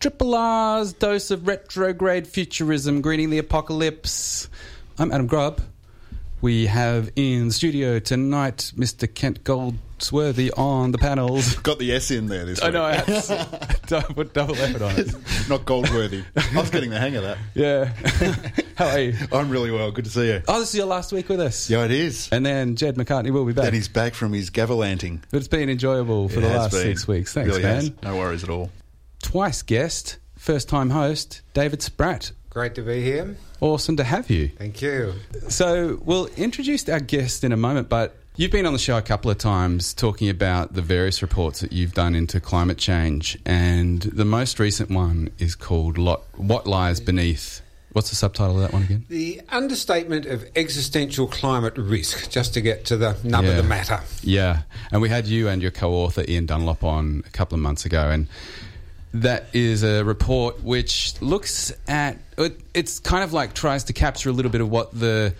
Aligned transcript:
Triple 0.00 0.34
R's 0.34 0.94
dose 0.94 1.30
of 1.30 1.46
retrograde 1.46 2.26
futurism, 2.26 3.02
greening 3.02 3.28
the 3.28 3.38
apocalypse. 3.38 4.48
I'm 4.98 5.12
Adam 5.12 5.26
Grubb. 5.26 5.60
We 6.40 6.66
have 6.68 7.10
in 7.16 7.48
the 7.48 7.52
studio 7.52 7.98
tonight 7.98 8.72
Mr. 8.74 9.12
Kent 9.12 9.44
Goldsworthy 9.44 10.50
on 10.52 10.92
the 10.92 10.96
panels. 10.96 11.52
Got 11.62 11.80
the 11.80 11.92
S 11.92 12.10
in 12.10 12.28
there 12.28 12.46
this 12.46 12.60
time. 12.60 12.68
I 12.68 12.68
week. 12.68 12.74
know 12.74 12.84
I 12.84 12.94
had 12.94 13.22
to 13.24 13.80
double, 13.88 14.14
put 14.14 14.32
double 14.32 14.56
effort 14.56 14.80
on 14.80 14.92
it. 14.98 15.08
Not 15.50 15.66
Goldworthy. 15.66 16.24
I 16.34 16.58
was 16.58 16.70
getting 16.70 16.88
the 16.88 16.98
hang 16.98 17.16
of 17.16 17.24
that. 17.24 17.36
Yeah. 17.54 17.92
How 18.76 18.86
are 18.88 19.00
you? 19.00 19.14
I'm 19.30 19.50
really 19.50 19.70
well. 19.70 19.90
Good 19.90 20.06
to 20.06 20.10
see 20.10 20.28
you. 20.28 20.40
Oh, 20.48 20.60
this 20.60 20.70
is 20.70 20.76
your 20.76 20.86
last 20.86 21.12
week 21.12 21.28
with 21.28 21.40
us. 21.40 21.68
Yeah, 21.68 21.84
it 21.84 21.90
is. 21.90 22.30
And 22.32 22.46
then 22.46 22.76
Jed 22.76 22.96
McCartney 22.96 23.32
will 23.32 23.44
be 23.44 23.52
back. 23.52 23.66
And 23.66 23.74
he's 23.74 23.88
back 23.88 24.14
from 24.14 24.32
his 24.32 24.48
gavellanting. 24.48 25.20
But 25.30 25.36
it's 25.40 25.48
been 25.48 25.68
enjoyable 25.68 26.30
for 26.30 26.38
It 26.38 26.42
the 26.44 26.48
has 26.48 26.56
last 26.58 26.72
been. 26.72 26.82
six 26.84 27.06
weeks. 27.06 27.34
Thanks, 27.34 27.48
really 27.50 27.62
man. 27.64 27.74
has. 27.82 27.92
No 28.02 28.16
worries 28.16 28.42
at 28.44 28.48
all. 28.48 28.70
Twice 29.30 29.62
guest, 29.62 30.16
first 30.34 30.68
time 30.68 30.90
host, 30.90 31.42
David 31.54 31.82
Spratt. 31.82 32.32
Great 32.48 32.74
to 32.74 32.82
be 32.82 33.00
here. 33.00 33.36
Awesome 33.60 33.96
to 33.98 34.02
have 34.02 34.28
you. 34.28 34.48
Thank 34.58 34.82
you. 34.82 35.14
So 35.48 36.00
we'll 36.04 36.26
introduce 36.36 36.88
our 36.88 36.98
guest 36.98 37.44
in 37.44 37.52
a 37.52 37.56
moment, 37.56 37.88
but 37.88 38.16
you've 38.34 38.50
been 38.50 38.66
on 38.66 38.72
the 38.72 38.78
show 38.80 38.96
a 38.98 39.02
couple 39.02 39.30
of 39.30 39.38
times 39.38 39.94
talking 39.94 40.28
about 40.28 40.72
the 40.74 40.82
various 40.82 41.22
reports 41.22 41.60
that 41.60 41.72
you've 41.72 41.94
done 41.94 42.16
into 42.16 42.40
climate 42.40 42.76
change, 42.76 43.38
and 43.46 44.02
the 44.02 44.24
most 44.24 44.58
recent 44.58 44.90
one 44.90 45.30
is 45.38 45.54
called 45.54 45.96
Lot, 45.96 46.24
"What 46.36 46.66
Lies 46.66 46.98
Beneath." 46.98 47.60
What's 47.92 48.10
the 48.10 48.16
subtitle 48.16 48.56
of 48.56 48.62
that 48.62 48.72
one 48.72 48.82
again? 48.82 49.04
The 49.08 49.42
understatement 49.48 50.26
of 50.26 50.44
existential 50.56 51.28
climate 51.28 51.74
risk, 51.76 52.30
just 52.30 52.52
to 52.54 52.60
get 52.60 52.84
to 52.86 52.96
the 52.96 53.16
nub 53.22 53.44
Yeah. 53.44 53.50
of 53.52 53.56
the 53.58 53.62
matter. 53.62 54.00
Yeah, 54.22 54.62
and 54.90 55.00
we 55.00 55.08
had 55.08 55.28
you 55.28 55.46
and 55.46 55.62
your 55.62 55.70
co-author 55.70 56.24
Ian 56.26 56.46
Dunlop 56.46 56.82
on 56.82 57.22
a 57.28 57.30
couple 57.30 57.54
of 57.54 57.62
months 57.62 57.84
ago, 57.84 58.10
and 58.10 58.26
that 59.12 59.46
is 59.52 59.82
a 59.82 60.04
report 60.04 60.62
which 60.62 61.20
looks 61.20 61.72
at 61.88 62.18
it, 62.38 62.60
it's 62.74 63.00
kind 63.00 63.24
of 63.24 63.32
like 63.32 63.54
tries 63.54 63.84
to 63.84 63.92
capture 63.92 64.30
a 64.30 64.32
little 64.32 64.50
bit 64.50 64.60
of 64.60 64.70
what 64.70 64.98
the 64.98 65.34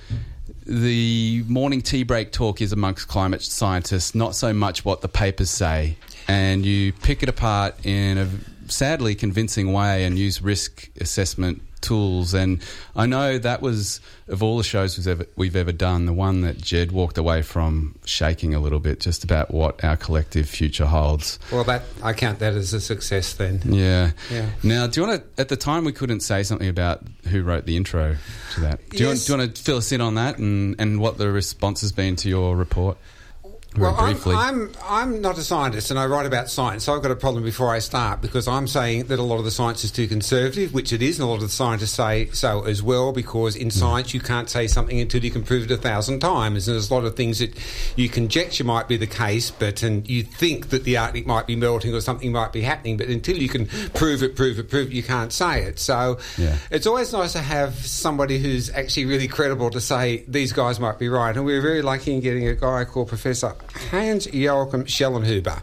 the 0.66 1.42
morning 1.48 1.80
tea 1.80 2.02
break 2.02 2.32
talk 2.32 2.60
is 2.60 2.72
amongst 2.72 3.08
climate 3.08 3.42
scientists, 3.42 4.14
not 4.14 4.34
so 4.34 4.52
much 4.52 4.84
what 4.84 5.00
the 5.00 5.08
papers 5.08 5.50
say, 5.50 5.96
and 6.28 6.64
you 6.64 6.92
pick 6.92 7.22
it 7.22 7.28
apart 7.28 7.74
in 7.84 8.18
a 8.18 8.28
sadly 8.70 9.14
convincing 9.14 9.72
way 9.72 10.04
and 10.04 10.18
use 10.18 10.42
risk 10.42 10.88
assessment 11.00 11.62
tools. 11.80 12.34
And 12.34 12.62
I 12.94 13.06
know 13.06 13.38
that 13.38 13.62
was 13.62 14.00
of 14.28 14.42
all 14.42 14.58
the 14.58 14.64
shows 14.64 14.96
we've 14.96 15.06
ever, 15.08 15.26
we've 15.36 15.56
ever 15.56 15.72
done, 15.72 16.06
the 16.06 16.12
one 16.12 16.42
that 16.42 16.58
Jed 16.58 16.92
walked 16.92 17.18
away 17.18 17.42
from 17.42 17.96
shaking 18.04 18.54
a 18.54 18.60
little 18.60 18.78
bit, 18.80 19.00
just 19.00 19.24
about 19.24 19.52
what 19.52 19.82
our 19.82 19.96
collective 19.96 20.48
future 20.48 20.86
holds. 20.86 21.38
Well, 21.50 21.64
that 21.64 21.82
I 22.02 22.12
count 22.12 22.38
that 22.40 22.54
as 22.54 22.72
a 22.72 22.80
success 22.80 23.32
then. 23.34 23.60
Yeah. 23.64 24.12
Yeah. 24.30 24.50
Now, 24.62 24.86
do 24.86 25.00
you 25.00 25.06
want 25.06 25.22
to? 25.36 25.40
At 25.40 25.48
the 25.48 25.56
time, 25.56 25.84
we 25.84 25.92
couldn't 25.92 26.20
say 26.20 26.42
something 26.42 26.68
about 26.68 27.02
who 27.28 27.42
wrote 27.42 27.66
the 27.66 27.76
intro 27.76 28.16
to 28.54 28.60
that. 28.60 28.88
Do 28.90 28.98
you, 28.98 29.06
want, 29.06 29.18
Yes. 29.18 29.26
do 29.26 29.32
you 29.32 29.38
want 29.38 29.56
to 29.56 29.62
fill 29.62 29.76
us 29.78 29.92
in 29.92 30.00
on 30.00 30.14
that 30.14 30.38
and, 30.38 30.76
and 30.78 31.00
what 31.00 31.18
the 31.18 31.30
response 31.30 31.80
has 31.80 31.92
been 31.92 32.16
to 32.16 32.28
your 32.28 32.56
report? 32.56 32.98
Well, 33.76 33.94
I'm. 33.96 34.18
I'm 34.26 34.72
I'm 34.84 35.20
not 35.20 35.38
a 35.38 35.42
scientist, 35.42 35.90
and 35.90 36.00
I 36.00 36.06
write 36.06 36.26
about 36.26 36.50
science. 36.50 36.84
So 36.84 36.94
I've 36.94 37.02
got 37.02 37.12
a 37.12 37.16
problem 37.16 37.44
before 37.44 37.72
I 37.72 37.78
start 37.78 38.20
because 38.20 38.48
I'm 38.48 38.66
saying 38.66 39.04
that 39.06 39.20
a 39.20 39.22
lot 39.22 39.38
of 39.38 39.44
the 39.44 39.52
science 39.52 39.84
is 39.84 39.92
too 39.92 40.08
conservative, 40.08 40.74
which 40.74 40.92
it 40.92 41.02
is, 41.02 41.20
and 41.20 41.24
a 41.24 41.28
lot 41.28 41.36
of 41.36 41.42
the 41.42 41.48
scientists 41.48 41.92
say 41.92 42.26
so 42.32 42.64
as 42.64 42.82
well. 42.82 43.12
Because 43.12 43.54
in 43.54 43.68
hmm. 43.68 43.70
science, 43.70 44.12
you 44.12 44.20
can't 44.20 44.50
say 44.50 44.66
something 44.66 44.98
until 44.98 45.22
you 45.22 45.30
can 45.30 45.44
prove 45.44 45.64
it 45.64 45.70
a 45.70 45.76
thousand 45.76 46.18
times, 46.18 46.66
and 46.66 46.74
there's 46.74 46.90
a 46.90 46.94
lot 46.94 47.04
of 47.04 47.14
things 47.14 47.38
that 47.38 47.56
you 47.94 48.08
conjecture 48.08 48.64
might 48.64 48.88
be 48.88 48.96
the 48.96 49.06
case, 49.06 49.52
but 49.52 49.84
and 49.84 50.08
you 50.08 50.24
think 50.24 50.70
that 50.70 50.82
the 50.82 50.96
Arctic 50.96 51.24
might 51.24 51.46
be 51.46 51.54
melting 51.54 51.94
or 51.94 52.00
something 52.00 52.32
might 52.32 52.52
be 52.52 52.62
happening, 52.62 52.96
but 52.96 53.06
until 53.06 53.36
you 53.36 53.48
can 53.48 53.66
prove 53.94 54.24
it, 54.24 54.34
prove 54.34 54.58
it, 54.58 54.68
prove 54.68 54.88
it, 54.88 54.92
you 54.92 55.04
can't 55.04 55.32
say 55.32 55.62
it. 55.62 55.78
So 55.78 56.18
Yeah. 56.36 56.56
it's 56.72 56.88
always 56.88 57.12
nice 57.12 57.32
to 57.34 57.40
have 57.40 57.74
somebody 57.74 58.40
who's 58.40 58.68
actually 58.70 59.06
really 59.06 59.28
credible 59.28 59.70
to 59.70 59.80
say 59.80 60.24
these 60.26 60.52
guys 60.52 60.80
might 60.80 60.98
be 60.98 61.08
right. 61.08 61.36
And 61.36 61.44
we 61.44 61.54
were 61.54 61.60
very 61.60 61.82
lucky 61.82 62.12
in 62.12 62.20
getting 62.20 62.48
a 62.48 62.54
guy 62.54 62.84
called 62.84 63.06
Professor 63.08 63.54
Hans 63.90 64.26
Joachim 64.32 64.84
Schellnhuber, 64.84 65.62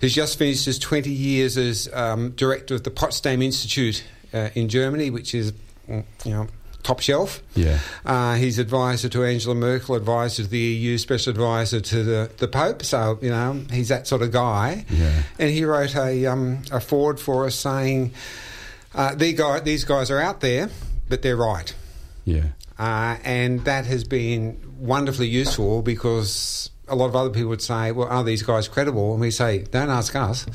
who's 0.00 0.14
just 0.14 0.38
finished 0.38 0.66
his 0.66 0.78
20 0.78 1.10
years 1.10 1.56
as 1.56 1.88
um, 1.92 2.30
director 2.30 2.74
of 2.74 2.84
the 2.84 2.90
Potsdam 2.90 3.42
Institute 3.42 4.04
uh, 4.32 4.50
in 4.54 4.68
Germany, 4.68 5.10
which 5.10 5.34
is, 5.34 5.52
mm, 5.88 6.04
you 6.24 6.30
know, 6.32 6.48
top 6.82 7.00
shelf. 7.00 7.42
Yeah. 7.54 7.78
Uh, 8.06 8.34
he's 8.36 8.58
advisor 8.58 9.08
to 9.10 9.24
Angela 9.24 9.54
Merkel, 9.54 9.94
advisor 9.96 10.44
to 10.44 10.48
the 10.48 10.58
EU, 10.58 10.96
special 10.98 11.30
advisor 11.30 11.80
to 11.80 12.02
the, 12.02 12.30
the 12.38 12.48
Pope. 12.48 12.82
So, 12.84 13.18
you 13.20 13.30
know, 13.30 13.60
he's 13.70 13.88
that 13.88 14.06
sort 14.06 14.22
of 14.22 14.30
guy. 14.32 14.84
Yeah. 14.88 15.22
And 15.38 15.50
he 15.50 15.64
wrote 15.64 15.94
a, 15.96 16.26
um, 16.26 16.62
a 16.70 16.80
foreword 16.80 17.20
for 17.20 17.46
us 17.46 17.56
saying, 17.56 18.12
uh, 18.94 19.14
these, 19.14 19.36
guy, 19.36 19.60
these 19.60 19.84
guys 19.84 20.10
are 20.10 20.20
out 20.20 20.40
there, 20.40 20.70
but 21.08 21.22
they're 21.22 21.36
right. 21.36 21.74
yeah. 22.24 22.44
Uh, 22.78 23.16
and 23.24 23.64
that 23.64 23.86
has 23.86 24.04
been 24.04 24.56
wonderfully 24.78 25.26
useful 25.26 25.82
because 25.82 26.70
a 26.88 26.94
lot 26.94 27.06
of 27.06 27.16
other 27.16 27.30
people 27.30 27.50
would 27.50 27.62
say, 27.62 27.92
well, 27.92 28.08
are 28.08 28.24
these 28.24 28.42
guys 28.42 28.68
credible? 28.68 29.12
And 29.12 29.20
we 29.20 29.30
say, 29.30 29.64
don't 29.70 29.90
ask 29.90 30.14
us. 30.16 30.46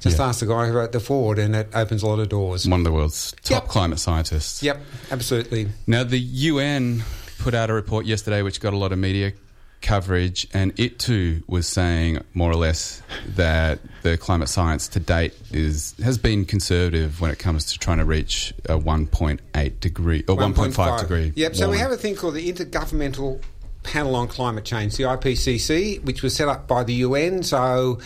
Just 0.00 0.18
Yeah. 0.18 0.26
ask 0.28 0.40
the 0.40 0.46
guy 0.46 0.66
who 0.66 0.72
wrote 0.74 0.92
the 0.92 1.00
foreword, 1.00 1.38
and 1.38 1.56
it 1.56 1.68
opens 1.74 2.02
a 2.02 2.06
lot 2.06 2.18
of 2.18 2.28
doors. 2.28 2.68
One 2.68 2.80
of 2.80 2.84
the 2.84 2.92
world's 2.92 3.32
top 3.42 3.64
Yep. 3.64 3.68
climate 3.68 3.98
scientists. 3.98 4.62
Yep, 4.62 4.80
absolutely. 5.10 5.68
Now, 5.86 6.04
the 6.04 6.18
UN 6.18 7.04
put 7.38 7.54
out 7.54 7.70
a 7.70 7.72
report 7.72 8.04
yesterday 8.04 8.42
which 8.42 8.60
got 8.60 8.74
a 8.74 8.76
lot 8.76 8.92
of 8.92 8.98
media 8.98 9.32
coverage, 9.80 10.46
and 10.54 10.72
it 10.78 10.98
too 10.98 11.42
was 11.46 11.66
saying 11.66 12.18
more 12.32 12.50
or 12.50 12.56
less 12.56 13.02
that 13.36 13.78
the 14.02 14.16
climate 14.16 14.48
science 14.48 14.88
to 14.88 15.00
date 15.00 15.34
is 15.52 15.94
has 16.02 16.16
been 16.18 16.44
conservative 16.46 17.20
when 17.20 17.30
it 17.30 17.38
comes 17.38 17.66
to 17.66 17.78
trying 17.78 17.98
to 17.98 18.04
reach 18.04 18.54
a 18.66 18.78
1.8 18.78 19.80
degree 19.80 20.24
or 20.26 20.36
1.5 20.36 21.00
degree. 21.00 21.32
Yep, 21.36 21.56
so 21.56 21.70
we 21.70 21.78
have 21.78 21.92
a 21.92 21.96
thing 21.98 22.14
called 22.14 22.34
the 22.34 22.50
Intergovernmental 22.50 23.40
Panel 23.84 24.16
on 24.16 24.26
Climate 24.26 24.64
Change, 24.64 24.96
the 24.96 25.04
IPCC, 25.04 26.02
which 26.02 26.22
was 26.22 26.34
set 26.34 26.48
up 26.48 26.66
by 26.66 26.82
the 26.82 26.94
UN. 26.94 27.42
So 27.42 28.00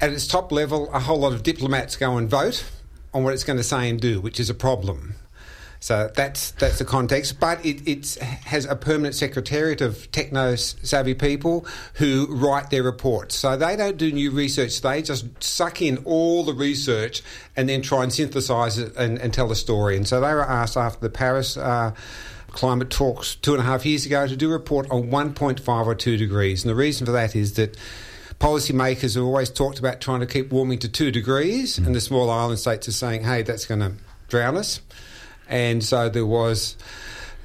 at 0.00 0.12
its 0.12 0.26
top 0.26 0.52
level, 0.52 0.92
a 0.92 1.00
whole 1.00 1.20
lot 1.20 1.32
of 1.32 1.42
diplomats 1.42 1.96
go 1.96 2.18
and 2.18 2.28
vote 2.28 2.64
on 3.14 3.24
what 3.24 3.32
it's 3.32 3.44
going 3.44 3.56
to 3.56 3.64
say 3.64 3.88
and 3.88 4.00
do, 4.00 4.20
which 4.20 4.38
is 4.38 4.50
a 4.50 4.54
problem. 4.54 5.14
So 5.82 6.12
that's 6.14 6.52
that's 6.52 6.78
the 6.78 6.84
context, 6.84 7.40
but 7.40 7.66
it 7.66 7.82
it's, 7.88 8.16
has 8.16 8.66
a 8.66 8.76
permanent 8.76 9.16
secretariat 9.16 9.80
of 9.80 10.08
techno 10.12 10.54
savvy 10.54 11.14
people 11.14 11.66
who 11.94 12.28
write 12.30 12.70
their 12.70 12.84
reports. 12.84 13.34
So 13.34 13.56
they 13.56 13.74
don't 13.74 13.96
do 13.96 14.12
new 14.12 14.30
research; 14.30 14.80
they 14.80 15.02
just 15.02 15.42
suck 15.42 15.82
in 15.82 15.98
all 16.04 16.44
the 16.44 16.54
research 16.54 17.20
and 17.56 17.68
then 17.68 17.82
try 17.82 18.04
and 18.04 18.12
synthesise 18.12 18.78
it 18.78 18.94
and, 18.96 19.18
and 19.18 19.34
tell 19.34 19.48
the 19.48 19.56
story. 19.56 19.96
And 19.96 20.06
so 20.06 20.20
they 20.20 20.32
were 20.32 20.48
asked 20.48 20.76
after 20.76 21.00
the 21.00 21.10
Paris. 21.10 21.56
Uh, 21.56 21.94
Climate 22.52 22.90
talks 22.90 23.34
two 23.36 23.52
and 23.52 23.60
a 23.60 23.64
half 23.64 23.84
years 23.84 24.06
ago 24.06 24.26
to 24.26 24.36
do 24.36 24.48
a 24.50 24.52
report 24.52 24.90
on 24.90 25.10
1.5 25.10 25.86
or 25.86 25.94
2 25.94 26.16
degrees. 26.16 26.62
And 26.62 26.70
the 26.70 26.74
reason 26.74 27.06
for 27.06 27.12
that 27.12 27.34
is 27.34 27.54
that 27.54 27.76
policymakers 28.38 29.14
have 29.14 29.24
always 29.24 29.50
talked 29.50 29.78
about 29.78 30.00
trying 30.00 30.20
to 30.20 30.26
keep 30.26 30.52
warming 30.52 30.78
to 30.80 30.88
2 30.88 31.10
degrees, 31.10 31.78
and 31.78 31.94
the 31.94 32.00
small 32.00 32.30
island 32.30 32.58
states 32.58 32.88
are 32.88 32.92
saying, 32.92 33.24
hey, 33.24 33.42
that's 33.42 33.66
going 33.66 33.80
to 33.80 33.92
drown 34.28 34.56
us. 34.56 34.80
And 35.48 35.82
so 35.82 36.08
there 36.08 36.26
was 36.26 36.76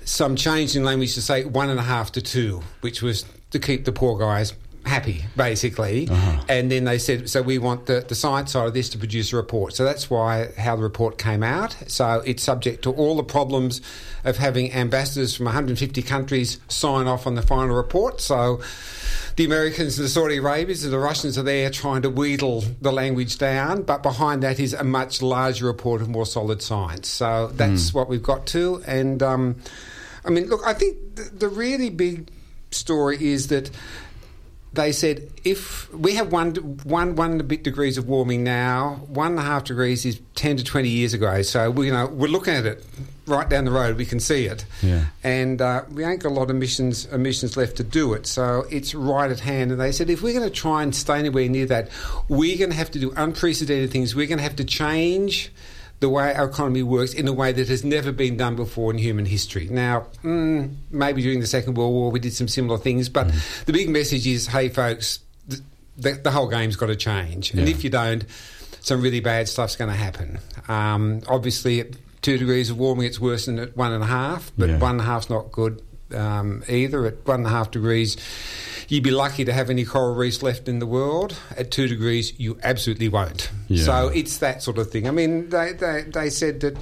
some 0.06 0.36
change 0.36 0.76
in 0.76 0.84
language 0.84 1.16
to 1.16 1.22
say 1.22 1.44
one 1.44 1.70
and 1.70 1.80
a 1.80 1.84
half 1.84 2.14
to 2.14 2.22
two, 2.22 2.62
which 2.82 3.02
was 3.02 3.26
to 3.52 3.60
keep 3.60 3.86
the 3.86 3.92
poor 3.92 4.18
guys 4.18 4.54
happy, 4.88 5.26
basically. 5.36 6.08
Uh-huh. 6.08 6.44
And 6.50 6.72
then 6.72 6.86
they 6.86 6.98
said, 6.98 7.30
so 7.30 7.42
we 7.42 7.58
want 7.58 7.86
the, 7.86 8.06
the 8.08 8.16
science 8.16 8.54
side 8.54 8.68
of 8.68 8.74
this 8.74 8.90
to 8.90 8.98
produce 8.98 9.34
a 9.34 9.36
report. 9.36 9.74
So 9.74 9.84
that's 9.84 10.10
why 10.10 10.50
how 10.58 10.76
the 10.76 10.84
report 10.84 11.18
came 11.18 11.44
out. 11.44 11.76
So 11.88 12.22
it's 12.26 12.44
subject 12.44 12.84
to 12.84 12.92
all 12.92 13.16
the 13.16 13.24
problems 13.24 13.82
of 14.24 14.38
having 14.38 14.74
ambassadors 14.74 15.36
from 15.36 15.46
150 15.46 16.02
countries 16.02 16.60
sign 16.68 17.08
off 17.08 17.28
on 17.28 17.36
the 17.36 17.42
final 17.42 17.76
report. 17.76 18.22
So 18.22 18.62
the 19.36 19.46
Americans 19.46 19.98
and 19.98 20.06
the 20.06 20.10
Saudi 20.10 20.38
Arabians 20.38 20.84
and 20.84 20.92
the 20.92 21.00
Russians 21.00 21.38
are 21.38 21.44
there 21.44 21.70
trying 21.70 22.02
to 22.02 22.10
wheedle 22.10 22.64
the 22.82 22.92
language 22.92 23.38
down, 23.38 23.84
but 23.84 24.02
behind 24.02 24.44
that 24.44 24.60
is 24.60 24.74
a 24.74 24.84
much 24.84 25.22
larger 25.22 25.66
report 25.66 26.02
of 26.02 26.10
more 26.10 26.26
solid 26.26 26.62
science. 26.62 27.08
So 27.08 27.52
that's 27.54 27.94
what 27.94 28.10
we've 28.10 28.24
got 28.24 28.48
to. 28.48 28.82
And 28.88 29.22
um, 29.22 29.56
I 30.26 30.30
mean, 30.32 30.48
look, 30.48 30.62
I 30.66 30.74
think 30.74 31.16
the, 31.16 31.24
the 31.24 31.48
really 31.48 31.90
big 31.90 32.30
story 32.72 33.24
is 33.24 33.48
that 33.48 33.70
they 34.74 34.92
said 34.92 35.32
if 35.44 35.92
we 35.94 36.16
have 36.16 36.32
one, 36.32 36.56
one, 36.84 37.16
one 37.16 37.38
bit 37.40 37.64
degrees 37.64 37.98
of 37.98 38.08
warming 38.08 38.44
now, 38.44 39.02
one 39.08 39.32
and 39.32 39.40
a 39.40 39.44
half 39.44 39.64
degrees 39.66 40.06
is 40.06 40.22
10 40.36 40.58
to 40.58 40.64
20 40.64 40.90
years 40.90 41.14
ago. 41.14 41.42
So, 41.42 41.72
we, 41.72 41.88
you 41.88 41.94
know, 41.94 42.06
we're 42.08 42.28
looking 42.28 42.54
at 42.54 42.66
it 42.66 42.86
right 43.28 43.48
down 43.50 43.66
the 43.66 43.72
road. 43.72 43.98
We 43.98 44.06
can 44.06 44.20
see 44.20 44.46
it. 44.46 44.66
Yeah. 44.82 45.06
And 45.24 45.62
uh, 45.62 45.84
we 45.92 46.04
ain't 46.04 46.22
got 46.22 46.30
a 46.30 46.34
lot 46.34 46.44
of 46.44 46.50
emissions, 46.52 47.06
emissions 47.08 47.58
left 47.58 47.78
to 47.78 47.84
do 47.84 48.14
it. 48.14 48.26
So 48.26 48.66
it's 48.70 48.96
right 48.96 49.30
at 49.30 49.42
hand. 49.42 49.72
And 49.72 49.80
they 49.80 49.92
said 49.92 50.10
if 50.10 50.22
we're 50.22 50.34
going 50.34 50.48
to 50.48 50.56
try 50.56 50.84
and 50.84 50.96
stay 50.96 51.20
anywhere 51.20 51.48
near 51.50 51.66
that, 51.68 51.90
we're 52.30 52.58
going 52.58 52.72
to 52.72 52.78
have 52.78 52.92
to 52.92 53.00
do 53.00 53.14
unprecedented 53.16 53.92
things. 53.92 54.16
We're 54.16 54.28
going 54.28 54.40
to 54.40 54.44
have 54.44 54.56
to 54.58 54.66
change 54.66 55.52
the 56.00 56.10
way 56.10 56.34
our 56.36 56.46
economy 56.46 56.84
works 56.84 57.14
in 57.14 57.28
a 57.28 57.34
way 57.34 57.52
that 57.52 57.68
has 57.70 57.84
never 57.84 58.12
been 58.12 58.38
done 58.38 58.56
before 58.56 58.92
in 58.92 58.98
human 59.00 59.26
history. 59.26 59.68
Now, 59.70 60.06
mm, 60.24 60.76
maybe 60.92 61.22
during 61.24 61.40
the 61.40 61.48
Second 61.48 61.76
World 61.76 61.94
War 61.94 62.12
we 62.12 62.20
did 62.20 62.34
some 62.34 62.48
similar 62.48 62.78
things, 62.78 63.10
but 63.10 63.32
the 63.66 63.74
big 63.74 63.90
message 63.90 64.28
is, 64.28 64.48
hey, 64.48 64.70
folks, 64.70 65.20
the, 65.98 66.12
the 66.12 66.30
whole 66.32 66.48
game's 66.48 66.76
got 66.76 66.88
to 66.88 66.96
change. 66.96 67.52
And 67.54 67.68
if 67.68 67.84
you 67.84 67.90
don't, 67.90 68.24
some 68.82 69.02
really 69.02 69.20
bad 69.20 69.48
stuff's 69.50 69.76
going 69.76 69.90
to 69.90 69.98
happen. 69.98 70.38
Um, 70.68 71.22
obviously, 71.28 71.80
at 71.82 71.88
two 72.22 72.38
degrees 72.38 72.70
of 72.70 72.78
warming, 72.78 73.08
it's 73.08 73.20
worse 73.20 73.48
than 73.48 73.58
at 73.58 73.76
one 73.76 73.92
and 73.92 74.04
a 74.04 74.08
half, 74.08 74.52
but 74.58 74.70
Yeah. 74.70 74.78
one 74.78 74.92
and 74.92 75.02
a 75.02 75.04
half's 75.06 75.30
not 75.32 75.52
good 75.52 75.82
um, 76.14 76.64
either. 76.70 77.06
At 77.06 77.26
one 77.28 77.42
and 77.42 77.48
a 77.48 77.50
half 77.50 77.72
degrees, 77.72 78.18
you'd 78.88 79.04
be 79.04 79.12
lucky 79.12 79.46
to 79.46 79.54
have 79.54 79.70
any 79.70 79.86
coral 79.86 80.16
reefs 80.16 80.42
left 80.44 80.68
in 80.68 80.80
the 80.80 80.86
world. 80.88 81.38
At 81.58 81.72
two 81.72 81.88
degrees, 81.88 82.38
you 82.40 82.58
absolutely 82.64 83.10
won't. 83.10 83.50
Yeah. 83.68 83.84
So 83.84 84.08
it's 84.10 84.38
that 84.38 84.64
sort 84.64 84.78
of 84.78 84.90
thing. 84.92 85.08
I 85.08 85.12
mean, 85.12 85.50
they, 85.50 85.74
they, 85.74 86.04
they 86.04 86.30
said 86.30 86.62
that 86.62 86.78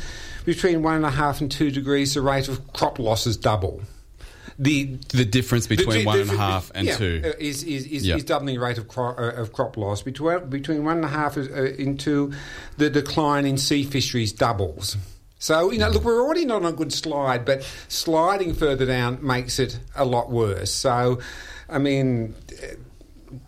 between 0.46 0.84
one 0.84 0.96
and 0.96 1.06
a 1.06 1.10
half 1.12 1.42
and 1.42 1.52
two 1.52 1.72
degrees, 1.72 2.14
the 2.14 2.22
rate 2.22 2.48
of 2.48 2.72
crop 2.74 3.00
losses 3.00 3.38
double. 3.38 3.82
The 4.58 4.98
The 5.10 5.26
difference 5.26 5.68
between 5.68 6.06
the- 6.06 6.24
the- 6.24 6.30
and 6.32 6.72
and 6.76 6.88
yeah, 6.88 6.96
two. 6.96 7.22
uh, 7.26 7.32
is 7.40 7.62
is, 7.64 7.86
is, 7.88 8.08
Yeah. 8.08 8.16
is 8.16 8.24
doubling 8.24 8.56
the 8.56 8.62
rate 8.62 8.78
of 8.78 8.88
crop, 8.88 9.20
uh, 9.20 9.32
of 9.34 9.52
crop 9.52 9.76
loss. 9.76 10.02
Between 10.02 10.48
between 10.50 10.86
one 10.86 10.96
and 10.98 11.04
a 11.06 11.10
half 11.10 11.36
and 11.36 12.00
uh, 12.00 12.02
two, 12.02 12.32
the 12.78 12.90
decline 12.90 13.46
in 13.46 13.58
sea 13.58 13.84
fisheries 13.84 14.32
doubles. 14.32 14.96
So 15.46 15.70
you 15.70 15.78
know, 15.78 15.90
look, 15.90 16.04
we're 16.04 16.20
already 16.20 16.44
not 16.44 16.64
on 16.66 16.74
a 16.74 16.76
good 16.76 16.92
slide, 16.92 17.46
but 17.46 17.62
sliding 17.88 18.56
further 18.56 18.88
down 18.88 19.20
makes 19.22 19.60
it 19.60 19.80
a 19.96 20.04
lot 20.04 20.32
worse. 20.32 20.72
So, 20.72 21.20
I 21.70 21.78
mean. 21.78 22.34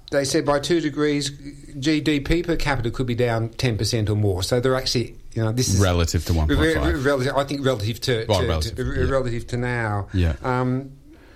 They 0.09 0.23
said 0.23 0.45
by 0.45 0.59
two 0.59 0.79
degrees, 0.79 1.31
GDP 1.31 2.45
per 2.45 2.55
capita 2.55 2.91
could 2.91 3.07
be 3.07 3.15
down 3.15 3.49
ten 3.49 3.77
percent 3.77 4.09
or 4.09 4.15
more. 4.15 4.41
So 4.41 4.61
they're 4.61 4.75
actually, 4.75 5.17
you 5.33 5.43
know, 5.43 5.51
this 5.51 5.67
is 5.67 5.81
Relative 5.81 6.23
to 6.25 6.33
1.5. 6.33 6.47
Re- 6.57 6.77
re- 6.77 6.93
relative, 7.01 7.35
I 7.35 7.43
think 7.43 7.65
relative 7.65 7.99
to, 8.01 8.25
Well, 8.29 8.39
to- 8.39 8.47
relative, 8.47 8.75
to- 8.77 8.83
yeah. 8.85 9.11
relative 9.11 9.47
to 9.47 9.57
now. 9.57 10.07
Yeah. 10.13 10.35
Um, 10.43 10.91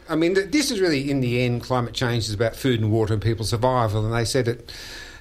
I 0.08 0.16
mean, 0.16 0.36
this 0.36 0.72
is 0.72 0.80
really, 0.80 1.12
in 1.12 1.20
the 1.20 1.42
end, 1.42 1.64
climate 1.64 1.94
change 1.94 2.30
is 2.30 2.34
about 2.34 2.56
food 2.56 2.80
and 2.80 2.92
water 2.94 3.14
and 3.14 3.22
people's 3.22 3.50
survival. 3.50 4.06
And 4.06 4.14
they 4.14 4.24
said 4.26 4.48
at, 4.48 4.60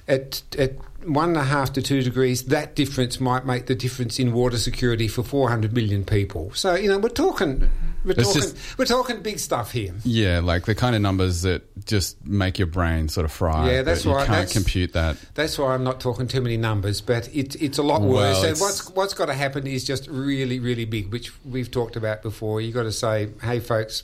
at, 0.07 0.41
at 0.57 0.71
one 1.05 1.29
and 1.29 1.37
a 1.37 1.43
half 1.43 1.73
to 1.73 1.81
two 1.81 2.01
degrees, 2.01 2.43
that 2.45 2.75
difference 2.75 3.19
might 3.19 3.45
make 3.45 3.65
the 3.67 3.75
difference 3.75 4.19
in 4.19 4.33
water 4.33 4.57
security 4.57 5.07
for 5.07 5.23
400 5.23 5.73
million 5.73 6.03
people. 6.05 6.51
So, 6.53 6.75
you 6.75 6.89
know, 6.89 6.97
we're 6.99 7.09
talking, 7.09 7.69
we're 8.05 8.11
It's 8.11 8.23
talking, 8.33 8.41
just- 8.41 8.77
we're 8.77 8.85
talking 8.85 9.21
big 9.21 9.39
stuff 9.39 9.71
here. 9.71 9.93
Yeah, 10.03 10.39
like 10.39 10.65
the 10.65 10.75
kind 10.75 10.95
of 10.95 11.01
numbers 11.01 11.41
that 11.43 11.63
just 11.85 12.23
make 12.25 12.59
your 12.59 12.67
brain 12.67 13.09
sort 13.09 13.25
of 13.25 13.31
fry. 13.31 13.71
Yeah, 13.71 13.81
that's 13.81 14.05
why 14.05 14.11
you 14.11 14.17
right. 14.17 14.25
can't 14.27 14.35
That's- 14.47 14.53
compute 14.53 14.93
that. 14.93 15.17
That's 15.33 15.57
why 15.57 15.73
I'm 15.73 15.83
not 15.83 15.99
talking 15.99 16.27
too 16.27 16.41
many 16.41 16.57
numbers, 16.57 17.01
but 17.01 17.27
it, 17.33 17.55
it's 17.61 17.77
a 17.77 17.83
lot 17.83 18.01
worse. 18.01 18.43
And 18.43 18.57
what's 18.59 18.89
what's 18.91 19.13
got 19.13 19.25
to 19.27 19.33
happen 19.33 19.65
is 19.67 19.83
just 19.83 20.07
really, 20.07 20.59
really 20.59 20.85
big, 20.85 21.11
which 21.11 21.31
we've 21.45 21.71
talked 21.71 21.95
about 21.95 22.21
before. 22.21 22.61
You've 22.61 22.75
got 22.75 22.83
to 22.83 22.91
say, 22.91 23.29
hey, 23.41 23.59
folks, 23.59 24.03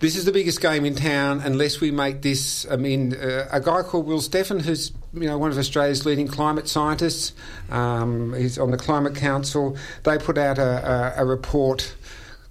this 0.00 0.14
is 0.16 0.24
the 0.24 0.32
biggest 0.32 0.60
game 0.60 0.84
in 0.84 0.94
town. 0.94 1.40
Unless 1.44 1.80
we 1.80 1.90
make 1.90 2.22
this, 2.22 2.66
I 2.70 2.76
mean, 2.76 3.14
uh, 3.14 3.48
a 3.50 3.60
guy 3.60 3.82
called 3.82 4.06
Will 4.06 4.20
Steffen, 4.20 4.62
who's 4.62 4.92
you 5.12 5.26
know 5.26 5.38
one 5.38 5.50
of 5.50 5.58
Australia's 5.58 6.04
leading 6.04 6.28
climate 6.28 6.68
scientists, 6.68 7.32
um, 7.70 8.34
he's 8.34 8.58
on 8.58 8.70
the 8.70 8.76
Climate 8.76 9.14
Council. 9.14 9.76
They 10.04 10.18
put 10.18 10.38
out 10.38 10.58
a, 10.58 11.14
a, 11.18 11.22
a 11.22 11.24
report 11.24 11.94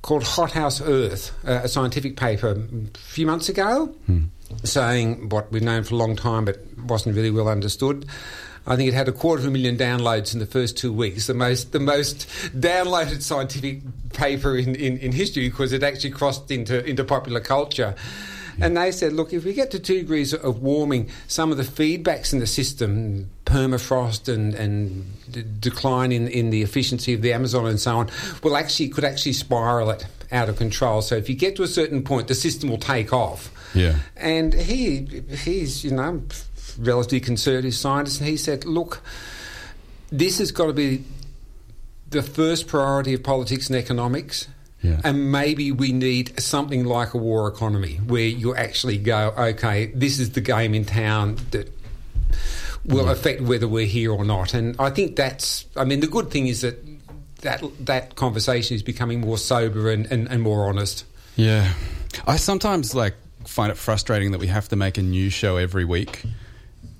called 0.01 0.24
Hothouse 0.24 0.81
Earth, 0.81 1.31
uh, 1.45 1.62
a 1.63 1.68
scientific 1.68 2.15
paper 2.15 2.51
a 2.51 2.98
few 2.98 3.25
months 3.25 3.50
ago, 3.50 3.94
saying 4.63 5.30
what 5.30 5.51
we've 5.51 5.62
known 5.62 5.83
for 5.83 5.95
a 5.95 5.98
long 5.98 6.15
time 6.15 6.45
but 6.45 6.59
wasn't 6.86 7.15
really 7.15 7.31
well 7.31 7.50
understood. 7.50 8.06
I 8.65 8.75
think 8.75 8.89
it 8.89 8.94
had 8.94 9.07
a 9.07 9.13
quarter 9.13 9.42
of 9.42 9.48
a 9.48 9.51
million 9.51 9.77
downloads 9.77 10.33
in 10.33 10.39
the 10.39 10.45
first 10.45 10.77
two 10.77 10.92
weeks, 10.92 11.27
the 11.27 11.33
most 11.33 11.71
the 11.71 11.80
most 11.80 12.27
downloaded 12.54 13.21
scientific 13.21 13.81
paper 14.13 14.57
in, 14.57 14.75
in, 14.75 14.98
in 14.98 15.12
history 15.13 15.48
because 15.48 15.71
it 15.71 15.83
actually 15.83 16.12
crossed 16.12 16.51
into, 16.51 16.83
into 16.86 17.04
popular 17.06 17.39
culture. 17.39 17.95
And 18.59 18.77
they 18.77 18.92
said, 18.92 19.13
look, 19.13 19.33
if 19.33 19.45
we 19.45 19.54
get 19.54 19.71
to 19.71 19.80
two 19.80 20.00
degrees 20.00 20.33
of 20.33 20.62
warming, 20.62 21.09
some 21.27 21.51
of 21.51 21.57
the 21.57 21.63
feedbacks 21.63 22.33
in 22.33 22.39
the 22.39 22.48
system, 22.48 23.30
permafrost 23.45 24.33
and, 24.33 24.54
and 24.56 25.06
d- 25.31 25.44
decline 25.59 26.12
in, 26.12 26.27
in 26.27 26.50
the 26.50 26.63
efficiency 26.63 27.13
of 27.13 27.21
the 27.21 27.33
Amazon 27.33 27.68
and 27.68 27.80
so 27.80 27.98
on, 27.98 28.09
will 28.44 28.57
actually 28.57 28.89
could 28.89 29.04
actually 29.04 29.33
spiral 29.33 29.89
it 29.89 30.06
out 30.31 30.50
of 30.50 30.57
control. 30.57 31.01
So 31.01 31.15
if 31.15 31.30
you 31.30 31.36
get 31.36 31.56
to 31.57 31.63
a 31.63 31.68
certain 31.68 32.04
point, 32.04 32.27
the 32.27 32.36
system 32.36 32.69
will 32.69 32.77
take 32.77 33.13
off. 33.13 33.51
Yeah. 33.74 34.00
And 34.15 34.54
he 34.54 35.24
he's 35.44 35.83
you 35.83 35.92
know 35.92 36.24
relatively 36.80 37.19
conservative 37.19 37.74
scientist, 37.74 38.19
and 38.19 38.30
he 38.30 38.38
said, 38.38 38.65
look, 38.65 39.01
this 40.12 40.39
has 40.39 40.51
got 40.51 40.68
to 40.68 40.74
be 40.74 41.04
the 42.09 42.24
first 42.24 42.68
priority 42.68 43.13
of 43.13 43.24
politics 43.24 43.68
and 43.68 43.75
economics. 43.75 44.48
Yeah. 44.81 45.01
And 45.03 45.31
maybe 45.31 45.71
we 45.71 45.91
need 45.91 46.39
something 46.39 46.85
like 46.85 47.13
a 47.13 47.18
war 47.18 47.47
economy 47.47 47.95
where 47.95 48.27
you 48.27 48.56
actually 48.56 48.97
go, 48.97 49.33
okay, 49.38 49.88
this 49.88 50.19
is 50.19 50.31
the 50.31 50.41
game 50.41 50.75
in 50.75 50.85
town 50.85 51.38
that 51.51 51.71
will 52.85 53.09
affect 53.09 53.41
whether 53.41 53.68
we're 53.68 53.88
here 53.88 54.12
or 54.12 54.24
not. 54.24 54.53
And 54.53 54.75
I 54.79 54.91
think 54.91 55.15
that's, 55.15 55.65
I 55.75 55.83
mean, 55.83 56.00
the 56.00 56.07
good 56.07 56.31
thing 56.31 56.47
is 56.47 56.62
that 56.62 56.77
that, 57.41 57.63
that 57.85 58.15
conversation 58.15 58.75
is 58.75 58.83
becoming 58.83 59.21
more 59.21 59.38
sober 59.38 59.91
and, 59.91 60.06
and, 60.11 60.28
and 60.30 60.42
more 60.42 60.69
honest. 60.69 61.06
Yeah. 61.35 61.73
I 62.25 62.37
sometimes 62.37 62.95
like 62.95 63.16
find 63.45 63.71
it 63.71 63.78
frustrating 63.78 64.31
that 64.31 64.40
we 64.40 64.47
have 64.47 64.69
to 64.69 64.75
make 64.75 64.97
a 64.97 65.02
new 65.02 65.30
show 65.30 65.57
every 65.57 65.85
week. 65.85 66.23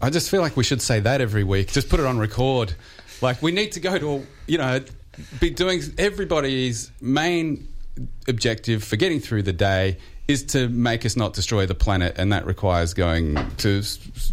I 0.02 0.10
just 0.10 0.30
feel 0.30 0.42
like 0.42 0.58
we 0.58 0.64
should 0.64 0.82
say 0.82 1.00
that 1.00 1.22
every 1.22 1.44
week. 1.44 1.72
Just 1.72 1.90
put 1.90 2.00
it 2.00 2.06
on 2.06 2.18
record. 2.18 2.74
Like 3.22 3.42
we 3.42 3.52
need 3.52 3.72
to 3.74 3.80
go 3.80 3.98
to, 3.98 4.28
you 4.46 4.58
know, 4.58 4.82
be 5.40 5.50
doing 5.50 5.82
everybody's 5.98 6.92
main 7.02 7.68
objective 8.28 8.84
for 8.84 8.96
getting 8.96 9.20
through 9.20 9.44
the 9.44 9.54
day 9.54 9.98
is 10.28 10.44
to 10.44 10.68
make 10.68 11.06
us 11.06 11.16
not 11.16 11.32
destroy 11.34 11.66
the 11.66 11.74
planet, 11.74 12.14
and 12.18 12.34
that 12.34 12.46
requires 12.46 12.94
going 12.94 13.36
to, 13.56 13.82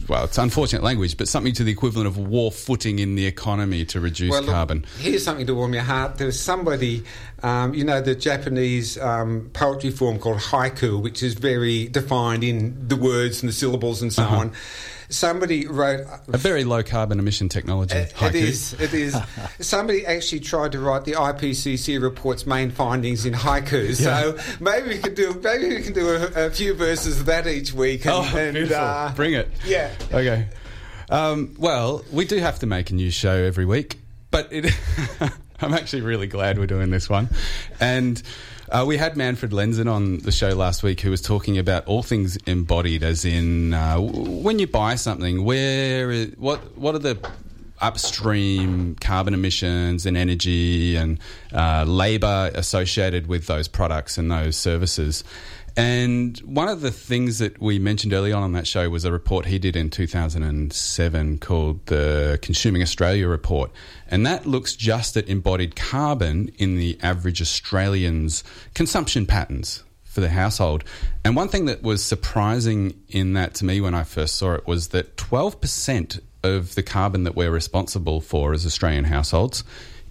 well, 0.09 0.25
it's 0.25 0.39
unfortunate 0.39 0.83
language, 0.83 1.17
but 1.17 1.29
something 1.29 1.53
to 1.55 1.63
the 1.63 1.71
equivalent 1.71 2.09
of 2.09 2.19
war 2.19 2.51
footing 2.51 2.99
in 2.99 3.15
the 3.15 3.25
economy 3.27 3.85
to 3.85 4.01
reduce 4.01 4.33
Well, 4.33 4.43
look, 4.43 4.51
carbon. 4.51 4.85
Here's 4.99 5.23
something 5.23 5.47
to 5.47 5.55
warm 5.55 5.73
your 5.73 5.85
heart. 5.85 6.19
There's 6.19 6.39
somebody, 6.41 7.05
um, 7.45 7.75
you 7.75 7.85
know, 7.85 8.01
the 8.01 8.17
Japanese 8.17 8.99
um, 8.99 9.51
poetry 9.53 9.91
form 9.93 10.19
called 10.19 10.39
haiku, 10.39 11.01
which 11.01 11.23
is 11.23 11.35
very 11.35 11.87
defined 11.87 12.43
in 12.43 12.89
the 12.89 12.97
words 12.97 13.41
and 13.41 13.49
the 13.49 13.55
syllables 13.55 14.03
and 14.03 14.13
so 14.13 14.25
Uh-huh. 14.25 14.37
on. 14.37 14.53
Somebody 15.15 15.67
wrote. 15.67 16.07
A 16.29 16.37
very 16.39 16.65
low 16.65 16.83
carbon 16.83 17.19
emission 17.19 17.49
technology. 17.49 17.97
It 17.97 18.13
haiku. 18.15 18.35
is. 18.35 18.73
It 18.75 18.93
is. 18.93 19.17
Somebody 19.61 20.05
actually 20.05 20.41
tried 20.41 20.73
to 20.73 20.81
write 20.81 21.05
the 21.05 21.13
IPCC 21.13 22.03
report's 22.03 22.47
main 22.47 22.71
findings 22.71 23.25
in 23.25 23.33
haiku. 23.33 23.95
So 23.95 24.37
maybe 24.61 24.89
we 24.89 24.99
could 24.99 25.15
do. 25.15 25.41
Maybe 25.43 25.69
we 25.69 25.83
can 25.83 25.93
do 25.93 26.09
a, 26.11 26.47
a 26.47 26.51
few 26.51 26.75
verses 26.75 27.21
of 27.21 27.27
that 27.27 27.47
each 27.47 27.73
week. 27.73 28.05
And, 28.07 28.15
Oh, 28.15 28.37
and, 28.37 28.55
beautiful. 28.55 28.77
uh, 28.85 29.13
Bring 29.15 29.35
it. 29.35 29.49
Yeah. 29.65 29.93
Okay. 30.13 30.49
Um, 31.11 31.55
well, 31.59 32.05
we 32.11 32.25
do 32.25 32.39
have 32.39 32.59
to 32.61 32.67
make 32.67 32.91
a 32.91 32.95
new 32.95 33.11
show 33.11 33.33
every 33.35 33.67
week, 33.67 33.99
but 34.31 34.49
it, 34.51 34.73
I'm 35.61 35.75
actually 35.75 36.03
really 36.03 36.27
glad 36.27 36.59
we're 36.59 36.67
doing 36.67 36.91
this 36.91 37.09
one. 37.09 37.29
And 37.79 38.21
uh, 38.71 38.85
we 38.87 38.97
had 38.97 39.17
Manfred 39.17 39.53
Lenzen 39.53 39.91
on 39.91 40.19
the 40.19 40.33
show 40.33 40.51
last 40.51 40.83
week 40.83 41.01
who 41.01 41.11
was 41.11 41.21
talking 41.21 41.59
about 41.59 41.87
all 41.87 42.03
things 42.03 42.37
embodied, 42.47 43.03
as 43.03 43.25
in 43.25 43.75
uh, 43.75 43.99
when 43.99 44.59
you 44.59 44.67
buy 44.67 44.95
something, 44.95 45.45
where 45.45 46.11
is, 46.11 46.35
what 46.37 46.77
what 46.77 46.95
are 46.95 47.01
the 47.01 47.19
upstream 47.81 48.95
carbon 48.97 49.35
emissions 49.35 50.07
and 50.07 50.17
energy 50.17 50.97
and 50.97 51.19
uh, 51.53 51.85
labour 51.87 52.51
associated 52.55 53.27
with 53.27 53.47
those 53.47 53.69
products 53.69 54.17
and 54.17 54.31
those 54.31 54.57
services. 54.57 55.25
And 55.77 56.39
one 56.39 56.69
of 56.69 56.83
the 56.83 56.93
things 56.93 57.41
that 57.41 57.61
we 57.61 57.81
mentioned 57.81 58.13
early 58.13 58.33
on 58.33 58.45
on 58.45 58.53
that 58.53 58.67
show 58.67 58.89
was 58.89 59.05
a 59.05 59.11
report 59.11 59.47
he 59.47 59.59
did 59.59 59.75
in 59.75 59.91
2007 59.91 61.39
called 61.39 61.87
the 61.87 62.39
Consuming 62.43 62.81
Australia 62.81 63.27
Report. 63.27 63.73
And 64.09 64.25
that 64.25 64.47
looks 64.47 64.77
just 64.77 65.17
at 65.17 65.29
embodied 65.29 65.75
carbon 65.75 66.51
in 66.59 66.77
the 66.77 66.97
average 67.03 67.43
Australian's 67.43 68.45
consumption 68.75 69.27
patterns 69.27 69.83
for 70.05 70.21
the 70.21 70.29
household. 70.29 70.85
And 71.25 71.35
one 71.35 71.49
thing 71.49 71.65
that 71.65 71.83
was 71.83 72.05
surprising 72.05 72.95
in 73.09 73.33
that 73.33 73.55
to 73.55 73.65
me 73.65 73.81
when 73.81 73.95
I 73.95 74.05
first 74.05 74.37
saw 74.37 74.55
it 74.55 74.69
was 74.69 74.89
that 74.89 75.17
12% 75.17 76.21
of 76.45 76.77
the 76.77 76.85
carbon 76.85 77.25
that 77.25 77.35
we're 77.35 77.51
responsible 77.51 78.21
for 78.21 78.53
as 78.53 78.65
Australian 78.65 79.05
households 79.05 79.65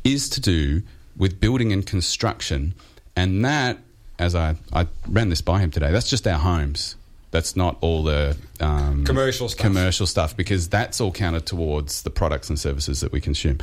is 0.03 0.27
to 0.29 0.41
do 0.41 0.81
with 1.15 1.39
building 1.39 1.71
and 1.71 1.85
construction. 1.85 2.73
And 3.15 3.45
that, 3.45 3.77
as 4.19 4.35
I, 4.35 4.55
I 4.71 4.87
ran 5.07 5.29
this 5.29 5.41
by 5.41 5.59
him 5.59 5.71
today, 5.71 5.91
that's 5.91 6.09
just 6.09 6.27
our 6.27 6.39
homes. 6.39 6.95
That's 7.31 7.55
not 7.55 7.77
all 7.81 8.03
the 8.03 8.37
um, 8.59 9.05
Commercial 9.05 9.49
stuff. 9.49 9.59
commercial 9.65 10.05
stuff 10.05 10.37
because 10.37 10.69
that's 10.69 11.01
all 11.01 11.11
counted 11.11 11.47
towards 11.47 12.03
the 12.03 12.11
products 12.11 12.49
and 12.49 12.59
services 12.59 13.01
that 13.01 13.11
we 13.11 13.19
consume. 13.19 13.57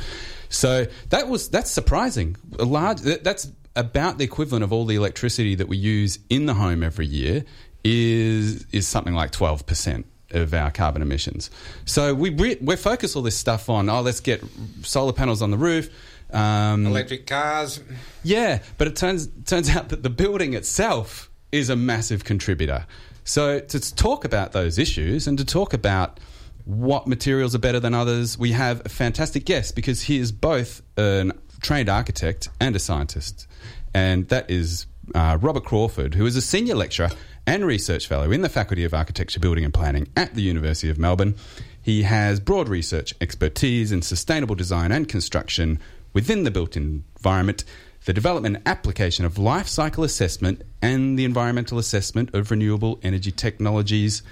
So 0.49 0.87
that 1.09 1.29
was 1.29 1.47
that's 1.47 1.71
surprising. 1.71 2.35
A 2.59 2.65
large 2.65 2.99
that's 2.99 3.49
about 3.77 4.17
the 4.17 4.25
equivalent 4.25 4.65
of 4.65 4.73
all 4.73 4.83
the 4.83 4.95
electricity 4.95 5.55
that 5.55 5.69
we 5.69 5.77
use 5.77 6.19
in 6.29 6.47
the 6.47 6.53
home 6.53 6.83
every 6.83 7.05
year 7.05 7.45
is 7.85 8.65
is 8.73 8.87
something 8.87 9.13
like 9.13 9.31
twelve 9.31 9.65
percent 9.65 10.05
of 10.31 10.53
our 10.53 10.69
carbon 10.69 11.01
emissions. 11.01 11.49
So 11.85 12.13
we 12.13 12.29
we 12.29 12.55
we 12.55 12.75
focus 12.75 13.15
all 13.15 13.21
this 13.21 13.37
stuff 13.37 13.69
on 13.69 13.87
oh 13.89 14.01
let's 14.01 14.19
get 14.19 14.43
solar 14.81 15.13
panels 15.13 15.41
on 15.41 15.49
the 15.51 15.57
roof. 15.57 15.89
Um, 16.31 16.85
Electric 16.85 17.27
cars. 17.27 17.81
yeah, 18.23 18.59
but 18.77 18.87
it 18.87 18.95
turns 18.95 19.29
turns 19.45 19.69
out 19.69 19.89
that 19.89 20.03
the 20.03 20.09
building 20.09 20.53
itself 20.53 21.29
is 21.51 21.69
a 21.69 21.75
massive 21.75 22.23
contributor. 22.23 22.85
So 23.23 23.59
to 23.59 23.95
talk 23.95 24.25
about 24.25 24.51
those 24.51 24.77
issues 24.79 25.27
and 25.27 25.37
to 25.37 25.45
talk 25.45 25.73
about 25.73 26.19
what 26.65 27.07
materials 27.07 27.53
are 27.55 27.59
better 27.59 27.79
than 27.79 27.93
others, 27.93 28.37
we 28.37 28.51
have 28.51 28.85
a 28.85 28.89
fantastic 28.89 29.45
guest 29.45 29.75
because 29.75 30.03
he 30.03 30.17
is 30.17 30.31
both 30.31 30.81
a 30.97 31.31
trained 31.61 31.89
architect 31.89 32.49
and 32.59 32.75
a 32.75 32.79
scientist, 32.79 33.47
and 33.93 34.27
that 34.29 34.49
is 34.49 34.85
uh, 35.13 35.37
Robert 35.41 35.65
Crawford, 35.65 36.15
who 36.15 36.25
is 36.25 36.35
a 36.35 36.41
senior 36.41 36.75
lecturer 36.75 37.09
and 37.45 37.65
research 37.65 38.07
fellow 38.07 38.31
in 38.31 38.41
the 38.41 38.49
Faculty 38.49 38.83
of 38.83 38.93
Architecture, 38.93 39.39
Building 39.39 39.65
and 39.65 39.73
Planning 39.73 40.07
at 40.15 40.33
the 40.35 40.41
University 40.41 40.89
of 40.89 40.97
Melbourne. 40.97 41.35
He 41.81 42.03
has 42.03 42.39
broad 42.39 42.69
research 42.69 43.13
expertise 43.19 43.91
in 43.91 44.03
sustainable 44.03 44.55
design 44.55 44.91
and 44.91 45.09
construction 45.09 45.79
within 46.13 46.43
the 46.43 46.51
built 46.51 46.75
environment, 46.75 47.63
the 48.05 48.13
development 48.13 48.57
and 48.57 48.67
application 48.67 49.25
of 49.25 49.37
life 49.37 49.67
cycle 49.67 50.03
assessment, 50.03 50.61
and 50.81 51.17
the 51.17 51.25
environmental 51.25 51.77
assessment 51.77 52.33
of 52.33 52.51
renewable 52.51 52.99
energy 53.03 53.31
technologies. 53.31 54.23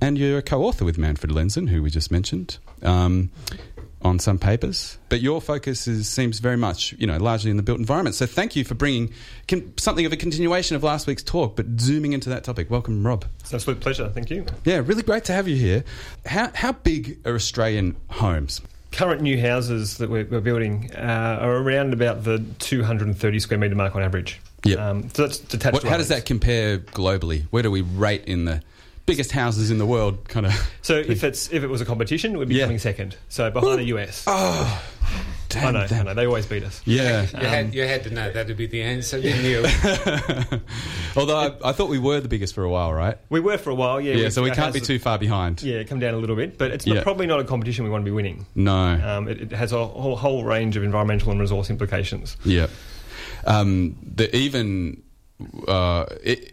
And 0.00 0.18
you're 0.18 0.38
a 0.38 0.42
co 0.42 0.64
author 0.64 0.84
with 0.84 0.98
Manfred 0.98 1.30
Lenzen, 1.30 1.68
who 1.68 1.82
we 1.82 1.90
just 1.90 2.10
mentioned. 2.10 2.58
Um, 2.82 3.30
on 4.04 4.18
some 4.18 4.38
papers, 4.38 4.98
but 5.08 5.20
your 5.20 5.40
focus 5.40 5.86
is, 5.86 6.08
seems 6.08 6.40
very 6.40 6.56
much, 6.56 6.92
you 6.98 7.06
know, 7.06 7.18
largely 7.18 7.50
in 7.50 7.56
the 7.56 7.62
built 7.62 7.78
environment. 7.78 8.14
So, 8.16 8.26
thank 8.26 8.56
you 8.56 8.64
for 8.64 8.74
bringing 8.74 9.12
con- 9.48 9.72
something 9.76 10.04
of 10.04 10.12
a 10.12 10.16
continuation 10.16 10.76
of 10.76 10.82
last 10.82 11.06
week's 11.06 11.22
talk, 11.22 11.56
but 11.56 11.66
zooming 11.78 12.12
into 12.12 12.28
that 12.30 12.44
topic. 12.44 12.70
Welcome, 12.70 13.06
Rob. 13.06 13.24
It's 13.40 13.50
an 13.50 13.56
absolute 13.56 13.80
pleasure. 13.80 14.08
Thank 14.08 14.30
you. 14.30 14.44
Yeah, 14.64 14.82
really 14.84 15.02
great 15.02 15.24
to 15.26 15.32
have 15.32 15.48
you 15.48 15.56
here. 15.56 15.84
How 16.26 16.50
how 16.54 16.72
big 16.72 17.20
are 17.26 17.34
Australian 17.34 17.96
homes? 18.10 18.60
Current 18.92 19.22
new 19.22 19.40
houses 19.40 19.96
that 19.98 20.10
we're, 20.10 20.24
we're 20.26 20.40
building 20.40 20.90
uh, 20.94 21.38
are 21.40 21.56
around 21.56 21.92
about 21.94 22.24
the 22.24 22.44
230 22.58 23.40
square 23.40 23.58
metre 23.58 23.74
mark 23.74 23.96
on 23.96 24.02
average. 24.02 24.38
Yeah. 24.64 24.76
Um, 24.90 25.08
so 25.10 25.22
that's 25.26 25.38
detached. 25.38 25.72
What, 25.74 25.82
how 25.84 25.96
does 25.96 26.08
that 26.08 26.26
compare 26.26 26.78
globally? 26.78 27.44
Where 27.50 27.62
do 27.62 27.70
we 27.70 27.80
rate 27.80 28.24
in 28.26 28.44
the 28.44 28.62
biggest 29.06 29.32
houses 29.32 29.70
in 29.70 29.78
the 29.78 29.86
world? 29.86 30.28
Kind 30.28 30.46
of. 30.46 30.52
So 30.82 30.96
if 30.96 31.24
it's 31.24 31.50
if 31.52 31.62
it 31.62 31.68
was 31.68 31.80
a 31.80 31.84
competition, 31.84 32.38
we'd 32.38 32.48
be 32.48 32.56
Yeah. 32.56 32.64
coming 32.64 32.78
second. 32.78 33.16
So 33.28 33.50
behind 33.50 33.78
the 33.80 33.84
US. 33.96 34.24
Oh, 34.26 34.82
I 35.54 35.70
know, 35.70 35.86
I 35.90 36.02
know. 36.02 36.14
They 36.14 36.24
always 36.26 36.46
beat 36.46 36.64
us. 36.64 36.80
Yeah. 36.86 37.22
You, 37.38 37.46
had, 37.46 37.74
you 37.74 37.82
had 37.82 38.04
to 38.04 38.10
know 38.10 38.32
that'd 38.32 38.56
be 38.56 38.66
the 38.66 38.80
answer, 38.82 39.20
didn't 39.20 39.44
you? 39.44 39.58
Although 41.16 41.36
I, 41.36 41.68
I 41.68 41.72
thought 41.72 41.90
we 41.90 41.98
were 41.98 42.20
the 42.20 42.28
biggest 42.28 42.54
for 42.54 42.64
a 42.64 42.70
while, 42.70 42.92
right? 42.92 43.18
We 43.28 43.40
were 43.40 43.58
for 43.58 43.70
a 43.70 43.74
while, 43.74 44.00
yeah. 44.00 44.14
Yeah, 44.14 44.24
We- 44.24 44.30
so 44.30 44.42
we 44.42 44.50
can't 44.50 44.72
be 44.72 44.80
too 44.80 44.98
far 44.98 45.18
behind. 45.18 45.62
Yeah, 45.62 45.82
come 45.84 45.98
down 46.00 46.14
a 46.14 46.16
little 46.16 46.36
bit, 46.36 46.56
but 46.56 46.70
it's 46.70 46.86
not, 46.86 46.96
Yeah. 46.96 47.02
probably 47.02 47.26
not 47.26 47.40
a 47.40 47.44
competition 47.44 47.84
we 47.84 47.90
want 47.90 48.02
to 48.02 48.06
be 48.10 48.14
winning. 48.14 48.46
No. 48.54 48.72
Um, 48.72 49.28
it, 49.28 49.42
it 49.42 49.52
has 49.52 49.72
a 49.72 49.86
whole, 49.86 50.16
whole 50.16 50.44
range 50.44 50.76
of 50.76 50.82
environmental 50.84 51.30
and 51.32 51.40
resource 51.40 51.68
implications. 51.68 52.36
Yeah. 52.44 52.68
Um, 53.46 53.96
the 54.14 54.34
even 54.34 55.02
uh, 55.66 56.06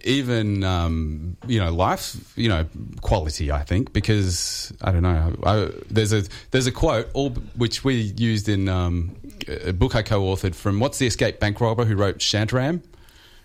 even 0.04 0.64
um, 0.64 1.38
you 1.48 1.60
know 1.60 1.72
life 1.72 2.34
you 2.36 2.50
know 2.50 2.66
quality 3.02 3.52
I 3.52 3.64
think 3.64 3.94
because 3.94 4.74
I 4.82 4.92
don't 4.92 5.04
know 5.04 5.36
I, 5.46 5.70
there's 5.90 6.12
a 6.14 6.24
there's 6.52 6.66
a 6.68 6.72
quote 6.72 7.08
all 7.14 7.30
which 7.56 7.84
we 7.84 7.96
used 8.18 8.50
in 8.50 8.68
um, 8.68 9.16
a 9.48 9.74
book 9.74 9.96
I 9.96 10.02
co-authored 10.02 10.56
from 10.56 10.80
what's 10.80 10.98
the 10.98 11.06
escape 11.08 11.40
bank 11.40 11.62
robber 11.62 11.86
who 11.86 11.96
wrote 11.96 12.18
Shantaram 12.18 12.82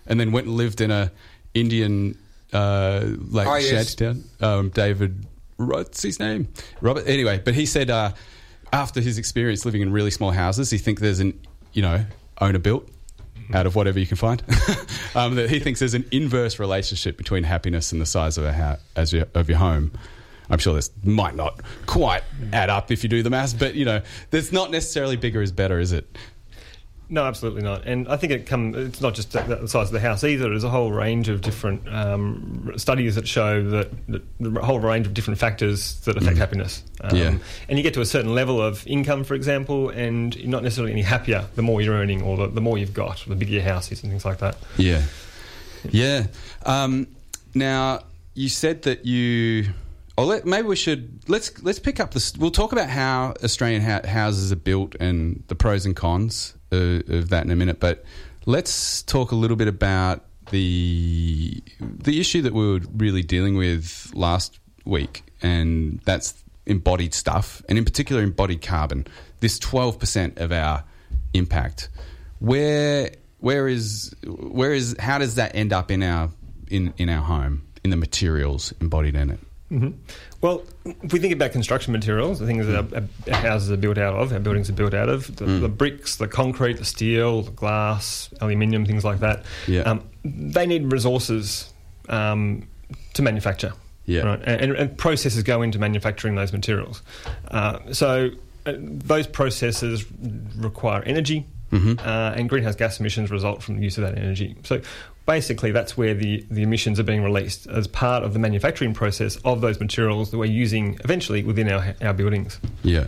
and 0.07 0.19
then 0.19 0.31
went 0.31 0.47
and 0.47 0.55
lived 0.55 0.81
in 0.81 0.89
a 0.91 1.11
Indian 1.53 2.17
uh, 2.53 3.03
like 3.29 3.47
Oh, 3.47 3.55
yes. 3.55 3.95
shantytown? 3.95 4.23
Um, 4.41 4.69
David 4.69 5.25
what's 5.57 6.01
his 6.01 6.19
name. 6.19 6.47
Robert 6.81 7.07
anyway 7.07 7.39
but 7.43 7.53
he 7.53 7.65
said 7.67 7.89
uh, 7.91 8.13
after 8.73 8.99
his 8.99 9.17
experience 9.19 9.63
living 9.63 9.81
in 9.81 9.91
really 9.91 10.11
small 10.11 10.31
houses 10.31 10.71
he 10.71 10.77
think 10.79 10.99
there's 10.99 11.19
an 11.19 11.39
you 11.73 11.81
know 11.83 12.03
owner 12.41 12.59
built 12.59 12.89
out 13.53 13.65
of 13.65 13.75
whatever 13.75 13.99
you 13.99 14.07
can 14.07 14.17
find. 14.17 14.41
um, 15.15 15.35
that 15.35 15.49
he 15.49 15.59
thinks 15.59 15.79
there's 15.79 15.93
an 15.93 16.05
inverse 16.11 16.59
relationship 16.59 17.17
between 17.17 17.43
happiness 17.43 17.91
and 17.91 18.01
the 18.01 18.05
size 18.05 18.37
of 18.37 18.45
a 18.45 18.53
ha- 18.53 18.77
as 18.95 19.13
your, 19.13 19.27
of 19.33 19.49
your 19.49 19.57
home. 19.57 19.91
I'm 20.49 20.59
sure 20.59 20.73
this 20.75 20.91
might 21.03 21.35
not 21.35 21.59
quite 21.87 22.23
add 22.53 22.69
up 22.69 22.91
if 22.91 23.03
you 23.03 23.09
do 23.09 23.23
the 23.23 23.29
maths, 23.29 23.53
but 23.53 23.75
you 23.75 23.85
know, 23.85 24.01
there's 24.29 24.51
not 24.51 24.71
necessarily 24.71 25.15
bigger 25.15 25.41
is 25.41 25.51
better, 25.51 25.79
is 25.79 25.91
it? 25.91 26.17
No, 27.07 27.25
absolutely 27.25 27.61
not. 27.61 27.85
And 27.85 28.07
I 28.07 28.17
think 28.17 28.33
it 28.33 28.45
come. 28.47 28.73
It's 28.73 28.99
not 28.99 29.13
just 29.13 29.31
the, 29.31 29.67
size 29.67 29.87
of 29.87 29.91
the 29.91 29.99
house 29.99 30.23
either. 30.23 30.49
There's 30.49 30.63
a 30.63 30.69
whole 30.69 30.91
range 30.91 31.29
of 31.29 31.41
different 31.41 31.87
um, 31.87 32.73
studies 32.77 33.15
that 33.15 33.27
show 33.27 33.63
that, 33.69 34.07
that 34.07 34.23
the 34.39 34.61
whole 34.61 34.79
range 34.79 35.05
of 35.05 35.13
different 35.13 35.39
factors 35.39 35.99
that 36.01 36.17
affect 36.17 36.37
happiness. 36.37 36.83
Um, 37.01 37.15
Yeah. 37.15 37.37
And 37.69 37.77
you 37.77 37.83
get 37.83 37.93
to 37.93 38.01
a 38.01 38.05
certain 38.05 38.33
level 38.33 38.59
of 38.59 38.85
income, 38.87 39.23
for 39.23 39.35
example, 39.35 39.89
and 39.89 40.35
you're 40.35 40.49
not 40.49 40.63
necessarily 40.63 40.93
any 40.93 41.03
happier 41.03 41.45
the 41.55 41.61
more 41.61 41.79
you're 41.81 41.95
earning 41.95 42.23
or 42.23 42.37
the, 42.37 42.47
the 42.47 42.61
more 42.61 42.77
you've 42.77 42.93
got, 42.93 43.23
the 43.27 43.35
bigger 43.35 43.53
your 43.53 43.63
house 43.63 43.91
is, 43.91 44.01
and 44.01 44.11
things 44.11 44.25
like 44.25 44.39
that. 44.39 44.57
Yeah, 44.77 45.03
yeah. 45.89 46.27
Um, 46.65 47.07
now 47.53 48.01
you 48.33 48.49
said 48.49 48.83
that 48.83 49.05
you. 49.05 49.73
Or 50.17 50.23
let, 50.23 50.45
maybe 50.45 50.65
we 50.65 50.77
should 50.77 51.29
let's 51.29 51.61
let's 51.61 51.77
pick 51.77 51.99
up 51.99 52.13
this. 52.13 52.37
We'll 52.37 52.49
talk 52.49 52.71
about 52.71 52.89
how 52.89 53.33
Australian 53.43 53.81
ha- 53.81 54.07
houses 54.07 54.49
are 54.49 54.55
built 54.55 54.95
and 54.97 55.43
the 55.47 55.55
pros 55.55 55.85
and 55.85 55.93
cons 55.93 56.54
of, 56.71 57.09
of 57.09 57.29
that 57.29 57.45
in 57.45 57.51
a 57.51 57.55
minute. 57.55 57.79
But 57.79 58.03
let's 58.45 59.01
talk 59.03 59.31
a 59.31 59.35
little 59.35 59.57
bit 59.57 59.67
about 59.67 60.25
the 60.51 61.61
the 61.79 62.19
issue 62.19 62.41
that 62.43 62.53
we 62.53 62.67
were 62.67 62.81
really 62.95 63.23
dealing 63.23 63.57
with 63.57 64.11
last 64.13 64.59
week, 64.85 65.23
and 65.41 65.99
that's 66.05 66.43
embodied 66.65 67.13
stuff, 67.13 67.61
and 67.67 67.77
in 67.77 67.85
particular 67.85 68.21
embodied 68.21 68.61
carbon. 68.61 69.07
This 69.39 69.59
twelve 69.59 69.99
percent 69.99 70.37
of 70.37 70.51
our 70.51 70.83
impact. 71.33 71.89
Where 72.39 73.11
where 73.39 73.67
is 73.67 74.15
where 74.25 74.73
is 74.73 74.95
how 74.99 75.17
does 75.17 75.35
that 75.35 75.55
end 75.55 75.73
up 75.73 75.91
in 75.91 76.03
our 76.03 76.29
in 76.67 76.93
in 76.97 77.09
our 77.09 77.21
home 77.21 77.63
in 77.83 77.89
the 77.89 77.97
materials 77.97 78.73
embodied 78.81 79.15
in 79.15 79.31
it? 79.31 79.39
Hmm 79.69 79.89
Well, 80.41 80.63
if 81.01 81.11
we 81.11 81.19
think 81.19 81.33
about 81.33 81.51
construction 81.51 81.91
materials, 81.91 82.39
the 82.39 82.45
things 82.45 82.67
that 82.67 82.75
our, 82.75 83.03
our 83.33 83.39
houses 83.41 83.71
are 83.71 83.77
built 83.77 83.97
out 83.97 84.13
of, 84.13 84.31
our 84.31 84.39
buildings 84.39 84.69
are 84.69 84.73
built 84.73 84.93
out 84.93 85.09
of, 85.09 85.35
the, 85.37 85.45
Mm. 85.45 85.61
the 85.61 85.69
bricks, 85.69 86.17
the 86.17 86.27
concrete, 86.27 86.77
the 86.77 86.85
steel, 86.85 87.41
the 87.41 87.51
glass, 87.51 88.29
aluminium, 88.41 88.85
things 88.85 89.03
like 89.03 89.19
that, 89.21 89.43
Yeah. 89.67 89.81
um, 89.81 90.03
they 90.23 90.65
need 90.67 90.91
resources 90.91 91.71
um, 92.09 92.67
to 93.15 93.21
manufacture. 93.23 93.73
Yeah. 94.05 94.21
Right? 94.21 94.41
And, 94.45 94.61
and, 94.61 94.71
and 94.75 94.97
processes 94.97 95.41
go 95.41 95.63
into 95.63 95.79
manufacturing 95.79 96.35
those 96.35 96.53
materials. 96.53 97.01
Uh, 97.49 97.79
so 97.91 98.29
uh, 98.67 98.73
those 98.77 99.25
processes 99.25 100.05
require 100.55 101.01
energy, 101.03 101.47
Mhm. 101.75 101.99
uh, 101.99 102.33
and 102.35 102.49
greenhouse 102.49 102.75
gas 102.75 102.99
emissions 102.99 103.29
result 103.31 103.61
from 103.63 103.77
the 103.77 103.83
use 103.83 103.97
of 103.97 104.03
that 104.03 104.17
energy. 104.17 104.55
So 104.63 104.81
basically, 105.25 105.71
that's 105.71 105.97
where 105.97 106.13
the, 106.13 106.45
the 106.49 106.63
emissions 106.63 106.99
are 106.99 107.03
being 107.03 107.23
released 107.23 107.67
as 107.67 107.87
part 107.87 108.23
of 108.23 108.33
the 108.33 108.39
manufacturing 108.39 108.93
process 108.93 109.37
of 109.45 109.61
those 109.61 109.79
materials 109.79 110.31
that 110.31 110.37
we're 110.37 110.45
using 110.45 110.97
eventually 111.03 111.43
within 111.43 111.71
our, 111.71 111.95
our 112.01 112.13
buildings. 112.13 112.59
Yeah. 112.83 113.07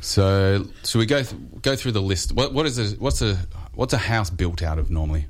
So 0.00 0.66
should 0.84 0.98
we 0.98 1.06
go 1.06 1.22
th- 1.22 1.40
go 1.62 1.76
through 1.76 1.92
the 1.92 2.02
list? 2.02 2.32
What 2.32 2.52
what 2.52 2.66
is 2.66 2.78
a 2.78 2.96
what's 2.98 3.22
a 3.22 3.38
what's 3.74 3.94
a 3.94 3.98
house 3.98 4.28
built 4.28 4.62
out 4.62 4.78
of 4.78 4.90
normally? 4.90 5.26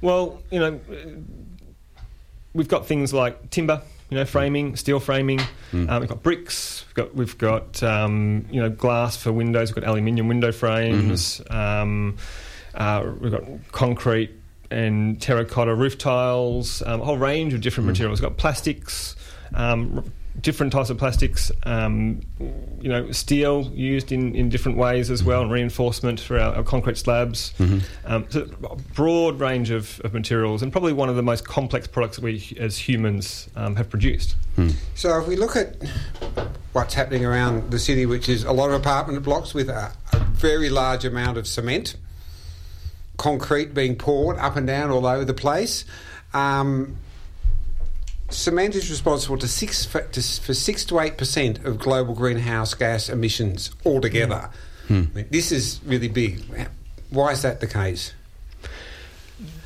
Well, 0.00 0.42
you 0.50 0.58
know, 0.58 0.80
we've 2.52 2.66
got 2.68 2.86
things 2.86 3.12
like 3.14 3.50
timber, 3.50 3.80
you 4.12 4.18
know, 4.18 4.26
framing, 4.26 4.76
steel 4.76 5.00
framing. 5.00 5.38
Mm. 5.72 5.88
Um, 5.88 6.00
we've 6.00 6.08
got 6.08 6.22
bricks. 6.22 6.84
We've 6.88 6.94
got 6.94 7.14
we've 7.14 7.38
got 7.38 7.82
um, 7.82 8.44
you 8.50 8.60
know 8.60 8.68
glass 8.68 9.16
for 9.16 9.32
windows. 9.32 9.74
We've 9.74 9.82
got 9.82 9.90
aluminium 9.90 10.28
window 10.28 10.52
frames. 10.52 11.40
Um, 11.48 12.18
uh, 12.74 13.10
we've 13.20 13.32
got 13.32 13.42
concrete 13.72 14.30
and 14.70 15.18
terracotta 15.18 15.74
roof 15.74 15.96
tiles, 15.96 16.82
um, 16.82 17.00
a 17.00 17.04
whole 17.06 17.16
range 17.16 17.54
of 17.54 17.62
different 17.62 17.86
materials. 17.86 18.20
We've 18.20 18.28
got 18.28 18.36
plastics, 18.36 19.16
um, 19.54 20.12
different 20.40 20.72
types 20.72 20.90
of 20.90 20.98
plastics, 20.98 21.52
um, 21.64 22.20
you 22.80 22.88
know, 22.88 23.10
steel 23.12 23.70
used 23.74 24.12
in, 24.12 24.34
in 24.34 24.48
different 24.48 24.78
ways 24.78 25.10
as 25.10 25.22
well, 25.22 25.42
and 25.42 25.52
reinforcement 25.52 26.18
for 26.18 26.38
our, 26.38 26.54
our 26.56 26.62
concrete 26.62 26.96
slabs. 26.96 27.52
Um, 28.04 28.26
so 28.30 28.48
a 28.70 28.76
broad 28.94 29.40
range 29.40 29.70
of, 29.70 30.00
of 30.04 30.14
materials, 30.14 30.62
and 30.62 30.72
probably 30.72 30.92
one 30.92 31.08
of 31.08 31.16
the 31.16 31.22
most 31.22 31.46
complex 31.46 31.86
products 31.86 32.16
that 32.16 32.24
we 32.24 32.56
as 32.58 32.78
humans 32.78 33.48
um, 33.56 33.76
have 33.76 33.90
produced. 33.90 34.36
So 34.94 35.20
if 35.20 35.28
we 35.28 35.36
look 35.36 35.56
at 35.56 35.76
what's 36.72 36.94
happening 36.94 37.24
around 37.24 37.70
the 37.70 37.78
city, 37.78 38.06
which 38.06 38.28
is 38.28 38.44
a 38.44 38.52
lot 38.52 38.70
of 38.70 38.80
apartment 38.80 39.22
blocks 39.22 39.54
with 39.54 39.68
a, 39.68 39.92
a 40.12 40.18
very 40.18 40.70
large 40.70 41.04
amount 41.04 41.38
of 41.38 41.46
cement, 41.46 41.96
concrete 43.18 43.74
being 43.74 43.96
poured 43.96 44.38
up 44.38 44.56
and 44.56 44.66
down 44.66 44.90
all 44.90 45.06
over 45.06 45.24
the 45.24 45.34
place. 45.34 45.84
Um, 46.34 46.96
cement 48.32 48.74
is 48.74 48.90
responsible 48.90 49.38
to 49.38 49.48
six 49.48 49.84
for, 49.84 50.02
to, 50.02 50.22
for 50.22 50.54
six 50.54 50.84
to 50.86 51.00
eight 51.00 51.16
percent 51.16 51.64
of 51.64 51.78
global 51.78 52.14
greenhouse 52.14 52.74
gas 52.74 53.08
emissions 53.08 53.70
altogether. 53.84 54.50
I 54.88 54.92
mean, 54.92 55.26
this 55.30 55.52
is 55.52 55.80
really 55.84 56.08
big. 56.08 56.42
Why 57.10 57.32
is 57.32 57.42
that 57.42 57.60
the 57.60 57.66
case? 57.66 58.14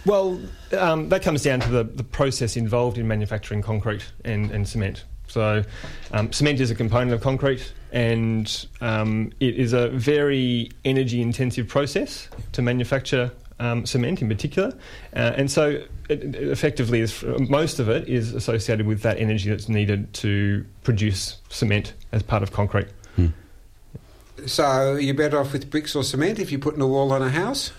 Well, 0.05 0.41
um, 0.79 1.09
that 1.09 1.23
comes 1.23 1.43
down 1.43 1.61
to 1.61 1.69
the, 1.69 1.85
the 1.85 2.05
process 2.05 2.57
involved 2.57 2.97
in 2.99 3.09
manufacturing 3.09 3.63
concrete 3.63 4.05
and, 4.25 4.51
and 4.53 4.69
cement. 4.69 5.05
So, 5.27 5.65
um, 6.13 6.33
cement 6.33 6.61
is 6.61 6.71
a 6.71 6.75
component 6.77 7.13
of 7.13 7.21
concrete, 7.21 7.73
and 7.91 8.67
um, 8.81 9.33
it 9.41 9.57
is 9.57 9.73
a 9.73 9.89
very 9.89 10.71
energy 10.85 11.21
intensive 11.21 11.67
process 11.67 12.29
to 12.53 12.63
manufacture 12.63 13.33
um, 13.59 13.87
cement 13.87 14.23
in 14.23 14.29
particular. 14.29 14.69
Uh, 15.15 15.33
and 15.37 15.51
so, 15.51 15.83
it, 16.09 16.23
it 16.23 16.35
effectively, 16.35 17.01
is, 17.01 17.25
most 17.49 17.79
of 17.79 17.89
it 17.89 18.09
is 18.09 18.35
associated 18.35 18.87
with 18.87 19.03
that 19.03 19.19
energy 19.19 19.51
that's 19.51 19.69
needed 19.69 20.13
to 20.15 20.65
produce 20.83 21.39
cement 21.49 21.95
as 22.13 22.23
part 22.23 22.43
of 22.43 22.53
concrete. 22.53 22.89
So 24.45 24.97
you're 24.97 25.15
better 25.15 25.41
off 25.41 25.55
with 25.55 25.71
bricks 25.71 25.97
or 25.97 26.05
cement 26.05 26.39
if 26.39 26.53
you're 26.53 26.61
putting 26.61 26.83
a 26.83 26.87
wall 26.87 27.11
on 27.11 27.23
a 27.23 27.31
house. 27.31 27.73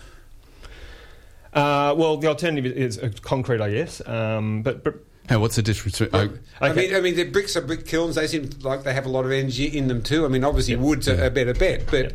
Uh, 1.53 1.93
well, 1.95 2.17
the 2.17 2.27
alternative 2.27 2.65
is 2.65 2.97
uh, 2.97 3.11
concrete, 3.21 3.61
I 3.61 3.71
guess. 3.71 4.01
Um, 4.07 4.63
but, 4.63 4.83
but 4.83 4.95
Hey, 5.29 5.35
what's 5.35 5.55
the 5.55 5.61
difference? 5.61 5.99
between- 5.99 6.31
oh, 6.31 6.37
I 6.61 6.73
mean, 6.73 6.95
I 6.95 7.01
mean, 7.01 7.15
the 7.15 7.25
bricks 7.25 7.55
are 7.55 7.61
brick 7.61 7.85
kilns. 7.85 8.15
They 8.15 8.27
seem 8.27 8.49
like 8.61 8.83
they 8.83 8.93
have 8.93 9.05
a 9.05 9.09
lot 9.09 9.25
of 9.25 9.31
energy 9.31 9.65
in 9.65 9.87
them 9.87 10.01
too. 10.01 10.25
I 10.25 10.29
mean, 10.29 10.43
obviously, 10.43 10.75
wood's 10.77 11.07
a, 11.07 11.27
a 11.27 11.29
better 11.29 11.53
bet. 11.53 11.85
But 11.91 12.13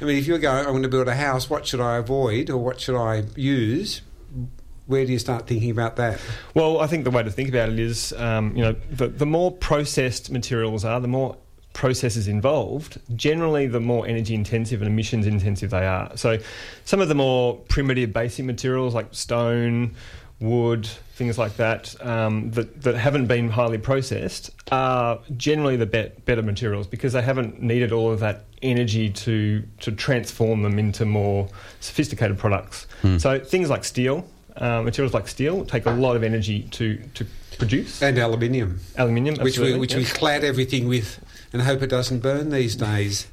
I 0.00 0.04
mean, 0.04 0.16
if 0.16 0.26
you're 0.26 0.38
going, 0.38 0.58
I'm 0.58 0.72
going 0.72 0.82
to 0.82 0.88
build 0.88 1.08
a 1.08 1.14
house. 1.14 1.50
What 1.50 1.66
should 1.66 1.80
I 1.80 1.96
avoid, 1.96 2.50
or 2.50 2.58
what 2.58 2.80
should 2.80 2.96
I 2.96 3.24
use? 3.34 4.02
Where 4.86 5.04
do 5.04 5.12
you 5.12 5.18
start 5.18 5.46
thinking 5.46 5.70
about 5.70 5.96
that? 5.96 6.20
Well, 6.54 6.80
I 6.80 6.86
think 6.86 7.04
the 7.04 7.10
way 7.10 7.22
to 7.22 7.30
think 7.30 7.48
about 7.48 7.68
it 7.68 7.78
is, 7.78 8.12
um, 8.14 8.56
you 8.56 8.62
know, 8.62 8.76
the, 8.90 9.08
the 9.08 9.26
more 9.26 9.52
processed 9.52 10.30
materials 10.30 10.84
are, 10.84 11.00
the 11.00 11.08
more 11.08 11.36
processes 11.74 12.26
involved, 12.26 12.98
generally 13.14 13.66
the 13.66 13.80
more 13.80 14.06
energy 14.06 14.34
intensive 14.34 14.80
and 14.80 14.88
emissions 14.90 15.26
intensive 15.26 15.70
they 15.70 15.86
are. 15.86 16.16
So 16.16 16.38
some 16.84 17.00
of 17.00 17.08
the 17.08 17.14
more 17.14 17.56
primitive 17.68 18.12
basic 18.12 18.44
materials 18.46 18.94
like 18.94 19.08
stone, 19.12 19.94
wood, 20.40 20.88
things 21.18 21.36
like 21.36 21.56
that, 21.56 21.94
um, 22.06 22.52
that, 22.52 22.82
that 22.82 22.94
haven't 22.94 23.26
been 23.26 23.50
highly 23.50 23.76
processed 23.76 24.50
are 24.70 25.18
generally 25.36 25.76
the 25.76 25.84
be- 25.84 26.12
better 26.24 26.42
materials 26.42 26.86
because 26.86 27.12
they 27.12 27.20
haven't 27.20 27.60
needed 27.60 27.92
all 27.92 28.12
of 28.12 28.20
that 28.20 28.44
energy 28.62 29.10
to, 29.10 29.64
to 29.80 29.90
transform 29.90 30.62
them 30.62 30.78
into 30.78 31.04
more 31.04 31.48
sophisticated 31.80 32.38
products. 32.38 32.86
So 33.18 33.40
things 33.40 33.68
like 33.68 33.84
steel, 33.84 34.28
uh, 34.56 34.82
materials 34.82 35.12
like 35.12 35.26
steel 35.28 35.64
take 35.64 35.86
a 35.86 35.90
lot 35.90 36.14
of 36.14 36.22
energy 36.22 36.62
to, 36.62 36.96
to 37.14 37.26
produce. 37.58 38.00
And 38.00 38.16
aluminium, 38.18 38.80
Aluminium, 38.96 39.34
which 39.34 39.42
we 39.42 39.48
absolutely, 39.48 39.80
which 39.80 39.92
yeah. 39.92 39.98
we 39.98 40.04
clad 40.04 40.44
everything 40.44 40.86
with, 40.86 41.18
and 41.52 41.62
hope 41.62 41.82
it 41.82 41.88
doesn't 41.88 42.20
burn 42.20 42.50
these 42.50 42.76
days. 42.76 43.26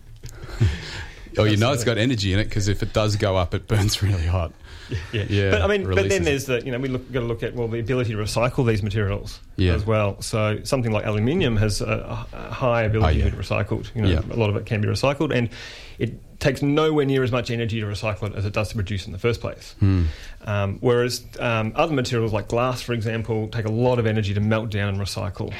oh, 1.38 1.44
you 1.44 1.58
know 1.58 1.72
it's 1.72 1.84
got 1.84 1.98
energy 1.98 2.34
in 2.34 2.40
it 2.40 2.46
because 2.46 2.68
if 2.68 2.82
it 2.82 2.94
does 2.94 3.16
go 3.16 3.36
up, 3.36 3.54
it 3.54 3.68
burns 3.68 4.02
really 4.02 4.26
hot. 4.26 4.52
Yeah. 5.12 5.24
Yeah, 5.30 5.52
but 5.52 5.62
I 5.62 5.68
mean, 5.68 5.84
but 5.94 6.10
then 6.10 6.24
there's 6.24 6.46
the 6.46 6.64
you 6.64 6.72
know 6.72 6.78
we 6.80 6.88
look, 6.90 7.12
got 7.12 7.22
to 7.22 7.26
look 7.26 7.42
at 7.44 7.54
well 7.56 7.68
the 7.68 7.80
ability 7.80 8.12
to 8.12 8.18
recycle 8.18 8.68
these 8.68 8.84
materials 8.84 9.40
Yeah. 9.56 9.74
as 9.74 9.86
well. 9.86 10.22
So 10.22 10.60
something 10.64 10.92
like 10.92 11.06
aluminium 11.06 11.58
has 11.58 11.82
a, 11.82 12.26
a 12.34 12.52
high 12.52 12.84
ability 12.84 13.22
Oh, 13.22 13.26
yeah. 13.26 13.30
to 13.32 13.36
be 13.36 13.42
recycled. 13.42 13.94
You 13.96 14.02
know, 14.04 14.22
a 14.32 14.36
lot 14.36 14.50
of 14.50 14.56
it 14.58 14.66
can 14.66 14.82
be 14.82 14.88
recycled, 14.88 15.34
and 15.36 15.50
it 15.98 16.40
takes 16.40 16.62
nowhere 16.62 17.06
near 17.06 17.24
as 17.24 17.32
much 17.32 17.50
energy 17.50 17.80
to 17.80 17.86
recycle 17.86 18.30
it 18.30 18.36
as 18.36 18.46
it 18.46 18.54
does 18.54 18.70
to 18.70 18.76
produce 18.76 19.06
in 19.08 19.14
the 19.14 19.18
first 19.20 19.40
place. 19.42 19.74
Hmm. 19.80 20.04
Um, 20.46 20.78
whereas 20.82 21.26
um, 21.40 21.72
other 21.76 21.94
materials 21.94 22.34
like 22.34 22.50
glass, 22.50 22.82
for 22.82 22.94
example, 22.94 23.48
take 23.48 23.66
a 23.66 23.72
lot 23.72 23.98
of 24.00 24.06
energy 24.06 24.34
to 24.34 24.40
melt 24.42 24.70
down 24.70 24.90
and 24.90 25.00
recycle. 25.00 25.54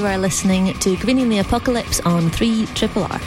You 0.00 0.06
are 0.06 0.16
listening 0.16 0.72
to 0.78 0.96
Greening 0.96 1.28
the 1.28 1.40
Apocalypse 1.40 2.00
on 2.06 2.30
3 2.30 2.64
Triple 2.68 3.02
R. 3.02 3.20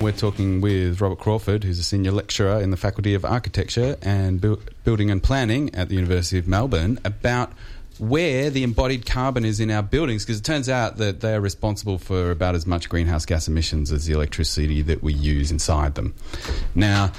We're 0.00 0.12
talking 0.12 0.60
with 0.60 1.00
Robert 1.00 1.18
Crawford, 1.18 1.64
who's 1.64 1.80
a 1.80 1.82
senior 1.82 2.12
lecturer 2.12 2.60
in 2.60 2.70
the 2.70 2.76
Faculty 2.76 3.14
of 3.14 3.24
Architecture 3.24 3.96
and 4.02 4.40
Bu- 4.40 4.60
Building 4.84 5.10
and 5.10 5.20
Planning 5.20 5.74
at 5.74 5.88
the 5.88 5.96
University 5.96 6.38
of 6.38 6.46
Melbourne, 6.46 7.00
about 7.04 7.52
where 7.98 8.50
the 8.50 8.62
embodied 8.62 9.04
carbon 9.04 9.44
is 9.44 9.58
in 9.58 9.72
our 9.72 9.82
buildings, 9.82 10.24
because 10.24 10.38
it 10.38 10.44
turns 10.44 10.68
out 10.68 10.98
that 10.98 11.22
they 11.22 11.34
are 11.34 11.40
responsible 11.40 11.98
for 11.98 12.30
about 12.30 12.54
as 12.54 12.68
much 12.68 12.88
greenhouse 12.88 13.26
gas 13.26 13.48
emissions 13.48 13.90
as 13.90 14.06
the 14.06 14.12
electricity 14.12 14.80
that 14.82 15.02
we 15.02 15.12
use 15.12 15.50
inside 15.50 15.96
them. 15.96 16.14
Now, 16.76 17.10